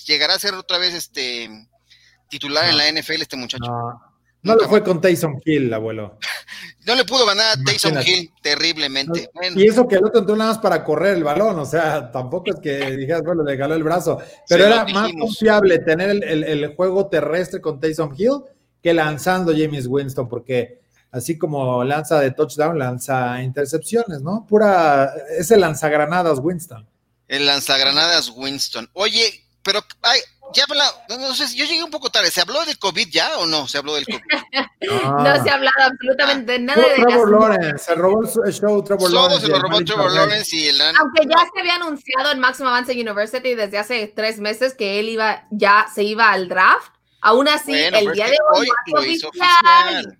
¿Llegará 0.07 0.34
a 0.34 0.39
ser 0.39 0.55
otra 0.55 0.76
vez 0.76 0.93
este 0.93 1.49
titular 2.28 2.68
en 2.68 2.76
la 2.76 2.93
NFL 2.93 3.22
este 3.22 3.37
muchacho? 3.37 3.64
No, 3.64 4.06
lo 4.55 4.69
fue 4.69 4.83
con 4.83 5.01
Tyson 5.01 5.41
Hill, 5.45 5.73
abuelo. 5.73 6.19
no 6.87 6.95
le 6.95 7.05
pudo 7.05 7.27
ganar 7.27 7.59
a 7.59 7.65
Tyson 7.65 7.99
Hill 8.05 8.31
terriblemente. 8.41 9.29
Y 9.55 9.67
eso 9.67 9.89
que 9.89 9.97
el 9.97 10.05
otro 10.05 10.21
entró 10.21 10.37
nada 10.37 10.53
más 10.53 10.59
para 10.61 10.85
correr 10.85 11.17
el 11.17 11.25
balón, 11.25 11.59
o 11.59 11.65
sea, 11.65 12.11
tampoco 12.13 12.53
es 12.53 12.61
que 12.61 12.97
dijeras, 12.97 13.23
bueno, 13.23 13.43
le 13.43 13.57
ganó 13.57 13.75
el 13.75 13.83
brazo, 13.83 14.19
pero 14.49 14.67
era 14.67 14.85
más 14.87 15.11
confiable 15.13 15.81
tener 15.81 16.11
el, 16.11 16.45
el, 16.45 16.75
juego 16.77 17.09
terrestre 17.09 17.61
con 17.61 17.81
Tyson 17.81 18.15
Hill 18.17 18.43
que 18.83 18.95
lanzando 18.95 19.53
James 19.53 19.87
Winston, 19.89 20.29
porque 20.29 20.81
así 21.11 21.37
como 21.37 21.83
lanza 21.83 22.21
de 22.21 22.31
touchdown, 22.31 22.79
lanza 22.79 23.43
intercepciones, 23.43 24.23
¿no? 24.23 24.47
Pura, 24.47 25.13
es 25.37 25.51
el 25.51 25.61
lanzagranadas 25.61 26.39
Winston. 26.39 26.87
El 27.27 27.47
lanzagranadas 27.47 28.31
Winston. 28.37 28.89
Oye, 28.93 29.43
pero 29.63 29.81
ay, 30.03 30.21
ya 30.55 30.65
no 31.17 31.35
sé, 31.35 31.55
yo 31.57 31.65
llegué 31.65 31.83
un 31.83 31.91
poco 31.91 32.11
tarde, 32.11 32.31
¿se 32.31 32.41
habló 32.41 32.65
de 32.65 32.77
COVID 32.77 33.09
ya 33.11 33.39
o 33.39 33.47
no? 33.47 33.67
¿Se 33.67 33.79
habló 33.79 33.95
del 33.95 34.07
COVID? 34.07 34.21
no 34.81 35.43
se 35.43 35.51
ha 35.51 35.55
hablado 35.55 35.77
absolutamente 35.85 36.59
nada 36.59 36.83
de 36.83 36.95
Trevor 36.95 37.31
Lawrence, 37.31 37.85
se 37.85 37.95
robó 37.95 38.23
el 38.23 38.53
show 38.53 38.83
Trevor 38.83 39.13
Lawrence. 39.13 39.47
se 39.47 39.53
lo 39.53 39.59
robó 39.61 39.85
Trevor 39.85 40.13
Lawrence 40.13 40.57
y 40.57 40.69
el... 40.69 40.81
Aunque 40.81 41.27
ya 41.27 41.39
se 41.53 41.61
había 41.61 41.75
anunciado 41.77 42.31
en 42.33 42.41
Maximum 42.41 42.73
Advance 42.73 42.93
University 42.93 43.55
desde 43.55 43.79
hace 43.79 44.07
tres 44.09 44.39
meses 44.39 44.75
que 44.75 45.01
él 45.01 45.09
iba, 45.09 45.47
ya 45.51 45.87
se 45.95 46.03
iba 46.03 46.31
al 46.31 46.49
draft, 46.49 46.93
aún 47.21 47.49
así, 47.49 47.73
el 47.75 48.13
día 48.13 48.27
de 48.27 48.37
hoy, 48.55 48.69
hoy 48.95 49.17
oficial. 49.17 50.19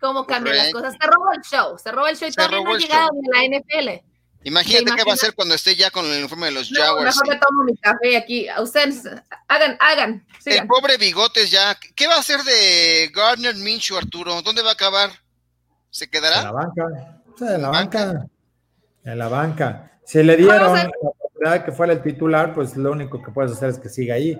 cómo 0.00 0.26
cambian 0.26 0.56
las 0.56 0.72
cosas. 0.72 0.94
Se 1.00 1.06
robó 1.06 1.32
el 1.32 1.40
show, 1.42 1.78
se 1.78 1.92
robó 1.92 2.06
el 2.08 2.16
show 2.16 2.28
y 2.28 2.32
todavía 2.32 2.60
no 2.60 2.74
ha 2.74 2.78
llegado 2.78 3.08
en 3.12 3.52
la 3.52 3.58
NFL. 3.58 4.11
Imagínate 4.44 4.96
qué 4.96 5.04
va 5.04 5.12
a 5.12 5.14
hacer 5.14 5.34
cuando 5.34 5.54
esté 5.54 5.76
ya 5.76 5.90
con 5.90 6.04
el 6.06 6.20
informe 6.20 6.46
de 6.46 6.52
los 6.52 6.70
Jaguars. 6.70 7.16
Mejor 7.16 7.28
me 7.28 7.36
tomo 7.36 7.64
mi 7.64 7.76
café 7.76 8.16
aquí. 8.16 8.46
Ustedes 8.60 9.04
hagan, 9.48 9.76
hagan. 9.80 10.26
El 10.44 10.66
pobre 10.66 10.96
Bigotes 10.96 11.50
ya. 11.50 11.76
¿Qué 11.94 12.06
va 12.06 12.14
a 12.14 12.20
hacer 12.20 12.40
de 12.42 13.10
Gardner 13.14 13.54
Minshew, 13.54 13.96
Arturo? 13.96 14.42
¿Dónde 14.42 14.62
va 14.62 14.70
a 14.70 14.74
acabar? 14.74 15.10
¿Se 15.90 16.08
quedará? 16.08 16.38
En 16.38 16.44
la 16.44 16.52
banca. 16.52 16.88
en 17.40 17.62
la 17.62 17.68
banca. 17.68 18.26
En 19.04 19.18
la 19.18 19.28
banca. 19.28 19.92
Si 20.04 20.22
le 20.22 20.36
dieron 20.36 20.74
la 20.74 20.90
oportunidad 21.02 21.64
que 21.64 21.72
fuera 21.72 21.92
el 21.92 22.02
titular, 22.02 22.52
pues 22.52 22.76
lo 22.76 22.90
único 22.90 23.22
que 23.22 23.30
puedes 23.30 23.52
hacer 23.52 23.70
es 23.70 23.78
que 23.78 23.88
siga 23.88 24.16
ahí. 24.16 24.34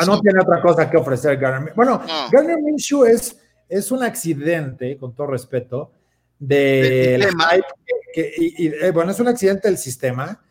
No, 0.00 0.06
no, 0.06 0.20
tiene 0.20 0.40
otra 0.40 0.60
cosa 0.60 0.90
que 0.90 0.96
ofrecer 0.96 1.38
Gardner. 1.38 1.72
Bueno, 1.74 2.02
Gardner 2.30 2.58
Minshew 2.58 3.04
es 3.04 3.36
es 3.68 3.90
un 3.90 4.02
accidente, 4.02 4.96
con 4.96 5.14
todo 5.14 5.28
respeto, 5.28 5.92
de 6.38 7.28
que, 8.12 8.32
y, 8.36 8.66
eh, 8.68 8.90
bueno, 8.92 9.12
es 9.12 9.20
un 9.20 9.28
accidente 9.28 9.68
del 9.68 9.78
sistema. 9.78 10.42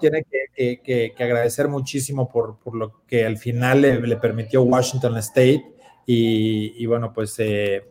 Tiene 0.00 0.24
que, 0.54 1.12
agradecer 1.18 1.68
muchísimo 1.68 2.28
por, 2.28 2.58
lo 2.74 3.04
que 3.06 3.24
al 3.24 3.36
final 3.36 3.82
le, 3.82 4.16
permitió 4.16 4.62
Washington 4.62 5.16
State 5.18 5.64
y, 6.06 6.86
bueno, 6.86 7.12
pues 7.12 7.34
eh, 7.38 7.84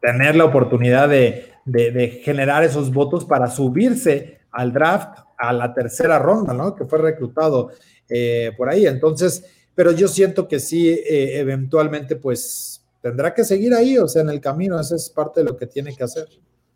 tener 0.00 0.36
la 0.36 0.44
oportunidad 0.44 1.08
de, 1.08 2.20
generar 2.24 2.64
esos 2.64 2.92
votos 2.92 3.24
para 3.24 3.48
subirse 3.48 4.40
al 4.50 4.72
draft 4.72 5.18
a 5.38 5.52
la 5.52 5.72
tercera 5.72 6.18
ronda, 6.18 6.52
¿no? 6.52 6.74
Que 6.74 6.84
fue 6.84 6.98
reclutado 6.98 7.70
eh, 8.08 8.52
por 8.56 8.68
ahí. 8.68 8.86
Entonces, 8.86 9.44
pero 9.74 9.92
yo 9.92 10.08
siento 10.08 10.48
que 10.48 10.58
sí, 10.58 11.00
eventualmente, 11.06 12.16
pues 12.16 12.84
tendrá 13.00 13.32
que 13.32 13.44
seguir 13.44 13.74
ahí, 13.74 13.96
o 13.96 14.08
sea, 14.08 14.22
en 14.22 14.30
el 14.30 14.40
camino, 14.40 14.78
eso 14.78 14.96
es 14.96 15.08
parte 15.08 15.40
de 15.40 15.46
lo 15.46 15.56
que 15.56 15.66
tiene 15.66 15.94
que 15.94 16.04
hacer. 16.04 16.26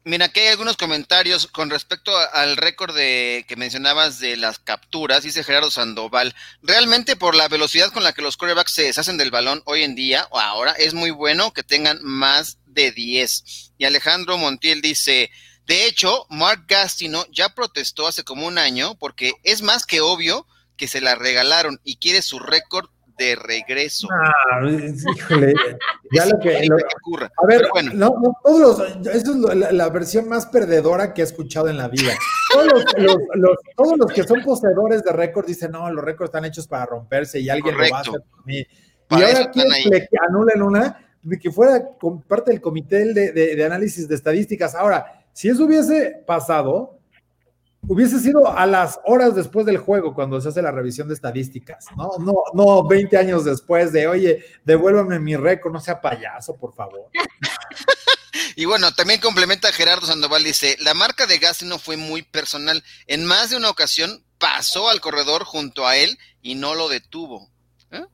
Mira, 0.07 0.27
aquí 0.27 0.41
hay 0.41 0.49
algunos 0.49 0.77
comentarios 0.77 1.47
con 1.47 1.71
respecto 1.71 2.15
al 2.35 2.59
récord 2.59 2.95
de, 2.95 3.47
que 3.49 3.57
mencionabas 3.57 4.19
de 4.19 4.37
las 4.37 4.59
capturas, 4.59 5.23
dice 5.23 5.43
Gerardo 5.43 5.71
Sandoval. 5.71 6.35
Realmente 6.61 7.17
por 7.17 7.35
la 7.35 7.49
velocidad 7.49 7.91
con 7.91 8.05
la 8.05 8.13
que 8.13 8.21
los 8.21 8.37
corebacks 8.37 8.75
se 8.75 8.83
deshacen 8.83 9.17
del 9.17 9.31
balón 9.31 9.63
hoy 9.65 9.83
en 9.83 9.95
día 9.95 10.27
o 10.29 10.39
ahora, 10.39 10.73
es 10.73 10.93
muy 10.93 11.11
bueno 11.11 11.55
que 11.55 11.63
tengan 11.63 12.01
más 12.03 12.59
de 12.67 12.93
10. 12.93 13.73
Y 13.79 13.87
Alejandro 13.87 14.37
Montiel 14.37 14.83
dice, 14.83 15.31
de 15.67 15.87
hecho, 15.87 16.27
Mark 16.29 16.67
Gastino 16.69 17.25
ya 17.31 17.55
protestó 17.55 18.07
hace 18.07 18.25
como 18.25 18.47
un 18.47 18.59
año 18.59 18.99
porque 18.99 19.33
es 19.43 19.63
más 19.63 19.87
que 19.87 20.03
obvio 20.03 20.47
que 20.77 20.87
se 20.87 21.01
la 21.01 21.15
regalaron 21.15 21.81
y 21.83 21.97
quiere 21.97 22.21
su 22.21 22.41
récord 22.41 22.91
de 23.17 23.37
regreso. 23.37 24.09
Ah, 24.13 24.61
híjole, 24.67 25.55
ya 26.13 26.27
lo 26.27 26.39
que, 26.39 26.69
ocurra. 27.01 27.31
A 27.43 27.47
ver, 27.47 27.69
bueno. 27.73 27.93
no, 27.95 28.17
no, 28.21 28.37
todos 28.43 28.61
los, 28.61 29.07
eso 29.15 29.51
es 29.51 29.73
la, 29.73 29.89
versión 29.91 30.29
más 30.29 30.47
perdedora 30.47 31.15
que 31.15 31.23
he 31.23 31.25
escuchado 31.25 31.69
en 31.69 31.77
la 31.77 31.89
vida. 31.89 32.13
Todos 32.53 32.67
los, 32.97 33.57
todos 33.77 33.99
los 33.99 34.13
que 34.13 34.25
son 34.25 34.43
poseedores 34.43 35.03
de 35.03 35.13
récords 35.13 35.49
dicen, 35.49 35.73
no, 35.73 35.91
los 35.91 36.05
récords 36.05 36.29
están 36.29 36.45
hechos 36.45 36.67
para 36.67 36.87
romperse 36.87 37.41
y 37.41 37.49
alguien 37.49 37.77
lo 37.77 37.91
va 37.91 37.99
a 37.99 38.01
hacer 38.01 38.21
por 38.31 38.47
mí. 38.47 38.59
y 39.11 39.23
ahora 39.23 39.51
quieren 39.51 39.73
que 39.91 40.19
anulen 40.29 40.63
una, 40.63 41.17
de 41.23 41.39
que 41.39 41.51
fuera 41.51 41.83
parte 42.27 42.51
del 42.51 42.61
comité 42.61 43.13
de, 43.13 43.33
de 43.33 43.65
análisis 43.65 44.09
de 44.09 44.15
estadísticas. 44.15 44.75
Ahora, 44.75 45.25
si 45.33 45.49
eso 45.49 45.65
hubiese 45.65 46.23
pasado, 46.27 46.94
hubiese 47.89 48.19
sido 48.21 48.57
a 48.57 48.67
las 48.67 49.01
horas 49.05 49.35
después 49.35 49.67
del 49.67 49.79
juego 49.79 50.15
cuando 50.15 50.41
se 50.41 50.49
hace 50.49 50.63
la 50.63 50.71
revisión 50.71 51.09
de 51.09 51.15
estadísticas, 51.15 51.87
¿no? 51.97 52.11
No, 52.19 52.35
no 52.53 52.87
20 52.87 53.17
años 53.17 53.45
después 53.45 53.93
de, 53.93 54.07
oye, 54.07 54.45
devuélvame 54.65 55.19
mi 55.19 55.37
récord, 55.37 55.73
no 55.73 55.81
sea 55.81 56.01
payaso, 56.01 56.57
por 56.57 56.75
favor. 56.75 57.11
y 58.57 58.65
bueno, 58.65 58.93
también 58.95 59.21
complementa 59.21 59.73
Gerardo 59.73 60.07
Sandoval, 60.07 60.45
dice, 60.45 60.77
la 60.81 60.95
marca 60.95 61.27
de 61.27 61.39
Gasly 61.39 61.69
no 61.69 61.79
fue 61.79 61.97
muy 61.97 62.23
personal. 62.23 62.83
En 63.07 63.25
más 63.25 63.51
de 63.51 63.57
una 63.57 63.71
ocasión 63.71 64.25
pasó 64.39 64.89
al 64.89 65.01
corredor 65.01 65.45
junto 65.45 65.87
a 65.87 65.97
él 65.97 66.19
y 66.43 66.55
no 66.55 66.75
lo 66.75 66.89
detuvo. 66.89 67.49
¿eh? 67.91 68.05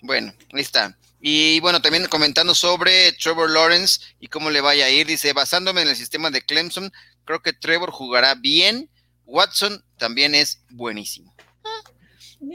Bueno, 0.00 0.32
ahí 0.52 0.60
está. 0.60 0.96
Y 1.20 1.58
bueno, 1.60 1.80
también 1.80 2.06
comentando 2.08 2.54
sobre 2.54 3.12
Trevor 3.12 3.50
Lawrence 3.50 4.00
y 4.20 4.26
cómo 4.26 4.50
le 4.50 4.60
vaya 4.60 4.84
a 4.84 4.90
ir, 4.90 5.06
dice, 5.06 5.32
basándome 5.32 5.80
en 5.80 5.88
el 5.88 5.96
sistema 5.96 6.30
de 6.30 6.42
Clemson, 6.42 6.92
creo 7.24 7.40
que 7.40 7.54
Trevor 7.54 7.90
jugará 7.90 8.34
bien 8.34 8.90
Watson 9.26 9.84
también 9.98 10.34
es 10.34 10.62
buenísimo. 10.70 11.34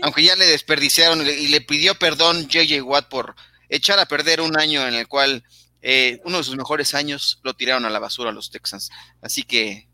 Aunque 0.01 0.23
ya 0.23 0.35
le 0.35 0.45
desperdiciaron 0.45 1.25
y 1.25 1.47
le 1.47 1.61
pidió 1.61 1.95
perdón 1.95 2.47
JJ 2.47 2.81
Watt 2.83 3.09
por 3.09 3.35
echar 3.69 3.99
a 3.99 4.05
perder 4.05 4.41
un 4.41 4.57
año 4.59 4.87
en 4.87 4.93
el 4.93 5.07
cual 5.07 5.43
eh, 5.81 6.19
uno 6.25 6.37
de 6.37 6.43
sus 6.43 6.57
mejores 6.57 6.93
años 6.93 7.39
lo 7.43 7.55
tiraron 7.55 7.85
a 7.85 7.89
la 7.89 7.99
basura 7.99 8.31
los 8.31 8.51
Texans. 8.51 8.89
Así 9.21 9.43
que, 9.43 9.87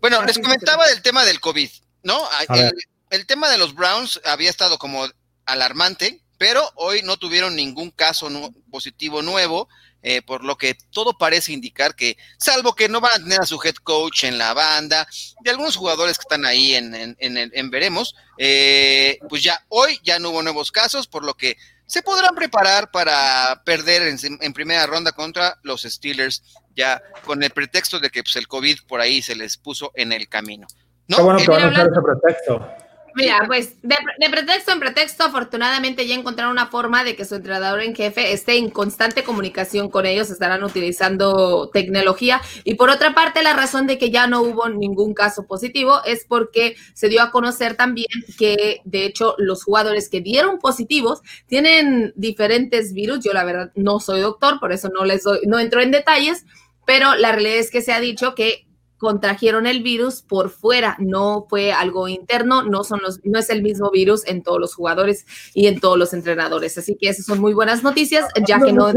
bueno, 0.00 0.22
les 0.24 0.38
comentaba 0.38 0.86
del 0.88 1.02
tema 1.02 1.24
del 1.24 1.40
COVID, 1.40 1.70
¿no? 2.02 2.28
El, 2.48 2.72
el, 3.10 3.26
tema 3.26 3.50
de 3.50 3.58
los 3.58 3.74
Browns 3.74 4.20
había 4.24 4.50
estado 4.50 4.78
como 4.78 5.06
alarmante, 5.44 6.22
pero 6.38 6.70
hoy 6.76 7.02
no 7.02 7.16
tuvieron 7.16 7.56
ningún 7.56 7.90
caso 7.90 8.30
positivo 8.70 9.22
nuevo. 9.22 9.68
Eh, 10.08 10.22
por 10.22 10.44
lo 10.44 10.56
que 10.56 10.78
todo 10.92 11.18
parece 11.18 11.52
indicar 11.52 11.96
que, 11.96 12.16
salvo 12.38 12.76
que 12.76 12.88
no 12.88 13.00
van 13.00 13.10
a 13.14 13.24
tener 13.24 13.40
a 13.40 13.44
su 13.44 13.60
head 13.60 13.74
coach 13.74 14.22
en 14.22 14.38
la 14.38 14.54
banda, 14.54 15.04
de 15.40 15.50
algunos 15.50 15.74
jugadores 15.74 16.16
que 16.16 16.22
están 16.22 16.46
ahí 16.46 16.74
en, 16.76 17.16
en, 17.18 17.70
veremos, 17.72 18.14
eh, 18.38 19.18
pues 19.28 19.42
ya 19.42 19.60
hoy 19.68 19.98
ya 20.04 20.20
no 20.20 20.30
hubo 20.30 20.44
nuevos 20.44 20.70
casos, 20.70 21.08
por 21.08 21.24
lo 21.24 21.34
que 21.34 21.56
se 21.86 22.04
podrán 22.04 22.36
preparar 22.36 22.92
para 22.92 23.60
perder 23.64 24.02
en, 24.06 24.52
primera 24.52 24.86
ronda 24.86 25.10
contra 25.10 25.58
los 25.64 25.82
Steelers, 25.82 26.40
ya 26.76 27.02
con 27.24 27.42
el 27.42 27.50
pretexto 27.50 27.98
de 27.98 28.10
que 28.10 28.22
pues, 28.22 28.36
el 28.36 28.46
COVID 28.46 28.82
por 28.86 29.00
ahí 29.00 29.22
se 29.22 29.34
les 29.34 29.56
puso 29.56 29.90
en 29.96 30.12
el 30.12 30.28
camino. 30.28 30.68
¿no? 31.08 31.16
Qué 31.16 31.22
bueno 31.24 31.40
que 31.40 31.50
van 31.50 31.64
a 31.64 31.68
usar 31.70 31.88
ese 31.90 32.00
pretexto. 32.00 32.85
Mira, 33.16 33.44
pues 33.46 33.80
de, 33.80 33.96
pretexto 34.30 34.72
en 34.72 34.78
pretexto, 34.78 35.24
afortunadamente 35.24 36.06
ya 36.06 36.14
encontraron 36.14 36.52
una 36.52 36.66
forma 36.66 37.02
de 37.02 37.16
que 37.16 37.24
su 37.24 37.36
entrenador 37.36 37.80
en 37.80 37.94
jefe 37.94 38.32
esté 38.32 38.58
en 38.58 38.68
constante 38.68 39.24
comunicación 39.24 39.88
con 39.88 40.04
ellos, 40.04 40.30
estarán 40.30 40.62
utilizando 40.62 41.70
tecnología. 41.70 42.42
Y 42.64 42.74
por 42.74 42.90
otra 42.90 43.14
parte, 43.14 43.42
la 43.42 43.54
razón 43.54 43.86
de 43.86 43.96
que 43.96 44.10
ya 44.10 44.26
no 44.26 44.42
hubo 44.42 44.68
ningún 44.68 45.14
caso 45.14 45.46
positivo 45.46 46.04
es 46.04 46.26
porque 46.28 46.76
se 46.92 47.08
dio 47.08 47.22
a 47.22 47.30
conocer 47.30 47.74
también 47.74 48.08
que, 48.36 48.82
de 48.84 49.06
hecho, 49.06 49.34
los 49.38 49.64
jugadores 49.64 50.10
que 50.10 50.20
dieron 50.20 50.58
positivos 50.58 51.22
tienen 51.46 52.12
diferentes 52.16 52.92
virus. 52.92 53.24
Yo 53.24 53.32
la 53.32 53.44
verdad 53.44 53.72
no 53.76 53.98
soy 53.98 54.20
doctor, 54.20 54.60
por 54.60 54.72
eso 54.72 54.90
no 54.90 55.06
les 55.06 55.22
doy, 55.22 55.38
no 55.46 55.58
entro 55.58 55.80
en 55.80 55.90
detalles, 55.90 56.44
pero 56.84 57.14
la 57.14 57.32
realidad 57.32 57.56
es 57.56 57.70
que 57.70 57.80
se 57.80 57.94
ha 57.94 58.00
dicho 58.00 58.34
que 58.34 58.65
contrajeron 58.98 59.66
el 59.66 59.82
virus 59.82 60.22
por 60.22 60.50
fuera, 60.50 60.96
no 60.98 61.46
fue 61.48 61.72
algo 61.72 62.08
interno, 62.08 62.62
no 62.62 62.84
son 62.84 63.00
los, 63.02 63.20
no 63.24 63.38
es 63.38 63.50
el 63.50 63.62
mismo 63.62 63.90
virus 63.90 64.26
en 64.26 64.42
todos 64.42 64.60
los 64.60 64.74
jugadores 64.74 65.26
y 65.54 65.66
en 65.66 65.80
todos 65.80 65.98
los 65.98 66.14
entrenadores. 66.14 66.78
Así 66.78 66.96
que 66.96 67.08
esas 67.08 67.26
son 67.26 67.40
muy 67.40 67.52
buenas 67.52 67.82
noticias, 67.82 68.26
ya 68.46 68.58
que 68.60 68.72
no, 68.72 68.86
hay 68.86 68.94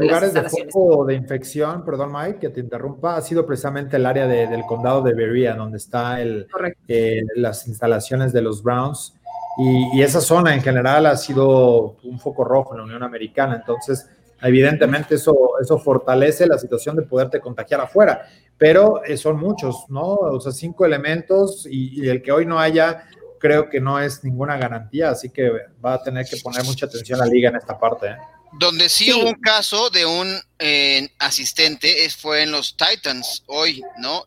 lugares 0.00 0.34
de 0.34 0.42
foco 0.42 1.04
de 1.06 1.14
infección, 1.14 1.84
perdón 1.84 2.12
Mike, 2.12 2.38
que 2.38 2.48
te 2.50 2.60
interrumpa, 2.60 3.16
ha 3.16 3.22
sido 3.22 3.46
precisamente 3.46 3.96
el 3.96 4.06
área 4.06 4.26
del 4.26 4.62
condado 4.62 5.02
de 5.02 5.14
Berea, 5.14 5.54
donde 5.54 5.78
está 5.78 6.20
el, 6.20 6.46
eh, 6.88 7.22
las 7.36 7.66
instalaciones 7.66 8.32
de 8.32 8.42
los 8.42 8.62
Browns. 8.62 9.14
Y, 9.58 9.98
y, 9.98 10.02
esa 10.02 10.20
zona 10.20 10.54
en 10.54 10.60
general 10.60 11.06
ha 11.06 11.16
sido 11.16 11.96
un 12.02 12.20
foco 12.20 12.44
rojo 12.44 12.74
en 12.74 12.78
la 12.80 12.84
Unión 12.84 13.02
Americana. 13.02 13.56
Entonces, 13.56 14.06
Evidentemente 14.46 15.16
eso, 15.16 15.34
eso 15.60 15.78
fortalece 15.78 16.46
la 16.46 16.58
situación 16.58 16.96
de 16.96 17.02
poderte 17.02 17.40
contagiar 17.40 17.80
afuera, 17.80 18.28
pero 18.56 19.04
eh, 19.04 19.16
son 19.16 19.38
muchos, 19.38 19.84
¿no? 19.88 20.04
O 20.04 20.40
sea, 20.40 20.52
cinco 20.52 20.84
elementos 20.84 21.66
y, 21.68 22.08
el 22.08 22.22
que 22.22 22.32
hoy 22.32 22.46
no 22.46 22.58
haya, 22.58 23.06
creo 23.40 23.68
que 23.68 23.80
no 23.80 23.98
es 23.98 24.22
ninguna 24.24 24.56
garantía, 24.56 25.10
así 25.10 25.30
que 25.30 25.50
va 25.84 25.94
a 25.94 26.02
tener 26.02 26.26
que 26.26 26.36
poner 26.38 26.64
mucha 26.64 26.86
atención 26.86 27.18
la 27.18 27.26
liga 27.26 27.50
en 27.50 27.56
esta 27.56 27.78
parte. 27.78 28.08
¿eh? 28.08 28.16
Donde 28.58 28.88
sí, 28.88 29.12
hubo 29.12 29.28
un 29.28 29.40
caso 29.40 29.90
de 29.90 30.06
un 30.06 30.38
eh, 30.58 31.08
asistente 31.18 32.08
fue 32.16 32.42
en 32.42 32.52
los 32.52 32.76
Titans 32.76 33.42
hoy, 33.46 33.82
¿no? 33.98 34.24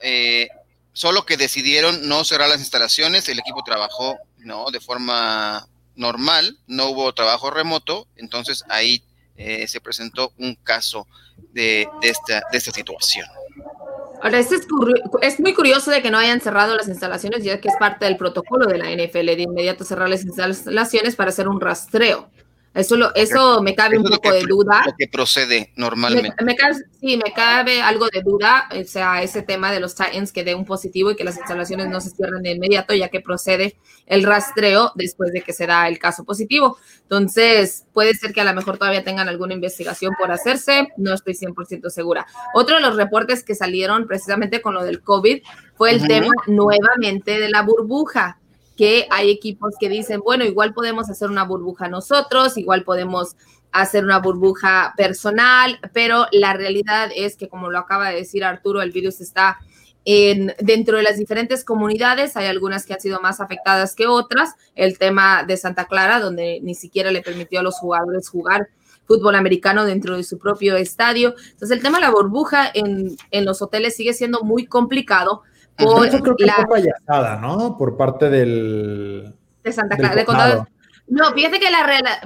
solo 0.92 1.26
que 1.26 1.38
decidieron 1.38 2.10
no 2.10 2.26
cerrar 2.26 2.50
las 2.50 2.60
instalaciones, 2.60 3.30
el 3.30 3.40
equipo 3.40 3.64
trabajó, 3.64 4.18
¿no? 4.40 4.70
De 4.70 4.82
forma 4.82 5.66
normal, 5.96 6.58
no 6.68 6.88
hubo 6.88 7.14
trabajo 7.14 7.52
remoto, 7.52 8.08
entonces 8.18 8.64
ahí 8.70 9.02
eh, 9.40 9.66
se 9.70 9.80
presentó 9.80 10.34
un 10.38 10.54
caso 10.56 11.08
de, 11.54 11.88
esta, 12.02 12.44
de 12.52 12.58
esta 12.58 12.72
situación. 12.72 13.26
Ahora, 14.22 14.38
es, 14.38 14.52
es, 14.52 15.40
muy 15.40 15.54
curioso 15.54 15.92
de 15.92 16.02
que 16.02 16.12
no 16.12 16.18
hayan 16.18 16.42
cerrado 16.42 16.76
las 16.76 16.90
instalaciones, 16.90 17.46
ya 17.46 17.62
que 17.62 17.70
es 17.70 17.76
parte 17.80 18.04
del 18.04 18.18
protocolo 18.18 18.66
de 18.66 18.78
la 18.78 18.92
NFL 18.92 19.26
de 19.26 19.42
inmediato 19.44 19.86
cerrar 19.86 20.10
las 20.10 20.26
instalaciones 20.26 21.16
para 21.16 21.30
hacer 21.30 21.48
un 21.48 21.62
rastreo. 21.62 22.30
Eso, 22.74 23.14
eso 23.16 23.64
me 23.64 23.74
cabe 23.74 23.98
un 23.98 24.04
poco 24.04 24.32
de 24.32 24.44
duda. 24.44 24.84
Lo 24.86 24.94
que 24.98 25.08
procede 25.08 25.74
normalmente. 25.76 26.36
sí, 27.00 27.18
me 27.18 27.34
cabe 27.34 27.82
algo 27.82 28.08
de 28.10 28.22
duda, 28.22 28.70
o 28.72 28.84
sea, 28.84 29.24
ese 29.24 29.42
tema 29.42 29.72
de 29.72 29.80
los 29.80 29.96
Titans 29.96 30.32
que 30.32 30.44
dé 30.44 30.54
un 30.54 30.66
positivo 30.66 31.10
y 31.10 31.16
que 31.16 31.24
las 31.24 31.38
instalaciones 31.38 31.90
no 31.90 32.00
se 32.00 32.12
cierren 32.12 32.44
de 32.44 32.52
inmediato, 32.52 32.94
ya 32.94 33.10
que 33.10 33.22
procede 33.22 33.78
el 34.06 34.24
rastreo 34.24 34.92
después 34.96 35.32
de 35.32 35.42
que 35.42 35.52
se 35.52 35.66
da 35.66 35.88
el 35.88 35.98
caso 35.98 36.24
positivo. 36.24 36.78
Entonces, 37.02 37.86
puede 37.92 38.14
ser 38.14 38.34
que 38.34 38.42
a 38.42 38.46
lo 38.46 38.54
mejor 38.54 38.78
todavía 38.78 39.04
tengan 39.04 39.30
alguna 39.30 39.56
investigación 39.56 40.14
por 40.20 40.32
hacerse, 40.32 40.90
no 40.98 41.14
estoy 41.14 41.34
100% 41.34 41.90
segura. 41.90 42.28
Otro 42.54 42.76
de 42.76 42.82
los 42.82 42.96
reportes 42.96 43.44
que 43.44 43.56
salieron 43.56 44.08
precisamente 44.08 44.62
con 44.62 44.76
lo 44.76 44.84
del 44.84 45.02
COVID 45.02 45.42
fue 45.76 45.92
el 45.92 46.08
tema 46.08 46.32
nuevamente 46.48 47.40
de 47.40 47.50
la 47.50 47.64
burbuja 47.64 48.39
que 48.80 49.08
hay 49.10 49.30
equipos 49.30 49.76
que 49.78 49.90
dicen, 49.90 50.22
bueno, 50.22 50.46
igual 50.46 50.74
podemos 50.74 51.10
hacer 51.10 51.30
una 51.30 51.44
burbuja 51.44 51.90
nosotros, 51.90 52.56
igual 52.56 52.86
podemos 52.86 53.36
hacer 53.74 54.06
una 54.06 54.20
burbuja 54.20 54.94
personal, 54.96 55.82
pero 55.92 56.28
la 56.32 56.54
realidad 56.54 57.10
es 57.14 57.36
que, 57.36 57.50
como 57.50 57.70
lo 57.70 57.78
acaba 57.78 58.08
de 58.08 58.16
decir 58.16 58.46
Arturo, 58.46 58.82
el 58.82 58.92
virus 58.92 59.20
está 59.20 59.58
en, 60.06 60.56
dentro 60.60 60.96
de 60.96 61.04
las 61.04 61.18
diferentes 61.18 61.66
comunidades, 61.66 62.38
hay 62.38 62.48
algunas 62.48 62.86
que 62.86 62.94
han 62.94 63.02
sido 63.02 63.20
más 63.20 63.42
afectadas 63.42 63.96
que 63.96 64.08
otras. 64.08 64.56
El 64.76 64.98
tema 64.98 65.44
de 65.44 65.58
Santa 65.58 65.84
Clara, 65.84 66.22
donde 66.22 66.62
ni 66.64 66.74
siquiera 66.74 67.12
le 67.12 67.22
permitió 67.22 67.60
a 67.60 67.64
los 67.64 67.76
jugadores 67.80 68.30
jugar 68.30 68.70
fútbol 69.04 69.36
americano 69.36 69.84
dentro 69.84 70.16
de 70.16 70.24
su 70.24 70.40
propio 70.40 70.78
estadio. 70.78 71.36
Entonces, 71.38 71.72
el 71.72 71.84
tema 71.84 71.98
de 71.98 72.06
la 72.06 72.12
burbuja 72.12 72.72
en, 72.74 73.18
en 73.32 73.44
los 73.44 73.62
hoteles 73.62 73.98
sigue 73.98 74.14
siendo 74.14 74.44
muy 74.44 74.68
complicado 74.68 75.44
Eso 75.80 76.20
creo 76.20 76.36
que 76.36 76.46
la 76.46 76.68
payasada, 76.68 77.38
¿no? 77.38 77.78
Por 77.78 77.96
parte 77.98 78.30
del. 78.30 79.34
De 79.64 79.72
Santa 79.72 79.96
Clara, 79.96 80.16
de 80.16 80.26
condado. 80.26 80.68
No, 81.08 81.34
fíjate 81.34 81.60
que 81.60 81.72
la, 81.72 82.22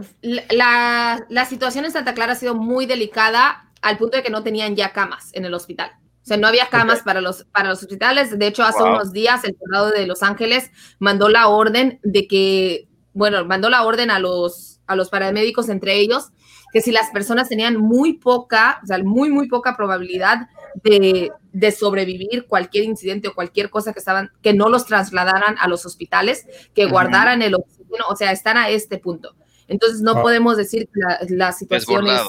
la, 0.52 1.26
la, 1.30 1.46
situación 1.46 1.86
en 1.86 1.92
Santa 1.92 2.14
Clara 2.14 2.34
ha 2.34 2.36
sido 2.36 2.54
muy 2.54 2.86
delicada 2.86 3.72
al 3.82 3.98
punto 3.98 4.18
de 4.18 4.24
que 4.24 4.30
no 4.30 4.44
tenían 4.44 4.76
ya 4.76 4.92
camas 4.92 5.30
en 5.34 5.46
el 5.46 5.54
hospital. 5.54 5.92
O 6.24 6.26
sea, 6.26 6.38
no 6.38 6.48
había 6.48 6.68
camas 6.68 7.02
para, 7.02 7.22
los, 7.22 7.46
para 7.46 7.70
los 7.70 7.82
hospitales. 7.82 8.38
De 8.38 8.48
hecho, 8.48 8.64
hace 8.64 8.82
unos 8.82 9.12
días 9.12 9.44
el 9.44 9.56
condado 9.58 9.92
de 9.92 10.08
Los 10.08 10.24
Ángeles 10.24 10.72
mandó 11.00 11.28
la 11.28 11.50
orden 11.50 12.00
de 12.04 12.28
que, 12.28 12.88
bueno, 13.14 13.44
mandó 13.46 13.70
la 13.70 13.84
orden 13.84 14.10
a 14.10 14.20
los, 14.20 14.80
a 14.88 14.96
los 14.96 15.10
paramédicos 15.10 15.68
entre 15.68 15.96
ellos, 15.96 16.32
que 16.72 16.82
si 16.82 16.92
las 16.92 17.10
personas 17.10 17.50
tenían 17.50 17.78
muy 17.78 18.14
poca, 18.14 18.80
o 18.84 18.88
sea, 18.88 18.98
muy, 19.00 19.32
muy 19.32 19.48
poca 19.50 19.76
probabilidad 19.76 20.48
de, 20.84 21.32
de, 21.54 21.72
sobrevivir 21.72 22.46
cualquier 22.48 22.84
incidente 22.84 23.28
o 23.28 23.34
cualquier 23.34 23.70
cosa 23.70 23.94
que 23.94 24.00
estaban, 24.00 24.32
que 24.42 24.54
no 24.54 24.70
los 24.70 24.86
trasladaran 24.86 25.56
a 25.60 25.68
los 25.68 25.86
hospitales, 25.86 26.46
que 26.74 26.86
guardaran 26.86 27.42
el 27.42 27.56
oxígeno, 27.56 28.06
o 28.10 28.16
sea, 28.16 28.32
están 28.32 28.58
a 28.58 28.70
este 28.70 28.98
punto. 28.98 29.36
Entonces 29.68 30.02
no 30.02 30.12
ah. 30.12 30.22
podemos 30.22 30.58
decir 30.58 30.90
que 30.94 31.36
la, 31.36 31.52
situación 31.52 32.08
es... 32.08 32.22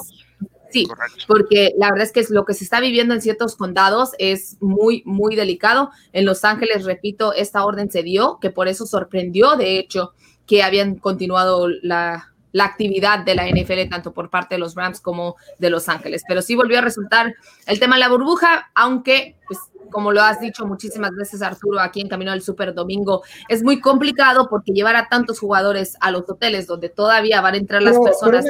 Sí, 0.70 0.88
porque 1.28 1.72
la 1.78 1.90
verdad 1.90 2.04
es 2.04 2.12
que 2.12 2.32
lo 2.32 2.44
que 2.44 2.52
se 2.52 2.64
está 2.64 2.80
viviendo 2.80 3.14
en 3.14 3.22
ciertos 3.22 3.54
condados 3.54 4.10
es 4.18 4.56
muy, 4.60 5.02
muy 5.06 5.36
delicado. 5.36 5.90
En 6.12 6.24
Los 6.24 6.44
Ángeles, 6.44 6.84
repito, 6.84 7.32
esta 7.32 7.64
orden 7.64 7.92
se 7.92 8.02
dio, 8.02 8.38
que 8.40 8.50
por 8.50 8.66
eso 8.66 8.84
sorprendió, 8.84 9.54
de 9.54 9.78
hecho, 9.78 10.14
que 10.46 10.64
habían 10.64 10.96
continuado 10.96 11.68
la, 11.68 12.33
la 12.54 12.66
actividad 12.66 13.18
de 13.18 13.34
la 13.34 13.48
NFL, 13.48 13.88
tanto 13.90 14.14
por 14.14 14.30
parte 14.30 14.54
de 14.54 14.60
los 14.60 14.76
Rams 14.76 15.00
como 15.00 15.34
de 15.58 15.70
Los 15.70 15.88
Ángeles. 15.88 16.22
Pero 16.26 16.40
sí 16.40 16.54
volvió 16.54 16.78
a 16.78 16.82
resultar 16.82 17.34
el 17.66 17.80
tema 17.80 17.96
de 17.96 18.00
la 18.00 18.08
burbuja, 18.08 18.70
aunque, 18.76 19.36
pues, 19.48 19.58
como 19.90 20.12
lo 20.12 20.22
has 20.22 20.38
dicho 20.38 20.64
muchísimas 20.64 21.10
veces, 21.16 21.42
Arturo, 21.42 21.80
aquí 21.80 22.00
en 22.00 22.08
Camino 22.08 22.30
del 22.30 22.42
Super 22.42 22.72
Domingo, 22.72 23.24
es 23.48 23.64
muy 23.64 23.80
complicado 23.80 24.48
porque 24.48 24.70
llevar 24.70 24.94
a 24.94 25.08
tantos 25.08 25.40
jugadores 25.40 25.96
a 26.00 26.12
los 26.12 26.30
hoteles 26.30 26.68
donde 26.68 26.90
todavía 26.90 27.40
van 27.40 27.54
a 27.54 27.56
entrar 27.56 27.82
las 27.82 27.98
personas 27.98 28.44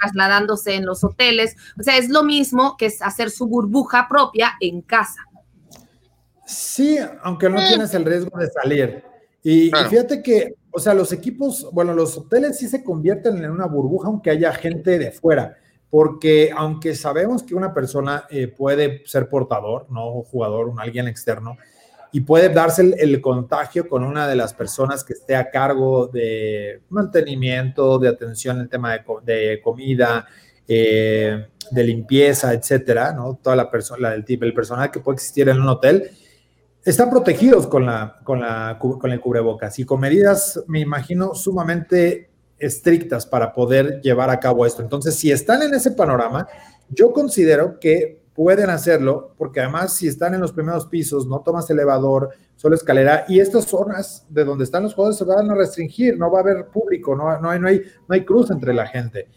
trasladándose 0.00 0.74
en 0.74 0.86
los 0.86 1.04
hoteles. 1.04 1.54
O 1.78 1.82
sea, 1.82 1.98
es 1.98 2.08
lo 2.08 2.22
mismo 2.24 2.78
que 2.78 2.86
es 2.86 3.02
hacer 3.02 3.30
su 3.30 3.46
burbuja 3.46 4.08
propia 4.08 4.54
en 4.60 4.80
casa. 4.80 5.20
Sí, 6.46 6.96
aunque 7.22 7.50
no 7.50 7.58
tienes 7.58 7.92
el 7.92 8.06
riesgo 8.06 8.38
de 8.38 8.48
salir. 8.48 9.04
y 9.42 9.70
fíjate 9.90 10.22
que 10.22 10.61
o 10.72 10.80
sea, 10.80 10.94
los 10.94 11.12
equipos, 11.12 11.68
bueno, 11.72 11.92
los 11.92 12.16
hoteles 12.16 12.58
sí 12.58 12.68
se 12.68 12.82
convierten 12.82 13.36
en 13.44 13.50
una 13.50 13.66
burbuja 13.66 14.08
aunque 14.08 14.30
haya 14.30 14.52
gente 14.52 14.98
de 14.98 15.12
fuera, 15.12 15.56
porque 15.90 16.50
aunque 16.56 16.94
sabemos 16.94 17.42
que 17.42 17.54
una 17.54 17.74
persona 17.74 18.24
eh, 18.30 18.48
puede 18.48 19.02
ser 19.04 19.28
portador, 19.28 19.86
no 19.90 20.22
jugador, 20.22 20.68
un 20.68 20.80
alguien 20.80 21.06
externo, 21.08 21.58
y 22.10 22.20
puede 22.22 22.48
darse 22.48 22.94
el, 22.98 23.20
contagio 23.20 23.88
con 23.88 24.02
una 24.02 24.28
de 24.28 24.36
las 24.36 24.52
personas 24.52 25.02
que 25.02 25.14
esté 25.14 25.34
a 25.34 25.50
cargo 25.50 26.08
de 26.08 26.82
mantenimiento, 26.90 27.98
de 27.98 28.08
atención 28.08 28.60
en 28.60 28.68
tema 28.68 28.98
de, 29.22 29.60
comida, 29.62 30.26
eh, 30.68 31.46
de 31.70 31.84
limpieza, 31.84 32.52
etcétera, 32.52 33.12
¿no? 33.14 33.38
Toda 33.42 33.56
la 33.56 33.70
persona, 33.70 34.14
tipo, 34.24 34.44
el 34.44 34.52
personal 34.52 34.90
que 34.90 35.00
puede 35.00 35.16
existir 35.16 35.48
en 35.48 35.58
un 35.58 35.68
hotel 35.68 36.10
están 36.84 37.10
protegidos 37.10 37.66
con, 37.66 37.86
la, 37.86 38.20
con, 38.24 38.40
la, 38.40 38.78
con 38.78 39.10
el 39.12 39.20
cubrebocas 39.20 39.78
y 39.78 39.84
con 39.84 40.00
medidas, 40.00 40.62
me 40.66 40.80
imagino, 40.80 41.34
sumamente 41.34 42.30
estrictas 42.58 43.26
para 43.26 43.52
poder 43.52 44.00
llevar 44.00 44.30
a 44.30 44.40
cabo 44.40 44.66
esto. 44.66 44.82
Entonces, 44.82 45.14
si 45.14 45.30
están 45.30 45.62
en 45.62 45.74
ese 45.74 45.92
panorama, 45.92 46.46
yo 46.88 47.12
considero 47.12 47.78
que 47.78 48.22
pueden 48.34 48.70
hacerlo, 48.70 49.34
porque 49.36 49.60
además 49.60 49.94
si 49.94 50.08
están 50.08 50.34
en 50.34 50.40
los 50.40 50.52
primeros 50.52 50.86
pisos, 50.86 51.26
no 51.26 51.40
tomas 51.40 51.68
elevador, 51.70 52.30
solo 52.56 52.74
escalera, 52.74 53.24
y 53.28 53.40
estas 53.40 53.66
zonas 53.66 54.26
de 54.28 54.44
donde 54.44 54.64
están 54.64 54.84
los 54.84 54.94
jugadores 54.94 55.18
se 55.18 55.24
van 55.24 55.50
a 55.50 55.54
restringir, 55.54 56.16
no 56.16 56.30
va 56.30 56.38
a 56.38 56.42
haber 56.42 56.66
público, 56.66 57.14
no, 57.14 57.38
no, 57.40 57.50
hay, 57.50 57.60
no, 57.60 57.68
hay, 57.68 57.82
no 58.08 58.14
hay 58.14 58.24
cruz 58.24 58.50
entre 58.50 58.72
la 58.72 58.86
gente. 58.86 59.28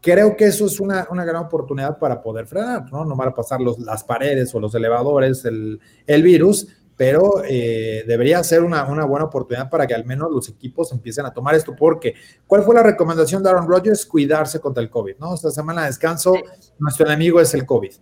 Creo 0.00 0.36
que 0.36 0.44
eso 0.44 0.66
es 0.66 0.78
una, 0.78 1.08
una 1.10 1.24
gran 1.24 1.44
oportunidad 1.44 1.98
para 1.98 2.22
poder 2.22 2.46
frenar, 2.46 2.90
¿no? 2.92 3.04
No 3.04 3.16
van 3.16 3.28
a 3.28 3.34
pasar 3.34 3.60
los, 3.60 3.78
las 3.80 4.04
paredes 4.04 4.54
o 4.54 4.60
los 4.60 4.72
elevadores, 4.74 5.44
el, 5.44 5.80
el 6.06 6.22
virus, 6.22 6.68
pero 6.96 7.42
eh, 7.44 8.04
debería 8.06 8.42
ser 8.42 8.62
una, 8.62 8.84
buena 8.84 9.26
oportunidad 9.26 9.68
para 9.68 9.86
que 9.86 9.94
al 9.94 10.04
menos 10.04 10.30
los 10.30 10.48
equipos 10.48 10.90
empiecen 10.92 11.26
a 11.26 11.32
tomar 11.32 11.54
esto, 11.54 11.76
porque 11.76 12.14
¿cuál 12.46 12.62
fue 12.62 12.74
la 12.74 12.82
recomendación 12.82 13.42
de 13.42 13.50
Aaron 13.50 13.68
Rodgers? 13.68 14.06
Cuidarse 14.06 14.60
contra 14.60 14.82
el 14.82 14.88
COVID, 14.88 15.16
¿no? 15.18 15.34
Esta 15.34 15.50
semana 15.50 15.82
de 15.82 15.88
descanso, 15.88 16.34
nuestro 16.78 17.06
enemigo 17.06 17.40
es 17.40 17.52
el 17.52 17.66
COVID. 17.66 17.92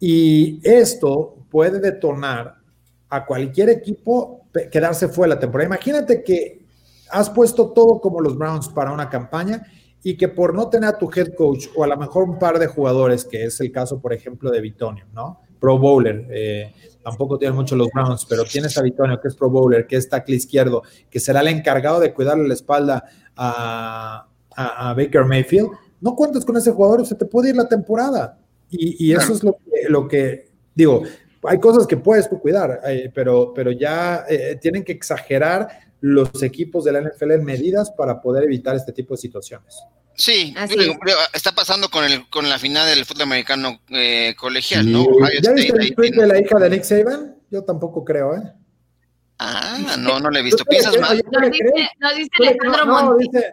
Y 0.00 0.60
esto 0.62 1.36
puede 1.50 1.80
detonar 1.80 2.56
a 3.10 3.26
cualquier 3.26 3.68
equipo 3.70 4.46
quedarse 4.70 5.08
fuera 5.08 5.30
de 5.30 5.36
la 5.36 5.40
temporada. 5.40 5.66
Imagínate 5.66 6.22
que 6.22 6.64
has 7.10 7.28
puesto 7.30 7.70
todo 7.72 8.00
como 8.00 8.20
los 8.20 8.36
Browns 8.36 8.68
para 8.68 8.92
una 8.92 9.08
campaña 9.08 9.66
y 10.02 10.16
que 10.16 10.28
por 10.28 10.54
no 10.54 10.68
tener 10.68 10.90
a 10.90 10.98
tu 10.98 11.10
head 11.14 11.34
coach 11.34 11.66
o 11.76 11.84
a 11.84 11.86
lo 11.86 11.96
mejor 11.96 12.24
un 12.24 12.38
par 12.38 12.58
de 12.58 12.66
jugadores, 12.66 13.24
que 13.24 13.44
es 13.44 13.60
el 13.60 13.72
caso, 13.72 14.00
por 14.00 14.12
ejemplo, 14.12 14.50
de 14.50 14.60
Bitonio, 14.60 15.06
¿no? 15.12 15.40
Pro 15.58 15.78
Bowler, 15.78 16.26
eh, 16.30 16.72
tampoco 17.08 17.38
tienen 17.38 17.56
mucho 17.56 17.74
los 17.74 17.88
Browns, 17.92 18.26
pero 18.26 18.44
tienes 18.44 18.76
a 18.76 18.82
Bitonio, 18.82 19.20
que 19.20 19.28
es 19.28 19.34
Pro 19.34 19.48
Bowler, 19.48 19.86
que 19.86 19.96
es 19.96 20.08
tackle 20.08 20.36
izquierdo, 20.36 20.82
que 21.10 21.20
será 21.20 21.40
el 21.40 21.48
encargado 21.48 22.00
de 22.00 22.12
cuidarle 22.12 22.46
la 22.46 22.54
espalda 22.54 23.04
a, 23.36 24.26
Baker 24.96 25.24
Mayfield, 25.24 25.70
no 26.00 26.16
cuentas 26.16 26.44
con 26.44 26.56
ese 26.56 26.72
jugador, 26.72 27.06
se 27.06 27.14
te 27.14 27.24
puede 27.24 27.50
ir 27.50 27.56
la 27.56 27.68
temporada. 27.68 28.38
Y, 28.70 29.12
eso 29.12 29.32
es 29.32 29.44
lo 29.44 29.52
que, 29.52 29.88
lo 29.88 30.08
que, 30.08 30.50
digo, 30.74 31.02
hay 31.44 31.60
cosas 31.60 31.86
que 31.86 31.96
puedes 31.96 32.26
cuidar, 32.28 32.80
eh, 32.84 33.10
pero, 33.14 33.52
pero 33.54 33.70
ya 33.70 34.24
eh, 34.28 34.58
tienen 34.60 34.82
que 34.82 34.92
exagerar 34.92 35.68
los 36.00 36.42
equipos 36.42 36.84
de 36.84 36.92
la 36.92 37.00
NFL 37.02 37.30
en 37.32 37.44
medidas 37.44 37.90
para 37.92 38.20
poder 38.20 38.44
evitar 38.44 38.74
este 38.74 38.92
tipo 38.92 39.14
de 39.14 39.18
situaciones. 39.18 39.80
Sí, 40.18 40.52
está 41.32 41.52
pasando 41.52 41.88
con 41.88 42.02
el 42.04 42.28
con 42.28 42.48
la 42.48 42.58
final 42.58 42.88
del 42.88 43.04
fútbol 43.04 43.22
americano 43.22 43.80
eh, 43.88 44.34
colegial, 44.36 44.90
¿no? 44.90 45.06
¿Ya 45.40 45.52
viste 45.52 45.78
el 45.78 45.94
tweet 45.94 46.10
de 46.10 46.26
la 46.26 46.40
hija 46.40 46.58
de 46.58 46.70
Nick 46.70 46.82
Saban? 46.82 47.36
Yo 47.48 47.62
tampoco 47.62 48.04
creo, 48.04 48.34
¿eh? 48.34 48.42
Ah, 49.38 49.78
no, 50.00 50.18
no 50.18 50.28
le 50.28 50.40
he 50.40 50.42
visto. 50.44 50.64
¿Piensas 50.64 50.98
más? 50.98 51.12
No 51.12 51.48
dice, 51.48 51.90
no 52.00 52.14
dice 52.14 52.30
Alejandro 52.40 52.84
no, 52.84 53.16
Dice, 53.16 53.52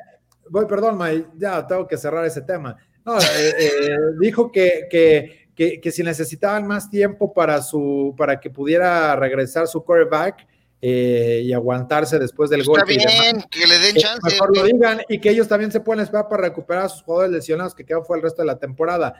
voy, 0.49 0.65
perdón, 0.65 0.97
May, 0.97 1.27
ya 1.37 1.67
tengo 1.67 1.87
que 1.87 1.97
cerrar 1.97 2.25
ese 2.25 2.41
tema. 2.41 2.75
No, 3.05 3.19
eh, 3.19 3.53
eh, 3.59 3.97
dijo 4.19 4.51
que, 4.51 4.87
que, 4.89 5.49
que, 5.55 5.79
que, 5.79 5.91
si 5.91 6.01
necesitaban 6.01 6.65
más 6.65 6.89
tiempo 6.89 7.31
para, 7.31 7.61
su, 7.61 8.15
para 8.17 8.39
que 8.39 8.49
pudiera 8.49 9.15
regresar 9.15 9.67
su 9.67 9.83
quarterback, 9.83 10.47
eh, 10.87 11.41
y 11.43 11.51
aguantarse 11.51 12.19
después 12.19 12.47
del 12.51 12.63
gol. 12.63 12.79
Está 12.87 13.09
bien, 13.09 13.43
que 13.49 13.65
le 13.65 13.79
den 13.79 13.95
chance. 13.95 14.19
Mejor 14.21 14.55
lo 14.55 14.63
digan 14.63 15.01
y 15.09 15.17
que 15.17 15.31
ellos 15.31 15.47
también 15.47 15.71
se 15.71 15.79
pueden 15.79 16.03
esperar 16.03 16.27
para 16.29 16.43
recuperar 16.43 16.85
a 16.85 16.89
sus 16.89 17.01
jugadores 17.01 17.31
lesionados 17.31 17.73
que 17.73 17.83
quedan 17.83 18.05
fuera 18.05 18.19
el 18.19 18.23
resto 18.23 18.43
de 18.43 18.45
la 18.45 18.59
temporada. 18.59 19.15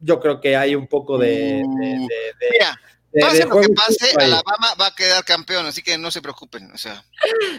Yo 0.00 0.18
creo 0.18 0.40
que 0.40 0.56
hay 0.56 0.74
un 0.74 0.88
poco 0.88 1.16
de, 1.16 1.62
Pase 3.18 3.44
lo 3.44 3.60
que 3.60 3.68
pase, 3.70 4.12
Alabama 4.18 4.74
va 4.80 4.86
a 4.86 4.94
quedar 4.94 5.24
campeón, 5.24 5.66
así 5.66 5.82
que 5.82 5.98
no 5.98 6.12
se 6.12 6.22
preocupen. 6.22 6.70
O 6.72 6.78
sea. 6.78 7.02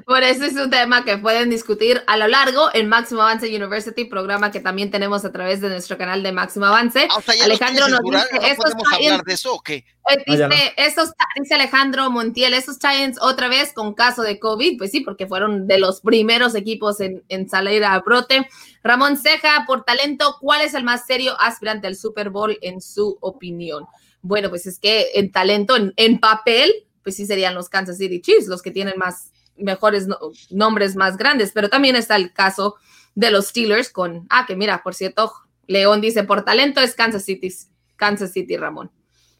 Por 0.05 0.23
eso 0.23 0.45
es 0.45 0.53
un 0.53 0.69
tema 0.69 1.03
que 1.03 1.17
pueden 1.17 1.49
discutir 1.49 2.01
a 2.07 2.15
lo 2.15 2.27
largo 2.27 2.69
en 2.73 2.87
Máximo 2.87 3.21
Avance 3.21 3.53
University, 3.53 4.05
programa 4.05 4.51
que 4.51 4.61
también 4.61 4.91
tenemos 4.91 5.25
a 5.25 5.31
través 5.31 5.59
de 5.59 5.67
nuestro 5.67 5.97
canal 5.97 6.23
de 6.23 6.31
Máximo 6.31 6.67
Avance. 6.67 7.07
Ah, 7.09 7.21
Alejandro 7.43 7.89
nos 7.89 8.01
dice, 8.01 8.27
¿no 8.33 8.55
podemos 8.55 8.93
hablar 8.93 9.23
de 9.23 9.33
eso 9.33 9.53
o 9.55 9.61
qué? 9.61 9.85
Eh, 10.09 10.23
dice, 10.25 10.73
esos, 10.77 11.11
dice 11.39 11.55
Alejandro 11.55 12.09
Montiel, 12.09 12.53
esos 12.53 12.77
Giants 12.79 13.19
otra 13.21 13.49
vez 13.49 13.73
con 13.73 13.93
caso 13.93 14.23
de 14.23 14.39
COVID, 14.39 14.77
pues 14.77 14.91
sí, 14.91 15.01
porque 15.01 15.27
fueron 15.27 15.67
de 15.67 15.79
los 15.79 15.99
primeros 15.99 16.55
equipos 16.55 17.01
en, 17.01 17.23
en 17.27 17.49
salir 17.49 17.83
a 17.83 17.99
brote. 17.99 18.47
Ramón 18.83 19.17
Ceja, 19.17 19.65
por 19.67 19.83
talento, 19.83 20.37
¿cuál 20.39 20.61
es 20.61 20.73
el 20.73 20.83
más 20.85 21.05
serio 21.05 21.35
aspirante 21.39 21.87
al 21.87 21.95
Super 21.97 22.29
Bowl 22.29 22.57
en 22.61 22.81
su 22.81 23.17
opinión? 23.19 23.85
Bueno, 24.21 24.49
pues 24.49 24.65
es 24.65 24.79
que 24.79 25.11
en 25.15 25.31
talento, 25.31 25.75
en, 25.75 26.19
papel, 26.19 26.71
pues 27.03 27.15
sí 27.15 27.25
serían 27.25 27.55
los 27.55 27.69
Kansas 27.69 27.97
City 27.97 28.21
Chiefs, 28.21 28.47
los 28.47 28.61
que 28.61 28.71
tienen 28.71 28.97
más 28.97 29.31
mejores 29.57 30.07
nombres 30.49 30.95
más 30.95 31.17
grandes, 31.17 31.51
pero 31.53 31.69
también 31.69 31.95
está 31.95 32.15
el 32.15 32.33
caso 32.33 32.75
de 33.15 33.31
los 33.31 33.47
Steelers 33.47 33.89
con, 33.89 34.27
ah, 34.29 34.45
que 34.47 34.55
mira, 34.55 34.81
por 34.83 34.95
cierto, 34.95 35.33
León 35.67 36.01
dice, 36.01 36.23
por 36.23 36.43
talento 36.45 36.81
es 36.81 36.95
Kansas 36.95 37.25
City, 37.25 37.53
Kansas 37.95 38.31
City, 38.31 38.57
Ramón. 38.57 38.91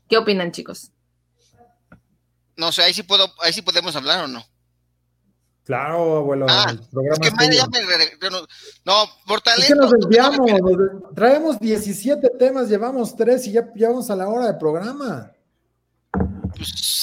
¿Qué 0.09 0.17
opinan, 0.17 0.51
chicos? 0.51 0.91
No 2.57 2.71
sé, 2.71 2.84
ahí 2.84 2.93
sí 2.93 3.03
puedo, 3.03 3.34
ahí 3.41 3.53
sí 3.53 3.61
podemos 3.61 3.95
hablar 3.95 4.25
o 4.25 4.27
no. 4.27 4.45
Claro, 5.64 6.18
abuelo. 6.18 6.47
Ah, 6.49 6.74
es 6.74 7.30
que 7.30 7.55
ya 7.55 7.68
me, 7.68 7.80
no, 8.84 9.05
por 9.28 9.41
talento. 9.41 9.64
Es 9.64 9.68
que 9.68 9.76
nos 9.76 9.91
desviamos, 9.91 10.51
traemos 11.16 11.59
17 11.59 12.30
temas, 12.39 12.68
llevamos 12.68 13.16
3 13.16 13.47
y 13.47 13.51
ya 13.51 13.64
vamos 13.88 14.09
a 14.09 14.16
la 14.16 14.28
hora 14.28 14.47
de 14.47 14.55
programa. 14.55 15.32
Pues 16.55 17.01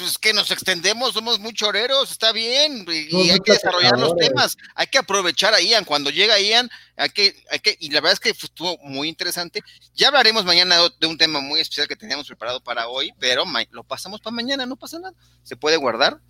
es 0.00 0.18
que 0.18 0.32
nos 0.32 0.50
extendemos, 0.50 1.12
somos 1.12 1.38
muy 1.38 1.52
choreros, 1.52 2.10
está 2.10 2.32
bien, 2.32 2.84
y, 2.88 3.30
hay 3.30 3.40
que 3.40 3.52
desarrollar 3.52 3.98
los 3.98 4.14
temas, 4.16 4.56
hay 4.74 4.86
que 4.86 4.98
aprovechar 4.98 5.54
a 5.54 5.60
Ian, 5.60 5.84
cuando 5.84 6.10
llega 6.10 6.38
Ian, 6.38 6.68
hay 6.96 7.10
que, 7.10 7.42
hay 7.50 7.58
que, 7.60 7.76
y 7.80 7.90
la 7.90 8.00
verdad 8.00 8.14
es 8.14 8.20
que 8.20 8.30
estuvo 8.30 8.76
muy 8.78 9.08
interesante, 9.08 9.62
ya 9.94 10.08
hablaremos 10.08 10.44
mañana 10.44 10.76
de 11.00 11.06
un 11.06 11.16
tema 11.16 11.40
muy 11.40 11.60
especial 11.60 11.88
que 11.88 11.96
teníamos 11.96 12.26
preparado 12.26 12.60
para 12.62 12.88
hoy, 12.88 13.12
pero 13.18 13.44
lo 13.70 13.84
pasamos 13.84 14.20
para 14.20 14.34
mañana, 14.34 14.66
no 14.66 14.76
pasa 14.76 14.98
nada, 14.98 15.14
se 15.42 15.56
puede 15.56 15.76
guardar, 15.76 16.20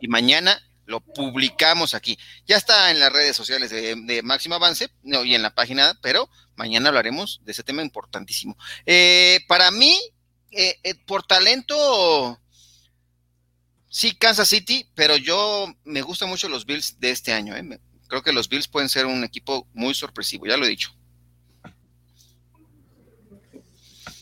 Y 0.00 0.08
mañana 0.08 0.60
lo 0.88 1.00
publicamos 1.00 1.94
aquí. 1.94 2.18
Ya 2.46 2.56
está 2.56 2.90
en 2.90 2.98
las 2.98 3.12
redes 3.12 3.36
sociales 3.36 3.70
de, 3.70 4.22
Máximo 4.22 4.54
Avance 4.54 4.88
no, 5.02 5.24
y 5.24 5.34
en 5.34 5.42
la 5.42 5.54
página, 5.54 5.98
pero 6.02 6.28
mañana 6.56 6.88
hablaremos 6.88 7.40
de 7.44 7.52
ese 7.52 7.62
tema 7.62 7.82
importantísimo. 7.82 8.56
Eh, 8.86 9.40
para 9.48 9.70
mí, 9.70 10.00
eh, 10.50 10.80
eh, 10.82 10.94
por 11.06 11.24
talento, 11.24 12.40
sí, 13.90 14.14
Kansas 14.16 14.48
City, 14.48 14.90
pero 14.94 15.16
yo 15.16 15.72
me 15.84 16.00
gustan 16.00 16.30
mucho 16.30 16.48
los 16.48 16.64
Bills 16.64 16.98
de 16.98 17.10
este 17.10 17.32
año. 17.32 17.54
Creo 18.08 18.22
que 18.22 18.32
los 18.32 18.48
Bills 18.48 18.66
pueden 18.66 18.88
ser 18.88 19.04
un 19.04 19.24
equipo 19.24 19.68
muy 19.74 19.94
sorpresivo, 19.94 20.46
ya 20.46 20.56
lo 20.56 20.64
he 20.64 20.70
dicho. 20.70 20.97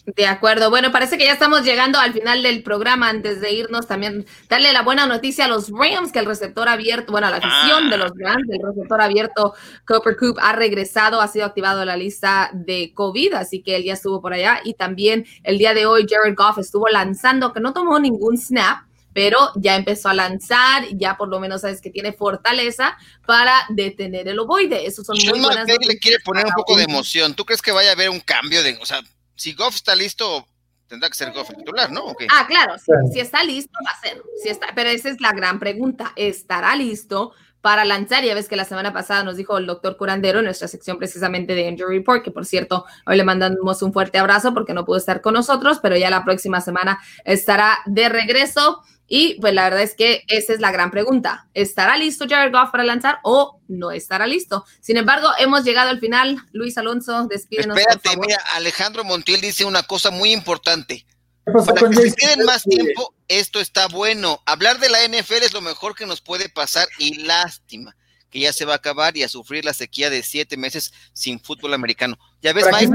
De 0.06 0.26
acuerdo. 0.26 0.70
Bueno, 0.70 0.92
parece 0.92 1.18
que 1.18 1.24
ya 1.24 1.32
estamos 1.32 1.64
llegando 1.64 1.98
al 1.98 2.12
final 2.12 2.40
del 2.42 2.62
programa. 2.62 3.08
Antes 3.08 3.40
de 3.40 3.52
irnos, 3.52 3.88
también 3.88 4.24
darle 4.48 4.72
la 4.72 4.82
buena 4.82 5.06
noticia 5.06 5.46
a 5.46 5.48
los 5.48 5.68
Rams 5.70 6.12
que 6.12 6.20
el 6.20 6.26
receptor 6.26 6.68
abierto, 6.68 7.10
bueno, 7.10 7.28
la 7.28 7.38
afición 7.38 7.90
de 7.90 7.96
los 7.96 8.12
Rams, 8.16 8.48
el 8.48 8.60
receptor 8.62 9.00
abierto 9.00 9.54
Cooper 9.84 10.16
Coop 10.16 10.38
ha 10.40 10.52
regresado, 10.52 11.20
ha 11.20 11.26
sido 11.26 11.44
activado 11.44 11.80
en 11.80 11.88
la 11.88 11.96
lista 11.96 12.50
de 12.54 12.92
COVID, 12.94 13.34
así 13.34 13.62
que 13.62 13.74
él 13.74 13.82
ya 13.82 13.94
estuvo 13.94 14.22
por 14.22 14.32
allá. 14.32 14.60
Y 14.62 14.74
también 14.74 15.26
el 15.42 15.58
día 15.58 15.74
de 15.74 15.86
hoy, 15.86 16.06
Jared 16.08 16.36
Goff 16.36 16.58
estuvo 16.58 16.86
lanzando, 16.88 17.52
que 17.52 17.58
no 17.58 17.72
tomó 17.72 17.98
ningún 17.98 18.38
snap, 18.38 18.86
pero 19.12 19.50
ya 19.56 19.74
empezó 19.74 20.10
a 20.10 20.14
lanzar, 20.14 20.84
ya 20.92 21.16
por 21.16 21.28
lo 21.28 21.40
menos 21.40 21.62
sabes 21.62 21.80
que 21.80 21.90
tiene 21.90 22.12
fortaleza 22.12 22.96
para 23.26 23.64
detener 23.70 24.28
el 24.28 24.38
ovoide. 24.38 24.86
Eso 24.86 25.02
son 25.02 25.16
muy 25.16 25.40
buenas 25.40 25.66
le 25.66 25.98
quiere 25.98 26.18
poner 26.24 26.44
un 26.46 26.52
poco 26.52 26.76
de 26.76 26.84
emoción. 26.84 27.34
¿Tú 27.34 27.44
crees 27.44 27.60
que 27.60 27.72
vaya 27.72 27.90
a 27.90 27.92
haber 27.94 28.10
un 28.10 28.20
cambio 28.20 28.62
de, 28.62 28.78
o 28.80 28.86
sea, 28.86 29.00
si 29.36 29.52
Goff 29.52 29.76
está 29.76 29.94
listo, 29.94 30.46
tendrá 30.88 31.08
que 31.08 31.14
ser 31.14 31.32
Goff 31.32 31.50
el 31.50 31.56
titular, 31.56 31.90
¿no? 31.90 32.14
Ah, 32.30 32.46
claro, 32.46 32.74
si, 33.12 33.20
está 33.20 33.44
listo, 33.44 33.72
va 33.86 33.90
a 33.90 34.00
ser. 34.00 34.22
Si 34.42 34.48
está, 34.48 34.68
pero 34.74 34.88
esa 34.88 35.10
es 35.10 35.20
la 35.20 35.32
gran 35.32 35.58
pregunta. 35.58 36.12
¿Estará 36.16 36.74
listo? 36.76 37.32
para 37.66 37.84
lanzar. 37.84 38.22
Ya 38.22 38.36
ves 38.36 38.48
que 38.48 38.54
la 38.54 38.64
semana 38.64 38.92
pasada 38.92 39.24
nos 39.24 39.36
dijo 39.36 39.58
el 39.58 39.66
doctor 39.66 39.96
Curandero 39.96 40.38
en 40.38 40.44
nuestra 40.44 40.68
sección 40.68 40.98
precisamente 40.98 41.56
de 41.56 41.68
Injury 41.68 41.98
Report, 41.98 42.22
que 42.22 42.30
por 42.30 42.46
cierto, 42.46 42.84
hoy 43.06 43.16
le 43.16 43.24
mandamos 43.24 43.82
un 43.82 43.92
fuerte 43.92 44.18
abrazo 44.18 44.54
porque 44.54 44.72
no 44.72 44.84
pudo 44.84 44.98
estar 44.98 45.20
con 45.20 45.34
nosotros, 45.34 45.80
pero 45.82 45.96
ya 45.96 46.08
la 46.08 46.24
próxima 46.24 46.60
semana 46.60 47.00
estará 47.24 47.78
de 47.86 48.08
regreso. 48.08 48.84
Y 49.08 49.40
pues 49.40 49.54
la 49.54 49.64
verdad 49.64 49.82
es 49.82 49.94
que 49.94 50.24
esa 50.28 50.52
es 50.52 50.60
la 50.60 50.72
gran 50.72 50.90
pregunta. 50.90 51.48
¿Estará 51.54 51.96
listo 51.96 52.26
Jared 52.28 52.52
Goff 52.52 52.70
para 52.70 52.84
lanzar 52.84 53.20
o 53.22 53.60
no 53.68 53.92
estará 53.92 54.26
listo? 54.26 54.64
Sin 54.80 54.96
embargo, 54.96 55.28
hemos 55.38 55.64
llegado 55.64 55.90
al 55.90 56.00
final. 56.00 56.38
Luis 56.52 56.76
Alonso, 56.76 57.26
despídenos. 57.26 57.78
Espérate, 57.78 58.16
mira, 58.16 58.38
Alejandro 58.54 59.04
Montiel 59.04 59.40
dice 59.40 59.64
una 59.64 59.84
cosa 59.84 60.10
muy 60.10 60.32
importante. 60.32 61.06
Para 61.44 61.88
que 61.88 62.10
se 62.10 62.16
queden 62.16 62.44
más 62.44 62.64
tiempo, 62.64 63.14
esto 63.28 63.60
está 63.60 63.86
bueno. 63.86 64.42
Hablar 64.46 64.80
de 64.80 64.88
la 64.88 65.06
NFL 65.06 65.44
es 65.44 65.52
lo 65.52 65.60
mejor 65.60 65.94
que 65.94 66.06
nos 66.06 66.20
puede 66.20 66.48
pasar 66.48 66.88
y 66.98 67.22
lástima 67.22 67.96
que 68.30 68.40
ya 68.40 68.52
se 68.52 68.64
va 68.64 68.72
a 68.72 68.76
acabar 68.76 69.16
y 69.16 69.22
a 69.22 69.28
sufrir 69.28 69.64
la 69.64 69.72
sequía 69.72 70.10
de 70.10 70.24
siete 70.24 70.56
meses 70.56 70.92
sin 71.12 71.38
fútbol 71.38 71.74
americano. 71.74 72.18
¿Ya 72.42 72.52
ves, 72.52 72.66
Mike? 72.72 72.90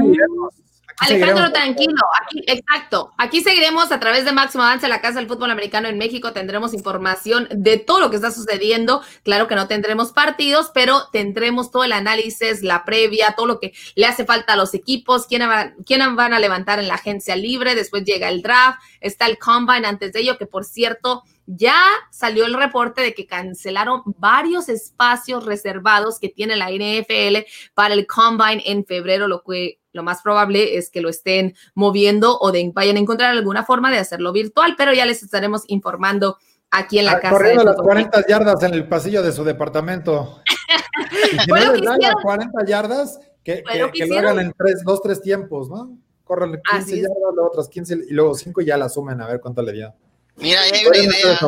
Alejandro, 0.98 1.52
tranquilo, 1.52 2.00
aquí, 2.20 2.42
exacto. 2.46 3.12
Aquí 3.18 3.42
seguiremos 3.42 3.90
a 3.92 4.00
través 4.00 4.24
de 4.24 4.32
Máximo 4.32 4.64
Avance, 4.64 4.88
la 4.88 5.00
Casa 5.00 5.18
del 5.18 5.28
Fútbol 5.28 5.50
Americano 5.50 5.88
en 5.88 5.98
México. 5.98 6.32
Tendremos 6.32 6.74
información 6.74 7.48
de 7.50 7.78
todo 7.78 8.00
lo 8.00 8.10
que 8.10 8.16
está 8.16 8.30
sucediendo. 8.30 9.02
Claro 9.24 9.48
que 9.48 9.54
no 9.54 9.68
tendremos 9.68 10.12
partidos, 10.12 10.70
pero 10.72 11.08
tendremos 11.12 11.70
todo 11.70 11.84
el 11.84 11.92
análisis, 11.92 12.62
la 12.62 12.84
previa, 12.84 13.34
todo 13.36 13.46
lo 13.46 13.60
que 13.60 13.72
le 13.94 14.06
hace 14.06 14.24
falta 14.24 14.52
a 14.52 14.56
los 14.56 14.74
equipos, 14.74 15.26
quién 15.26 15.48
van, 15.48 15.74
quién 15.84 16.16
van 16.16 16.34
a 16.34 16.38
levantar 16.38 16.78
en 16.78 16.88
la 16.88 16.94
agencia 16.94 17.36
libre. 17.36 17.74
Después 17.74 18.04
llega 18.04 18.28
el 18.28 18.42
draft, 18.42 18.80
está 19.00 19.26
el 19.26 19.38
combine 19.38 19.86
antes 19.86 20.12
de 20.12 20.20
ello, 20.20 20.38
que 20.38 20.46
por 20.46 20.64
cierto, 20.64 21.22
ya 21.46 21.82
salió 22.10 22.46
el 22.46 22.54
reporte 22.54 23.02
de 23.02 23.14
que 23.14 23.26
cancelaron 23.26 24.02
varios 24.16 24.68
espacios 24.68 25.44
reservados 25.44 26.18
que 26.20 26.28
tiene 26.28 26.56
la 26.56 26.70
NFL 26.70 27.46
para 27.74 27.94
el 27.94 28.06
combine 28.06 28.62
en 28.66 28.84
febrero, 28.84 29.28
lo 29.28 29.42
que 29.42 29.81
lo 29.92 30.02
más 30.02 30.22
probable 30.22 30.76
es 30.76 30.90
que 30.90 31.00
lo 31.00 31.08
estén 31.08 31.54
moviendo 31.74 32.38
o 32.38 32.52
de, 32.52 32.70
vayan 32.74 32.96
a 32.96 33.00
encontrar 33.00 33.30
alguna 33.30 33.64
forma 33.64 33.90
de 33.90 33.98
hacerlo 33.98 34.32
virtual, 34.32 34.74
pero 34.76 34.92
ya 34.92 35.06
les 35.06 35.22
estaremos 35.22 35.62
informando 35.66 36.38
aquí 36.70 36.98
en 36.98 37.06
la 37.06 37.12
ah, 37.12 37.20
casa. 37.20 37.34
Corriendo 37.34 37.64
las 37.64 37.76
40 37.76 38.26
yardas 38.26 38.62
en 38.62 38.74
el 38.74 38.88
pasillo 38.88 39.22
de 39.22 39.32
su 39.32 39.44
departamento. 39.44 40.42
si 41.30 41.50
no 41.50 41.56
les 41.56 41.82
dan 41.82 41.98
las 42.00 42.14
40 42.22 42.66
yardas, 42.66 43.20
que, 43.44 43.62
que, 43.62 44.06
lo 44.06 44.18
hagan 44.18 44.38
en 44.40 44.52
tres, 44.56 44.82
dos, 44.84 45.02
tres 45.02 45.20
tiempos, 45.20 45.68
¿no? 45.68 45.98
Corren 46.24 46.60
15 46.70 46.96
yardas, 46.96 47.34
luego 47.34 47.48
otras 47.48 47.68
15 47.68 47.98
y 48.08 48.12
luego 48.12 48.34
5 48.34 48.60
y 48.60 48.64
ya 48.66 48.76
la 48.76 48.88
sumen 48.88 49.20
a 49.20 49.26
ver 49.26 49.40
cuánto 49.40 49.62
le 49.62 49.72
dio. 49.72 49.94
Mira, 50.36 50.60
hay 50.62 50.86
una 50.86 50.98
idea 50.98 51.38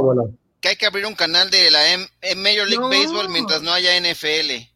que 0.61 0.69
hay 0.69 0.77
que 0.77 0.87
abrir 0.87 1.07
un 1.07 1.15
canal 1.15 1.51
de 1.51 1.71
la 1.71 1.81
Major 2.37 2.67
League 2.67 2.85
Baseball 2.85 3.29
mientras 3.29 3.63
no 3.63 3.73
haya 3.73 3.99
NFL. 4.01 4.74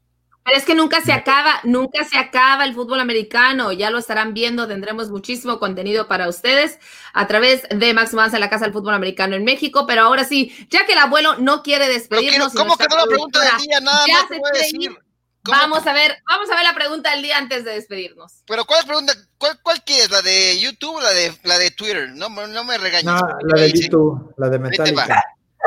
Pero 0.49 0.61
es 0.61 0.65
que 0.65 0.75
nunca 0.75 1.03
se 1.03 1.13
acaba, 1.13 1.61
nunca 1.65 2.05
se 2.05 2.17
acaba 2.17 2.65
el 2.65 2.75
fútbol 2.75 3.01
americano. 3.01 3.71
Ya 3.71 3.91
lo 3.91 3.99
estarán 3.99 4.33
viendo, 4.33 4.67
tendremos 4.67 5.11
muchísimo 5.11 5.59
contenido 5.59 6.09
para 6.09 6.27
ustedes 6.27 6.79
a 7.13 7.27
través 7.27 7.69
de 7.69 7.93
Máximo 7.93 8.25
en 8.25 8.41
la 8.41 8.49
Casa 8.49 8.65
del 8.65 8.73
Fútbol 8.73 8.95
Americano 8.95 9.37
en 9.37 9.45
México. 9.45 9.87
Pero 9.87 10.01
ahora 10.03 10.25
sí, 10.25 10.67
ya 10.71 10.87
que 10.87 10.93
el 10.93 11.01
abuelo 11.01 11.37
no 11.37 11.63
quiere 11.63 11.87
despedirnos. 11.87 12.55
¿Cómo 12.55 12.79
quedó 12.79 12.97
la 12.97 13.05
pregunta 13.05 13.41
del 13.41 13.59
día? 13.59 13.81
Nada 13.81 14.07
más 14.07 14.53
decir. 14.55 14.99
Vamos 15.43 15.87
a 15.87 15.93
ver, 15.93 16.17
vamos 16.27 16.51
a 16.51 16.55
ver 16.55 16.65
la 16.65 16.75
pregunta 16.75 17.11
del 17.11 17.23
día 17.23 17.37
antes 17.37 17.67
de 17.67 17.73
despedirnos. 17.73 18.43
Pero 18.47 18.65
¿cuál 18.65 18.87
pregunta? 18.87 19.13
¿Cuál, 19.37 19.61
cuál 19.63 19.85
quieres? 19.85 20.11
¿La 20.11 20.23
de 20.23 20.59
YouTube 20.59 20.97
o 20.97 21.01
la 21.03 21.11
de 21.11 21.31
la 21.43 21.59
de 21.59 21.71
Twitter? 21.73 22.09
No, 22.15 22.31
no 22.31 22.65
me 22.65 22.79
regañes. 22.79 23.05
No, 23.05 23.21
la 23.43 23.61
de 23.61 23.73
YouTube, 23.73 24.33
la 24.39 24.49
de 24.49 24.59
Metallica. 24.59 25.23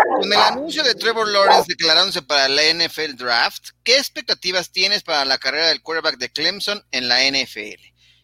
Con 0.07 0.31
el 0.31 0.39
anuncio 0.39 0.83
de 0.83 0.95
Trevor 0.95 1.27
Lawrence 1.27 1.65
declarándose 1.67 2.21
para 2.21 2.47
la 2.47 2.61
NFL 2.73 3.15
Draft, 3.15 3.69
¿qué 3.83 3.97
expectativas 3.97 4.71
tienes 4.71 5.03
para 5.03 5.25
la 5.25 5.37
carrera 5.37 5.67
del 5.67 5.81
quarterback 5.81 6.17
de 6.17 6.31
Clemson 6.31 6.85
en 6.91 7.07
la 7.07 7.23
NFL? 7.23 7.81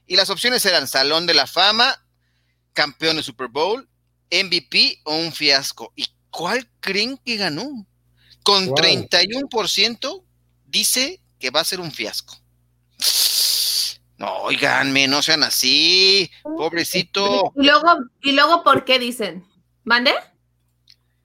Y 0.07 0.15
las 0.15 0.29
opciones 0.29 0.65
eran 0.65 0.87
Salón 0.87 1.25
de 1.25 1.33
la 1.33 1.47
Fama, 1.47 2.05
campeón 2.73 3.17
de 3.17 3.23
Super 3.23 3.47
Bowl, 3.47 3.89
MVP 4.31 5.01
o 5.03 5.15
un 5.15 5.33
fiasco. 5.33 5.91
¿Y 5.95 6.07
cuál 6.29 6.69
creen 6.79 7.17
que 7.17 7.37
ganó? 7.37 7.87
Con 8.43 8.69
31% 8.69 10.23
dice 10.65 11.21
que 11.39 11.49
va 11.49 11.61
a 11.61 11.65
ser 11.65 11.79
un 11.79 11.91
fiasco. 11.91 12.37
No, 14.17 14.33
oiganme, 14.43 15.07
no 15.07 15.21
sean 15.21 15.43
así, 15.43 16.29
pobrecito. 16.41 17.53
Y 17.55 17.65
luego, 17.65 17.87
y 18.23 18.31
luego, 18.31 18.63
¿por 18.63 18.83
qué 18.83 18.97
dicen? 18.97 19.45
¿Mande? 19.83 20.13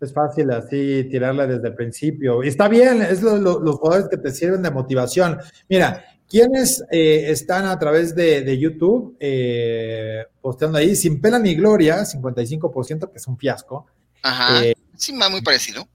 Es 0.03 0.12
fácil 0.12 0.50
así 0.50 1.05
tirarla 1.05 1.46
desde 1.46 1.68
el 1.68 1.74
principio. 1.74 2.42
Y 2.42 2.48
está 2.48 2.68
bien, 2.68 3.03
es 3.03 3.22
los 3.22 3.76
jugadores 3.76 4.09
que 4.09 4.16
te 4.16 4.30
sirven 4.30 4.62
de 4.62 4.70
motivación. 4.70 5.38
Mira, 5.68 6.05
quienes 6.32 6.82
eh, 6.90 7.30
están 7.30 7.66
a 7.66 7.78
través 7.78 8.14
de, 8.14 8.59
YouTube 8.59 9.16
eh, 9.20 10.24
posteando 10.40 10.78
ahí, 10.78 10.96
sin 10.96 11.20
pena 11.20 11.38
ni 11.38 11.55
gloria, 11.55 11.98
55%, 12.05 13.11
que 13.11 13.18
es 13.18 13.26
un 13.26 13.36
fiasco. 13.36 13.86
Ajá, 14.22 14.64
eh, 14.64 14.74
sí, 14.96 15.12
muy 15.12 15.42
parecido. 15.42 15.86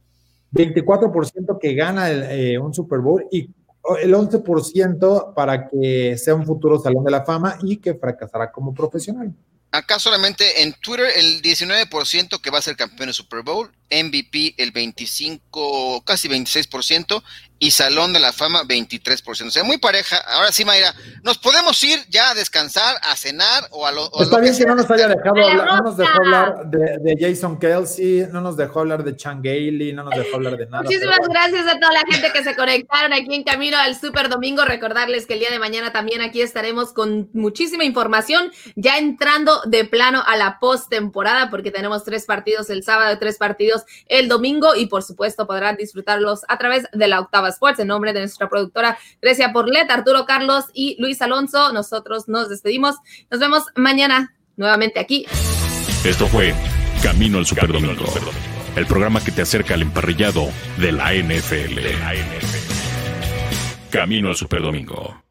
24% 0.53 1.57
que 1.59 1.73
gana 1.73 2.07
un 2.61 2.71
Super 2.73 2.99
Bowl 2.99 3.25
y 3.31 3.49
el 4.01 4.13
11% 4.13 5.33
para 5.33 5.67
que 5.67 6.17
sea 6.17 6.35
un 6.35 6.45
futuro 6.45 6.79
Salón 6.79 7.03
de 7.03 7.11
la 7.11 7.25
Fama 7.25 7.57
y 7.63 7.77
que 7.77 7.95
fracasará 7.95 8.51
como 8.51 8.73
profesional. 8.75 9.33
Acá 9.71 9.99
solamente 9.99 10.63
en 10.63 10.73
Twitter 10.73 11.11
el 11.17 11.41
19% 11.41 12.39
que 12.41 12.49
va 12.49 12.59
a 12.59 12.61
ser 12.61 12.77
campeón 12.77 13.07
de 13.07 13.13
Super 13.13 13.41
Bowl, 13.43 13.69
MVP 13.91 14.55
el 14.57 14.71
25, 14.71 16.03
casi 16.05 16.29
26% 16.29 17.21
y 17.59 17.71
Salón 17.71 18.13
de 18.13 18.19
la 18.19 18.33
Fama 18.33 18.63
23%. 18.63 19.47
O 19.47 19.51
sea, 19.51 19.63
muy 19.63 19.77
pareja. 19.77 20.17
Ahora 20.27 20.51
sí, 20.51 20.63
Mayra, 20.63 20.93
nos 21.23 21.37
podemos 21.37 21.81
ir 21.83 21.99
ya 22.09 22.31
a 22.31 22.33
descansar, 22.35 22.97
a 23.01 23.15
cenar 23.15 23.67
o 23.71 23.85
a 23.85 23.91
lo, 23.91 24.11
Está 24.21 24.39
bien 24.39 24.55
que, 24.55 24.65
no 24.65 24.75
nos 24.75 24.89
haya 24.91 25.07
dejado 25.07 25.47
hablar, 25.47 25.65
no 25.65 25.81
nos 25.81 25.97
dejó 25.97 26.17
hablar 26.17 26.69
de, 26.69 27.17
Jason 27.19 27.57
Kelsey, 27.57 28.27
no 28.31 28.41
nos 28.41 28.57
dejó 28.57 28.81
hablar 28.81 29.03
de 29.03 29.15
Chan 29.15 29.41
Gailey, 29.41 29.93
no 29.93 30.03
nos 30.03 30.15
dejó 30.15 30.35
hablar 30.35 30.57
de 30.57 30.65
nada. 30.67 30.83
Muchísimas 30.83 31.19
gracias 31.27 31.67
a 31.67 31.79
toda 31.79 31.93
la 31.93 32.03
gente 32.09 32.31
que 32.31 32.43
se 32.43 32.55
conectaron 32.55 33.13
aquí 33.13 33.33
en 33.33 33.43
camino 33.43 33.77
al 33.77 33.99
Super 33.99 34.29
Domingo. 34.29 34.63
Recordarles 34.65 35.25
que 35.25 35.33
el 35.33 35.39
día 35.39 35.49
de 35.49 35.59
mañana 35.59 35.91
también 35.91 36.21
aquí 36.21 36.41
estaremos 36.41 36.93
con 36.93 37.29
muchísima 37.33 37.83
información, 37.83 38.51
ya 38.75 38.97
entrando 38.97 39.61
de 39.65 39.85
plano 39.85 40.23
a 40.25 40.35
la 40.37 40.59
postemporada, 40.59 41.49
porque 41.49 41.71
tenemos 41.71 42.03
tres 42.03 42.25
partidos 42.25 42.69
el 42.69 42.83
sábado, 42.83 43.17
tres 43.19 43.37
partidos 43.37 43.83
el 44.07 44.27
domingo 44.27 44.75
y 44.75 44.85
por 44.87 45.03
supuesto 45.03 45.47
podrán 45.47 45.75
disfrutarlos 45.75 46.41
a 46.47 46.57
través 46.57 46.85
de 46.93 47.07
la 47.07 47.19
octava 47.47 47.49
Sports. 47.49 47.79
En 47.79 47.87
nombre 47.87 48.13
de 48.13 48.19
nuestra 48.19 48.49
productora 48.49 48.97
Grecia 49.21 49.51
Porlet, 49.51 49.89
Arturo 49.89 50.25
Carlos 50.25 50.65
y 50.73 50.95
Luis 50.99 51.21
Alonso, 51.21 51.71
nosotros 51.73 52.27
nos 52.27 52.49
despedimos. 52.49 52.95
Nos 53.29 53.39
vemos 53.39 53.63
mañana 53.75 54.33
nuevamente 54.55 54.99
aquí. 54.99 55.25
Esto 56.03 56.27
fue 56.27 56.53
Camino 57.01 57.37
al 57.37 57.45
Superdomingo, 57.45 58.05
el 58.75 58.85
programa 58.85 59.23
que 59.23 59.31
te 59.31 59.41
acerca 59.41 59.73
al 59.73 59.81
emparrillado 59.81 60.47
de 60.77 60.91
la 60.91 61.13
NFL. 61.13 61.79
Camino 63.89 64.29
al 64.29 64.35
Superdomingo. 64.35 65.26